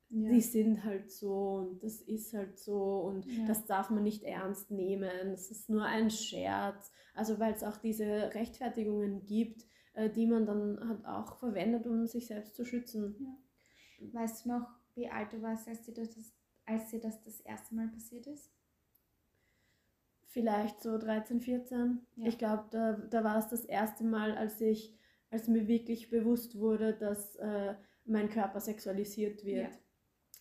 ja. 0.08 0.30
die 0.30 0.40
sind 0.40 0.84
halt 0.84 1.10
so 1.10 1.56
und 1.56 1.82
das 1.82 2.00
ist 2.00 2.32
halt 2.32 2.58
so 2.58 3.00
und 3.00 3.26
ja. 3.26 3.46
das 3.46 3.66
darf 3.66 3.90
man 3.90 4.02
nicht 4.02 4.22
ernst 4.22 4.70
nehmen, 4.70 5.32
es 5.32 5.50
ist 5.50 5.68
nur 5.68 5.84
ein 5.84 6.10
Scherz. 6.10 6.92
Also 7.14 7.38
weil 7.38 7.54
es 7.54 7.64
auch 7.64 7.76
diese 7.76 8.34
Rechtfertigungen 8.34 9.24
gibt, 9.26 9.66
äh, 9.94 10.10
die 10.10 10.26
man 10.26 10.46
dann 10.46 10.78
halt 10.88 11.06
auch 11.06 11.38
verwendet, 11.38 11.86
um 11.86 12.06
sich 12.06 12.26
selbst 12.26 12.54
zu 12.54 12.64
schützen. 12.64 13.38
Weißt 14.12 14.44
du 14.44 14.50
noch, 14.50 14.68
wie 14.94 15.08
alt 15.08 15.32
du 15.32 15.42
warst, 15.42 15.68
als 15.68 15.82
dir 15.82 15.94
das, 15.94 16.10
als 16.66 16.90
dir 16.90 17.00
das 17.00 17.22
das 17.22 17.40
erste 17.40 17.74
Mal 17.74 17.88
passiert 17.88 18.26
ist? 18.26 18.50
Vielleicht 20.26 20.82
so 20.82 20.98
13, 20.98 21.40
14. 21.40 22.06
Ich 22.16 22.36
glaube, 22.36 22.66
da, 22.70 22.92
da 22.92 23.24
war 23.24 23.38
es 23.38 23.48
das 23.48 23.64
erste 23.64 24.04
Mal, 24.04 24.36
als 24.36 24.60
ich, 24.60 24.94
als 25.30 25.48
mir 25.48 25.66
wirklich 25.66 26.10
bewusst 26.10 26.58
wurde, 26.58 26.92
dass 26.92 27.36
äh, 27.36 27.74
mein 28.04 28.28
Körper 28.28 28.60
sexualisiert 28.60 29.44
wird 29.44 29.72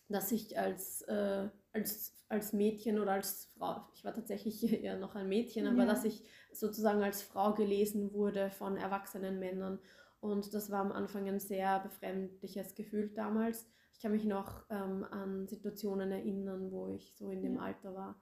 dass 0.10 0.32
ich 0.32 0.58
als, 0.58 1.02
äh, 1.04 1.50
als, 1.74 2.14
als 2.30 2.54
Mädchen 2.54 3.00
oder 3.00 3.14
als 3.14 3.52
Frau, 3.58 3.88
ich 3.94 4.04
war 4.04 4.14
tatsächlich 4.14 4.64
eher 4.84 4.98
noch 4.98 5.16
ein 5.16 5.30
Mädchen, 5.30 5.68
aber 5.68 5.84
ja. 5.84 5.86
dass 5.86 6.06
ich 6.06 6.24
sozusagen 6.52 7.02
als 7.04 7.22
Frau 7.22 7.54
gelesen 7.54 8.14
wurde 8.14 8.50
von 8.50 8.78
erwachsenen 8.78 9.40
Männern. 9.40 9.80
Und 10.20 10.54
das 10.54 10.72
war 10.72 10.80
am 10.80 10.92
Anfang 10.92 11.28
ein 11.28 11.40
sehr 11.40 11.80
befremdliches 11.80 12.76
Gefühl 12.76 13.10
damals. 13.14 13.68
Ich 13.96 14.02
kann 14.02 14.12
mich 14.12 14.26
noch 14.26 14.66
ähm, 14.70 15.06
an 15.06 15.48
Situationen 15.48 16.12
erinnern, 16.12 16.70
wo 16.70 16.90
ich 16.90 17.16
so 17.16 17.32
in 17.32 17.42
dem 17.42 17.56
ja. 17.56 17.62
Alter 17.62 17.96
war. 17.96 18.22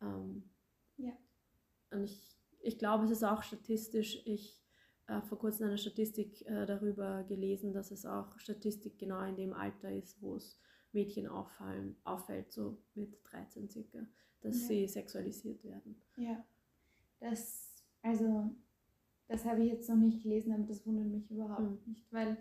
Ähm, 0.00 0.44
ja. 0.96 1.12
Und 1.90 2.04
ich, 2.04 2.40
ich 2.60 2.78
glaube, 2.78 3.04
es 3.04 3.10
ist 3.10 3.22
auch 3.22 3.42
statistisch, 3.42 4.22
ich 4.24 4.64
habe 5.06 5.22
äh, 5.22 5.28
vor 5.28 5.38
kurzem 5.38 5.66
eine 5.66 5.76
Statistik 5.76 6.40
äh, 6.46 6.64
darüber 6.64 7.24
gelesen, 7.24 7.74
dass 7.74 7.90
es 7.90 8.06
auch 8.06 8.38
Statistik 8.38 8.98
genau 8.98 9.22
in 9.24 9.36
dem 9.36 9.52
Alter 9.52 9.92
ist, 9.92 10.22
wo 10.22 10.36
es 10.36 10.58
Mädchen 10.92 11.26
auffallen, 11.26 11.96
auffällt, 12.02 12.50
so 12.50 12.78
mit 12.94 13.18
13 13.24 13.68
circa, 13.68 13.98
dass 14.40 14.62
ja. 14.62 14.68
sie 14.68 14.88
sexualisiert 14.88 15.62
werden. 15.64 16.00
Ja, 16.16 16.42
das, 17.18 17.84
also, 18.00 18.56
das 19.28 19.44
habe 19.44 19.62
ich 19.62 19.70
jetzt 19.70 19.88
noch 19.90 19.96
nicht 19.96 20.22
gelesen, 20.22 20.54
aber 20.54 20.64
das 20.64 20.86
wundert 20.86 21.08
mich 21.08 21.30
überhaupt 21.30 21.60
mhm. 21.60 21.92
nicht, 21.92 22.10
weil 22.10 22.38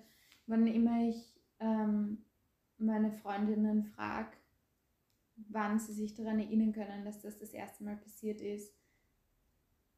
wann 0.47 0.65
immer 0.65 1.09
ich 1.09 1.41
ähm, 1.59 2.23
meine 2.79 3.11
Freundinnen 3.11 3.83
frage, 3.83 4.35
wann 5.35 5.79
sie 5.79 5.93
sich 5.93 6.15
daran 6.15 6.39
erinnern 6.39 6.73
können, 6.73 7.05
dass 7.05 7.19
das 7.19 7.37
das 7.37 7.53
erste 7.53 7.83
Mal 7.83 7.97
passiert 7.97 8.41
ist, 8.41 8.73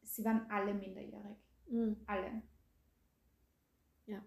sie 0.04 0.24
waren 0.26 0.50
alle 0.50 0.74
minderjährig. 0.74 1.38
Mhm. 1.68 1.98
Alle. 2.06 2.42
Ja. 4.06 4.24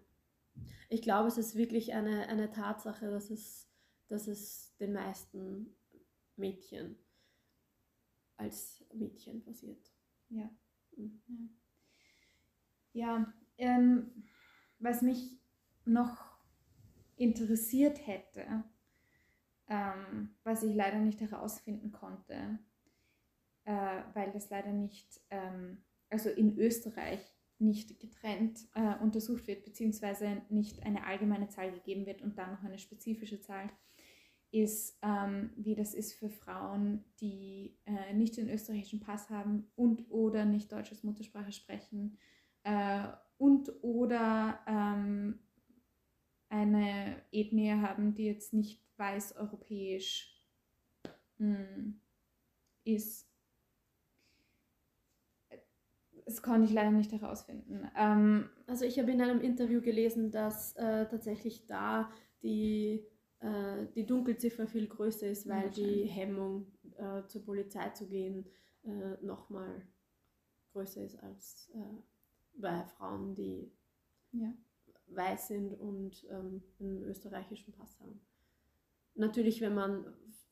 Ich 0.89 1.01
glaube, 1.01 1.27
es 1.27 1.37
ist 1.37 1.55
wirklich 1.55 1.93
eine, 1.93 2.27
eine 2.27 2.49
Tatsache, 2.49 3.09
dass 3.09 3.29
es 3.29 3.65
dass 4.07 4.27
es 4.27 4.75
den 4.77 4.93
meisten 4.93 5.75
Mädchen 6.35 6.97
als 8.37 8.85
Mädchen 8.93 9.43
passiert. 9.43 9.91
Ja. 10.29 10.49
Mhm. 10.95 11.57
Ja, 12.93 13.33
ähm, 13.57 14.23
was 14.79 15.01
mich 15.01 15.39
noch 15.85 16.34
interessiert 17.15 18.05
hätte, 18.05 18.63
ähm, 19.67 20.35
was 20.43 20.63
ich 20.63 20.75
leider 20.75 20.99
nicht 20.99 21.21
herausfinden 21.21 21.91
konnte, 21.91 22.59
äh, 23.65 24.01
weil 24.13 24.31
das 24.31 24.49
leider 24.49 24.71
nicht, 24.71 25.21
ähm, 25.29 25.83
also 26.09 26.29
in 26.29 26.57
Österreich 26.57 27.19
nicht 27.57 27.99
getrennt 27.99 28.67
äh, 28.75 28.95
untersucht 29.01 29.47
wird, 29.47 29.63
beziehungsweise 29.63 30.41
nicht 30.49 30.83
eine 30.83 31.05
allgemeine 31.05 31.47
Zahl 31.49 31.71
gegeben 31.71 32.05
wird 32.05 32.21
und 32.21 32.37
dann 32.37 32.51
noch 32.51 32.63
eine 32.63 32.77
spezifische 32.77 33.39
Zahl 33.41 33.69
ist, 34.51 34.97
ähm, 35.01 35.51
wie 35.57 35.75
das 35.75 35.93
ist 35.93 36.13
für 36.13 36.29
Frauen, 36.29 37.03
die 37.19 37.77
äh, 37.85 38.13
nicht 38.13 38.37
den 38.37 38.49
österreichischen 38.49 38.99
Pass 38.99 39.29
haben 39.29 39.67
und 39.75 40.09
oder 40.09 40.45
nicht 40.45 40.71
Deutsch 40.71 40.91
als 40.91 41.03
Muttersprache 41.03 41.51
sprechen 41.51 42.17
äh, 42.63 43.07
und 43.37 43.71
oder 43.83 44.59
ähm, 44.67 45.39
eine 46.49 47.21
Ethnie 47.31 47.73
haben, 47.73 48.13
die 48.13 48.25
jetzt 48.25 48.53
nicht 48.53 48.81
weiß-europäisch 48.97 50.35
hm, 51.37 51.99
ist. 52.83 53.29
Das 56.25 56.41
konnte 56.41 56.65
ich 56.65 56.73
leider 56.73 56.91
nicht 56.91 57.11
herausfinden. 57.11 57.89
Ähm, 57.95 58.49
also 58.67 58.85
ich 58.85 58.97
habe 58.97 59.11
in 59.11 59.21
einem 59.21 59.41
Interview 59.41 59.81
gelesen, 59.81 60.31
dass 60.31 60.75
äh, 60.75 61.07
tatsächlich 61.07 61.67
da 61.67 62.11
die, 62.41 63.05
äh, 63.41 63.85
die 63.95 64.05
Dunkelziffer 64.05 64.67
viel 64.67 64.87
größer 64.87 65.27
ist, 65.27 65.47
weil 65.47 65.69
die 65.69 66.05
Hemmung 66.05 66.71
äh, 66.97 67.27
zur 67.27 67.45
Polizei 67.45 67.89
zu 67.89 68.07
gehen 68.07 68.47
äh, 68.83 69.23
nochmal 69.23 69.87
größer 70.73 71.03
ist 71.03 71.21
als 71.21 71.71
äh, 71.75 72.01
bei 72.57 72.83
Frauen, 72.85 73.35
die 73.35 73.71
ja. 74.31 74.53
Weiß 75.07 75.47
sind 75.47 75.73
und 75.73 76.25
ähm, 76.29 76.63
einen 76.79 77.03
österreichischen 77.03 77.73
Pass 77.73 77.99
haben. 77.99 78.19
Natürlich, 79.15 79.61
wenn 79.61 79.75
man 79.75 80.05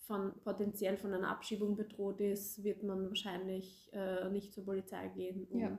von 0.05 0.33
potenziell 0.41 0.97
von 0.97 1.13
einer 1.13 1.29
Abschiebung 1.29 1.75
bedroht 1.75 2.19
ist, 2.21 2.63
wird 2.63 2.83
man 2.83 3.07
wahrscheinlich 3.07 3.89
äh, 3.93 4.29
nicht 4.29 4.53
zur 4.53 4.65
Polizei 4.65 5.07
gehen, 5.09 5.47
um 5.49 5.59
ja. 5.59 5.77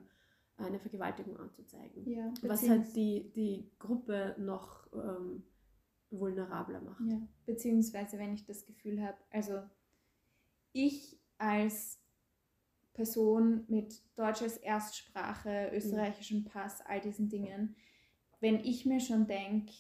eine 0.56 0.78
Vergewaltigung 0.78 1.36
anzuzeigen. 1.38 2.08
Ja, 2.08 2.32
was 2.42 2.68
halt 2.68 2.94
die, 2.96 3.30
die 3.34 3.70
Gruppe 3.78 4.34
noch 4.38 4.86
ähm, 4.92 5.44
vulnerabler 6.10 6.80
macht. 6.80 7.04
Ja, 7.06 7.20
beziehungsweise 7.46 8.18
wenn 8.18 8.34
ich 8.34 8.44
das 8.44 8.64
Gefühl 8.66 9.02
habe, 9.02 9.18
also 9.30 9.62
ich 10.72 11.18
als 11.38 12.00
Person 12.94 13.64
mit 13.68 14.02
Deutsch 14.16 14.42
als 14.42 14.56
Erstsprache, 14.58 15.68
mhm. 15.70 15.76
österreichischem 15.76 16.44
Pass, 16.44 16.80
all 16.86 17.00
diesen 17.00 17.28
Dingen, 17.28 17.76
wenn 18.40 18.60
ich 18.60 18.86
mir 18.86 19.00
schon 19.00 19.26
denke, 19.26 19.72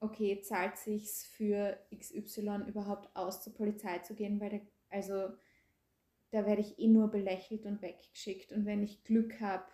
okay, 0.00 0.40
zahlt 0.40 0.76
sich's 0.76 1.24
für 1.24 1.78
XY 1.96 2.64
überhaupt 2.66 3.14
aus, 3.14 3.42
zur 3.42 3.54
Polizei 3.54 3.98
zu 4.00 4.14
gehen, 4.14 4.40
weil 4.40 4.50
da, 4.50 4.60
also 4.90 5.34
da 6.30 6.46
werde 6.46 6.62
ich 6.62 6.78
eh 6.78 6.88
nur 6.88 7.08
belächelt 7.08 7.66
und 7.66 7.82
weggeschickt 7.82 8.52
und 8.52 8.66
wenn 8.66 8.82
ich 8.82 9.04
Glück 9.04 9.40
habe, 9.40 9.66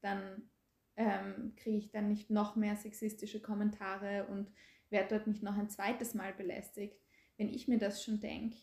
dann 0.00 0.50
ähm, 0.96 1.52
kriege 1.56 1.78
ich 1.78 1.90
dann 1.90 2.08
nicht 2.08 2.30
noch 2.30 2.56
mehr 2.56 2.76
sexistische 2.76 3.40
Kommentare 3.40 4.26
und 4.26 4.50
werde 4.90 5.08
dort 5.10 5.26
nicht 5.26 5.42
noch 5.42 5.56
ein 5.56 5.68
zweites 5.68 6.14
Mal 6.14 6.32
belästigt. 6.32 6.96
Wenn 7.36 7.48
ich 7.48 7.68
mir 7.68 7.78
das 7.78 8.02
schon 8.02 8.20
denke, 8.20 8.56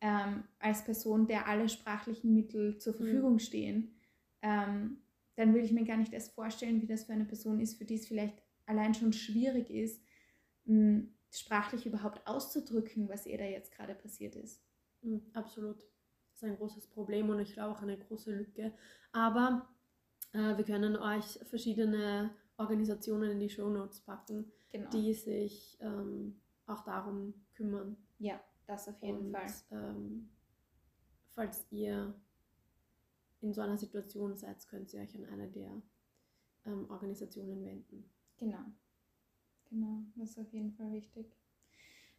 ähm, 0.00 0.44
als 0.58 0.84
Person, 0.84 1.26
der 1.26 1.46
alle 1.46 1.68
sprachlichen 1.68 2.34
Mittel 2.34 2.78
zur 2.78 2.94
mhm. 2.94 2.96
Verfügung 2.98 3.32
mhm. 3.34 3.38
stehen, 3.38 3.94
ähm, 4.42 4.98
dann 5.36 5.54
will 5.54 5.64
ich 5.64 5.72
mir 5.72 5.84
gar 5.84 5.96
nicht 5.96 6.12
erst 6.12 6.34
vorstellen, 6.34 6.82
wie 6.82 6.86
das 6.86 7.04
für 7.04 7.12
eine 7.12 7.24
Person 7.24 7.60
ist, 7.60 7.78
für 7.78 7.84
die 7.84 7.94
es 7.94 8.08
vielleicht 8.08 8.42
allein 8.66 8.94
schon 8.94 9.12
schwierig 9.12 9.70
ist, 9.70 10.02
mh, 10.64 11.04
sprachlich 11.30 11.86
überhaupt 11.86 12.26
auszudrücken, 12.26 13.08
was 13.08 13.26
ihr 13.26 13.38
da 13.38 13.44
jetzt 13.44 13.72
gerade 13.72 13.94
passiert 13.94 14.34
ist. 14.36 14.62
Mhm, 15.02 15.22
absolut. 15.34 15.78
Das 15.78 16.42
ist 16.42 16.44
ein 16.44 16.56
großes 16.56 16.88
Problem 16.88 17.30
und 17.30 17.38
ich 17.40 17.52
glaube 17.52 17.74
auch 17.74 17.82
eine 17.82 17.98
große 17.98 18.34
Lücke. 18.34 18.72
Aber 19.12 19.68
äh, 20.32 20.56
wir 20.56 20.64
können 20.64 20.96
euch 20.96 21.38
verschiedene 21.44 22.30
Organisationen 22.56 23.32
in 23.32 23.40
die 23.40 23.50
Show 23.50 23.68
Notes 23.68 24.00
packen, 24.00 24.50
genau. 24.70 24.90
die 24.90 25.14
sich 25.14 25.78
ähm, 25.80 26.40
auch 26.66 26.82
darum 26.84 27.34
kümmern. 27.54 27.96
Ja, 28.18 28.40
das 28.66 28.88
auf 28.88 29.00
jeden 29.02 29.26
und, 29.26 29.32
Fall. 29.32 29.46
Ähm, 29.70 30.28
falls 31.34 31.66
ihr 31.70 32.14
in 33.46 33.54
so 33.54 33.60
einer 33.60 33.78
Situation 33.78 34.36
seid, 34.36 34.66
könnt 34.68 34.92
ihr 34.92 35.00
euch 35.00 35.14
an 35.16 35.24
eine 35.24 35.48
der 35.48 35.70
ähm, 36.66 36.90
Organisationen 36.90 37.64
wenden. 37.64 38.10
Genau. 38.36 38.64
Genau, 39.70 40.02
das 40.16 40.30
ist 40.30 40.38
auf 40.38 40.52
jeden 40.52 40.72
Fall 40.72 40.92
wichtig. 40.92 41.26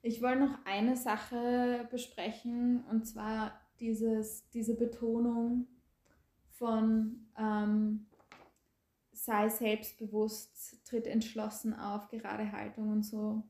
Ich 0.02 0.22
wollte 0.22 0.42
noch 0.42 0.66
eine 0.66 0.96
Sache 0.96 1.88
besprechen 1.92 2.84
und 2.86 3.06
zwar 3.06 3.60
dieses, 3.80 4.50
diese 4.50 4.76
Betonung 4.76 5.68
von 6.52 7.28
ähm, 7.38 8.08
sei 9.12 9.50
selbstbewusst, 9.50 10.86
tritt 10.86 11.08
entschlossen 11.08 11.74
auf, 11.74 12.10
gerade 12.10 12.52
Haltung 12.52 12.90
und 12.90 13.04
so. 13.04 13.44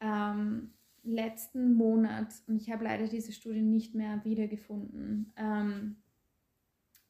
Ähm, 0.00 0.72
letzten 1.02 1.74
Monat, 1.74 2.34
und 2.46 2.56
ich 2.60 2.70
habe 2.70 2.84
leider 2.84 3.06
diese 3.06 3.32
Studie 3.32 3.62
nicht 3.62 3.94
mehr 3.94 4.24
wiedergefunden, 4.24 5.32
ähm, 5.36 5.99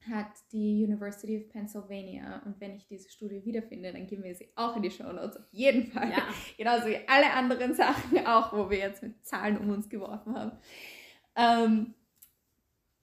hat 0.09 0.33
die 0.53 0.85
University 0.85 1.39
of 1.39 1.49
Pennsylvania, 1.51 2.43
und 2.45 2.61
wenn 2.61 2.77
ich 2.77 2.87
diese 2.87 3.11
Studie 3.11 3.45
wiederfinde, 3.45 3.93
dann 3.93 4.07
geben 4.07 4.25
wir 4.25 4.35
sie 4.35 4.49
auch 4.57 4.77
in 4.77 4.83
die 4.83 4.91
Show 4.91 5.13
Notes, 5.13 5.37
auf 5.37 5.53
jeden 5.53 5.87
Fall. 5.87 6.11
Ja. 6.11 6.23
Genauso 6.57 6.87
wie 6.87 6.97
alle 7.07 7.33
anderen 7.33 7.75
Sachen 7.75 8.27
auch, 8.27 8.53
wo 8.53 8.71
wir 8.71 8.79
jetzt 8.79 9.03
mit 9.03 9.25
Zahlen 9.27 9.59
um 9.59 9.71
uns 9.71 9.89
geworfen 9.89 10.35
haben. 10.35 10.53
Ähm, 11.37 11.95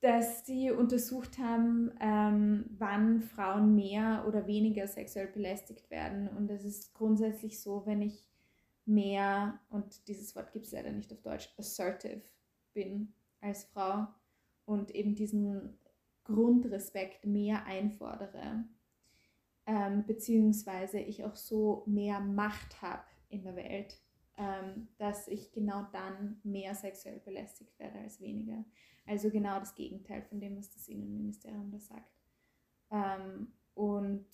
dass 0.01 0.43
die 0.43 0.71
untersucht 0.71 1.39
haben, 1.39 1.91
ähm, 1.99 2.65
wann 2.77 3.21
Frauen 3.21 3.75
mehr 3.75 4.25
oder 4.27 4.45
weniger 4.45 4.87
sexuell 4.87 5.27
belästigt 5.27 5.89
werden. 5.89 6.27
Und 6.29 6.49
es 6.51 6.63
ist 6.63 6.93
grundsätzlich 6.93 7.61
so, 7.61 7.85
wenn 7.85 8.01
ich 8.01 8.27
mehr, 8.85 9.59
und 9.69 10.07
dieses 10.07 10.35
Wort 10.35 10.53
gibt 10.53 10.65
es 10.65 10.71
leider 10.71 10.91
nicht 10.91 11.11
auf 11.11 11.21
Deutsch, 11.21 11.49
assertive 11.57 12.21
bin 12.73 13.13
als 13.41 13.65
Frau 13.65 14.07
und 14.65 14.93
eben 14.93 15.15
diesen 15.15 15.77
Grundrespekt 16.27 17.25
mehr 17.25 17.65
einfordere, 17.65 18.65
ähm, 19.65 20.05
beziehungsweise 20.05 20.99
ich 20.99 21.23
auch 21.23 21.35
so 21.35 21.83
mehr 21.85 22.19
Macht 22.19 22.81
habe 22.81 23.05
in 23.29 23.43
der 23.43 23.55
Welt, 23.55 24.01
ähm, 24.37 24.89
dass 24.97 25.27
ich 25.27 25.51
genau 25.51 25.87
dann 25.91 26.39
mehr 26.43 26.75
sexuell 26.75 27.19
belästigt 27.19 27.79
werde 27.79 27.99
als 27.99 28.19
weniger. 28.19 28.65
Also 29.05 29.29
genau 29.29 29.59
das 29.59 29.73
Gegenteil 29.73 30.21
von 30.23 30.39
dem, 30.39 30.57
was 30.57 30.73
das 30.73 30.87
Innenministerium 30.89 31.71
da 31.71 31.79
sagt. 31.79 32.11
Ähm, 32.91 33.53
und 33.73 34.27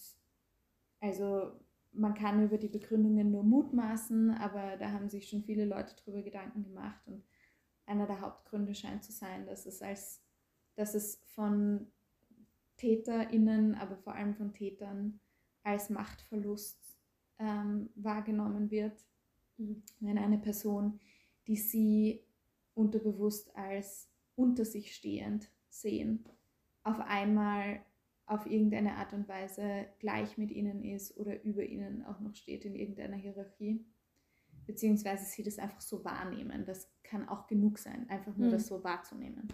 also 1.00 1.52
man 1.92 2.16
kann 2.16 2.44
über 2.44 2.58
die 2.58 2.70
Begründungen 2.70 3.32
nur 3.32 3.44
mutmaßen, 3.44 4.32
aber 4.32 4.78
da 4.78 4.92
haben 4.92 5.10
sich 5.10 5.30
schon 5.30 5.44
viele 5.44 5.66
Leute 5.66 5.96
darüber 5.98 6.24
Gedanken 6.24 6.64
gemacht 6.64 7.08
und 7.08 7.24
einer 7.86 8.08
der 8.08 8.22
Hauptgründe 8.22 8.74
scheint 8.74 9.04
zu 9.04 9.12
sein, 9.12 9.46
dass 9.46 9.66
es 9.66 9.82
als 9.82 10.23
dass 10.76 10.96
es 10.96 11.22
von 11.36 11.88
TäterInnen, 12.78 13.76
aber 13.76 13.96
vor 13.98 14.16
allem 14.16 14.34
von 14.36 14.54
Tätern 14.54 15.20
als 15.64 15.90
Machtverlust 15.90 16.98
ähm, 17.40 17.90
wahrgenommen 17.96 18.72
wird, 18.72 19.06
mhm. 19.58 19.84
wenn 20.00 20.18
eine 20.18 20.38
Person, 20.38 21.00
die 21.48 21.56
sie 21.58 22.24
unterbewusst 22.74 23.56
als 23.56 24.10
unter 24.36 24.66
sich 24.66 24.96
stehend 24.96 25.50
sehen, 25.70 26.26
auf 26.84 27.00
einmal 27.00 27.82
auf 28.26 28.46
irgendeine 28.46 28.96
Art 28.96 29.14
und 29.14 29.28
Weise 29.28 29.86
gleich 30.00 30.38
mit 30.38 30.52
ihnen 30.52 30.84
ist 30.84 31.18
oder 31.18 31.44
über 31.44 31.64
ihnen 31.64 32.06
auch 32.06 32.20
noch 32.20 32.36
steht 32.36 32.66
in 32.66 32.76
irgendeiner 32.76 33.18
Hierarchie. 33.18 33.86
Beziehungsweise 34.66 35.26
sie 35.26 35.44
das 35.44 35.60
einfach 35.60 35.82
so 35.82 36.06
wahrnehmen. 36.06 36.64
Das 36.66 36.90
kann 37.04 37.28
auch 37.28 37.48
genug 37.48 37.78
sein, 37.78 38.10
einfach 38.10 38.36
nur 38.38 38.48
mhm. 38.48 38.52
das 38.52 38.68
so 38.68 38.84
wahrzunehmen. 38.84 39.50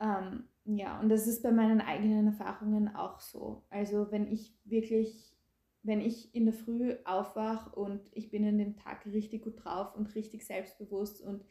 Ähm, 0.00 0.44
ja, 0.64 1.00
und 1.00 1.08
das 1.08 1.26
ist 1.26 1.42
bei 1.42 1.50
meinen 1.50 1.80
eigenen 1.80 2.26
Erfahrungen 2.26 2.94
auch 2.94 3.20
so. 3.20 3.64
Also 3.70 4.10
wenn 4.10 4.30
ich 4.30 4.54
wirklich, 4.64 5.34
wenn 5.82 6.00
ich 6.00 6.34
in 6.34 6.44
der 6.44 6.54
Früh 6.54 6.94
aufwache 7.04 7.74
und 7.74 8.02
ich 8.12 8.30
bin 8.30 8.44
in 8.44 8.58
dem 8.58 8.76
Tag 8.76 9.06
richtig 9.06 9.44
gut 9.44 9.64
drauf 9.64 9.94
und 9.96 10.14
richtig 10.14 10.46
selbstbewusst 10.46 11.22
und 11.22 11.42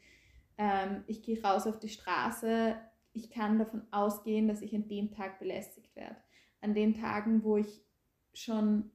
ähm, 0.56 1.02
ich 1.06 1.22
gehe 1.22 1.42
raus 1.42 1.66
auf 1.66 1.78
die 1.78 1.88
Straße, 1.88 2.76
ich 3.12 3.30
kann 3.30 3.58
davon 3.58 3.82
ausgehen, 3.90 4.48
dass 4.48 4.62
ich 4.62 4.74
an 4.74 4.88
dem 4.88 5.10
Tag 5.10 5.38
belästigt 5.38 5.94
werde. 5.96 6.16
An 6.60 6.74
den 6.74 6.94
Tagen, 6.94 7.42
wo 7.42 7.56
ich 7.56 7.84
schon 8.34 8.90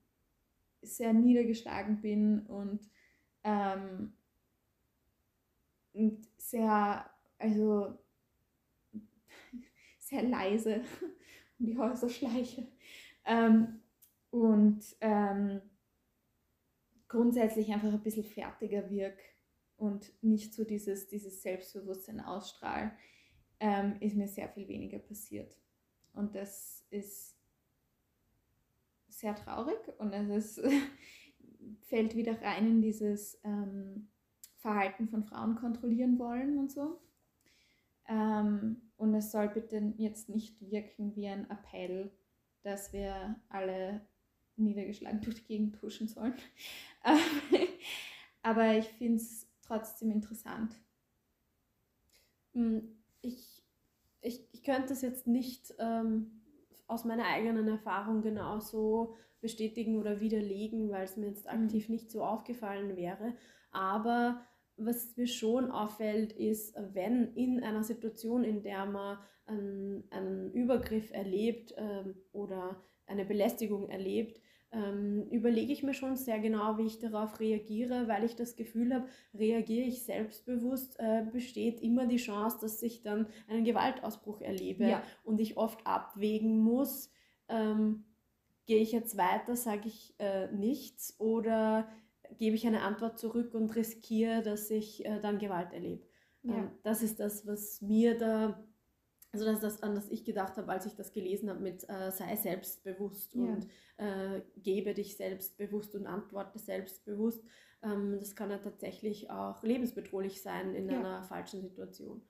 sehr 0.81 1.13
niedergeschlagen 1.13 2.01
bin 2.01 2.45
und, 2.47 2.89
ähm, 3.43 4.13
und 5.93 6.27
sehr, 6.37 7.09
also 7.37 7.97
sehr 10.13 10.23
leise 10.23 10.81
um 11.59 11.65
die 11.65 11.77
Häuser 11.77 12.09
schleiche. 12.09 12.67
Ähm, 13.25 13.79
und 14.29 14.81
ähm, 15.01 15.61
grundsätzlich 17.07 17.71
einfach 17.71 17.93
ein 17.93 18.01
bisschen 18.01 18.23
fertiger 18.23 18.89
wirke 18.89 19.23
und 19.77 20.11
nicht 20.23 20.53
so 20.53 20.63
dieses, 20.63 21.07
dieses 21.07 21.41
Selbstbewusstsein 21.41 22.19
ausstrahlen 22.19 22.91
ähm, 23.59 23.95
ist 23.99 24.15
mir 24.15 24.27
sehr 24.27 24.49
viel 24.49 24.67
weniger 24.67 24.99
passiert. 24.99 25.55
Und 26.13 26.35
das 26.35 26.85
ist 26.89 27.37
sehr 29.09 29.35
traurig 29.35 29.77
und 29.99 30.13
es 30.13 30.57
ist, 30.57 30.71
fällt 31.81 32.15
wieder 32.15 32.41
rein 32.41 32.67
in 32.67 32.81
dieses 32.81 33.39
ähm, 33.43 34.09
Verhalten 34.57 35.07
von 35.07 35.23
Frauen 35.23 35.55
kontrollieren 35.55 36.17
wollen 36.17 36.57
und 36.57 36.71
so. 36.71 36.99
Ähm, 38.07 38.81
und 38.97 39.13
es 39.15 39.31
soll 39.31 39.49
bitte 39.49 39.93
jetzt 39.97 40.29
nicht 40.29 40.69
wirken 40.69 41.15
wie 41.15 41.27
ein 41.27 41.49
Appell, 41.49 42.11
dass 42.61 42.93
wir 42.93 43.35
alle 43.49 44.01
niedergeschlagen 44.55 45.21
durch 45.21 45.37
die 45.37 45.45
Gegend 45.45 45.79
pushen 45.79 46.07
sollen. 46.07 46.35
Aber 48.43 48.77
ich 48.77 48.87
finde 48.87 49.17
es 49.17 49.47
trotzdem 49.61 50.11
interessant. 50.11 50.75
Hm, 52.53 52.97
ich 53.21 53.63
ich, 54.23 54.47
ich 54.53 54.63
könnte 54.63 54.89
das 54.89 55.01
jetzt 55.01 55.27
nicht 55.27 55.73
ähm, 55.79 56.41
aus 56.87 57.05
meiner 57.05 57.25
eigenen 57.25 57.67
Erfahrung 57.67 58.21
genauso 58.21 59.15
bestätigen 59.41 59.97
oder 59.97 60.21
widerlegen, 60.21 60.89
weil 60.89 61.03
es 61.03 61.17
mir 61.17 61.27
jetzt 61.27 61.45
mhm. 61.45 61.65
aktiv 61.65 61.89
mhm. 61.89 61.95
nicht 61.95 62.09
so 62.09 62.23
aufgefallen 62.23 62.95
wäre. 62.95 63.35
Aber 63.71 64.41
was 64.77 65.15
mir 65.17 65.27
schon 65.27 65.71
auffällt, 65.71 66.33
ist, 66.33 66.75
wenn 66.93 67.33
in 67.35 67.63
einer 67.63 67.83
Situation, 67.83 68.43
in 68.43 68.63
der 68.63 68.85
man 68.85 69.17
einen, 69.45 70.03
einen 70.09 70.51
Übergriff 70.51 71.11
erlebt 71.11 71.73
ähm, 71.77 72.15
oder 72.31 72.81
eine 73.05 73.25
Belästigung 73.25 73.89
erlebt, 73.89 74.39
ähm, 74.73 75.27
überlege 75.29 75.71
ich 75.71 75.83
mir 75.83 75.93
schon 75.93 76.15
sehr 76.15 76.39
genau, 76.39 76.77
wie 76.77 76.87
ich 76.87 76.99
darauf 76.99 77.39
reagiere, 77.39 78.07
weil 78.07 78.23
ich 78.23 78.35
das 78.35 78.55
Gefühl 78.55 78.93
habe, 78.93 79.07
reagiere 79.33 79.85
ich 79.85 80.03
selbstbewusst, 80.03 80.95
äh, 80.99 81.23
besteht 81.31 81.79
immer 81.81 82.07
die 82.07 82.17
Chance, 82.17 82.57
dass 82.61 82.81
ich 82.81 83.03
dann 83.03 83.27
einen 83.47 83.65
Gewaltausbruch 83.65 84.41
erlebe 84.41 84.87
ja. 84.87 85.03
und 85.23 85.39
ich 85.39 85.57
oft 85.57 85.85
abwägen 85.85 86.57
muss, 86.57 87.11
ähm, 87.49 88.05
gehe 88.65 88.81
ich 88.81 88.91
jetzt 88.91 89.15
weiter, 89.15 89.55
sage 89.55 89.87
ich 89.87 90.15
äh, 90.17 90.51
nichts 90.51 91.19
oder 91.19 91.87
gebe 92.37 92.55
ich 92.55 92.65
eine 92.67 92.81
Antwort 92.81 93.19
zurück 93.19 93.53
und 93.53 93.75
riskiere, 93.75 94.41
dass 94.41 94.69
ich 94.69 95.05
äh, 95.05 95.19
dann 95.21 95.39
Gewalt 95.39 95.73
erlebe. 95.73 96.03
Ja. 96.43 96.55
Ähm, 96.55 96.71
das 96.83 97.01
ist 97.01 97.19
das, 97.19 97.47
was 97.47 97.81
mir 97.81 98.17
da 98.17 98.63
also 99.33 99.45
das 99.45 99.55
ist 99.55 99.63
das, 99.63 99.83
an 99.83 99.95
das 99.95 100.09
ich 100.09 100.23
gedacht 100.23 100.57
habe, 100.57 100.71
als 100.71 100.85
ich 100.85 100.95
das 100.95 101.11
gelesen 101.11 101.49
habe 101.49 101.59
mit 101.59 101.89
äh, 101.89 102.11
sei 102.11 102.35
selbstbewusst 102.35 103.33
ja. 103.33 103.41
und 103.41 103.67
äh, 103.97 104.41
gebe 104.57 104.93
dich 104.93 105.17
selbstbewusst 105.17 105.95
und 105.95 106.05
antworte 106.05 106.59
selbstbewusst. 106.59 107.43
Ähm, 107.81 108.17
das 108.19 108.35
kann 108.35 108.51
ja 108.51 108.59
tatsächlich 108.59 109.31
auch 109.31 109.63
lebensbedrohlich 109.63 110.43
sein 110.43 110.75
in 110.75 110.87
ja. 110.87 110.99
einer 110.99 111.23
falschen 111.23 111.61
Situation. 111.61 112.21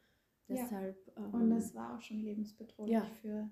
Deshalb. 0.48 0.98
Ähm, 1.18 1.34
und 1.34 1.50
das 1.50 1.76
war 1.76 1.98
auch 1.98 2.02
schon 2.02 2.20
lebensbedrohlich 2.20 3.04
für, 3.22 3.50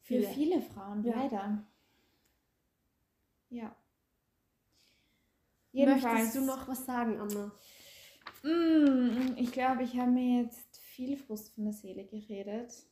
für 0.00 0.14
viele. 0.14 0.28
viele 0.28 0.60
Frauen, 0.60 1.02
leider. 1.02 1.66
Ja. 3.48 3.74
Jedenfalls, 5.78 6.14
Möchtest 6.14 6.34
du 6.34 6.40
noch 6.40 6.66
was 6.66 6.84
sagen, 6.84 7.20
Anna? 7.20 7.52
Mm, 8.42 9.36
ich 9.36 9.52
glaube, 9.52 9.84
ich 9.84 9.96
habe 9.96 10.10
mir 10.10 10.42
jetzt 10.42 10.78
viel 10.78 11.16
Frust 11.16 11.54
von 11.54 11.66
der 11.66 11.72
Seele 11.72 12.04
geredet. 12.04 12.84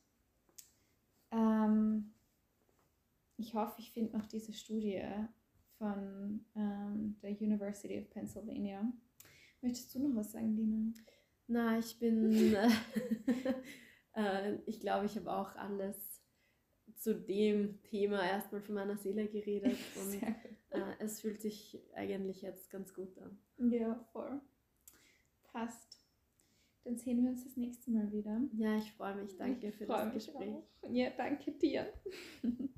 Ähm, 1.31 2.13
ich 3.35 3.53
hoffe, 3.53 3.81
ich 3.81 3.91
finde 3.91 4.17
noch 4.17 4.25
diese 4.25 4.53
Studie 4.53 5.03
von 5.77 6.45
ähm, 6.55 7.17
der 7.21 7.31
University 7.31 7.99
of 7.99 8.09
Pennsylvania. 8.09 8.89
Möchtest 9.61 9.93
du 9.93 10.07
noch 10.07 10.15
was 10.15 10.31
sagen, 10.31 10.55
Lina? 10.55 10.93
Na, 11.47 11.79
ich 11.79 11.99
bin, 11.99 12.55
äh, 14.15 14.55
ich 14.65 14.79
glaube, 14.79 15.07
ich 15.07 15.17
habe 15.17 15.33
auch 15.33 15.53
alles 15.57 16.21
zu 16.95 17.13
dem 17.15 17.83
Thema 17.83 18.25
erstmal 18.25 18.61
von 18.61 18.75
meiner 18.75 18.95
Seele 18.95 19.27
geredet 19.27 19.77
und 20.01 20.21
äh, 20.69 20.93
es 20.99 21.21
fühlt 21.21 21.41
sich 21.41 21.79
eigentlich 21.93 22.41
jetzt 22.41 22.69
ganz 22.69 22.93
gut 22.93 23.17
an. 23.19 23.39
Ja, 23.71 23.95
voll. 24.11 24.41
Passt. 25.43 26.05
Dann 26.83 26.97
sehen 26.97 27.23
wir 27.23 27.31
uns 27.31 27.43
das 27.43 27.57
nächste 27.57 27.91
Mal 27.91 28.11
wieder. 28.11 28.41
Ja, 28.53 28.77
ich 28.77 28.93
freue 28.93 29.15
mich. 29.15 29.35
Danke 29.35 29.67
ich 29.67 29.75
für 29.75 29.85
das 29.85 30.13
Gespräch. 30.13 30.55
Auch. 30.55 30.89
Ja, 30.89 31.09
danke 31.11 31.51
dir. 31.51 31.91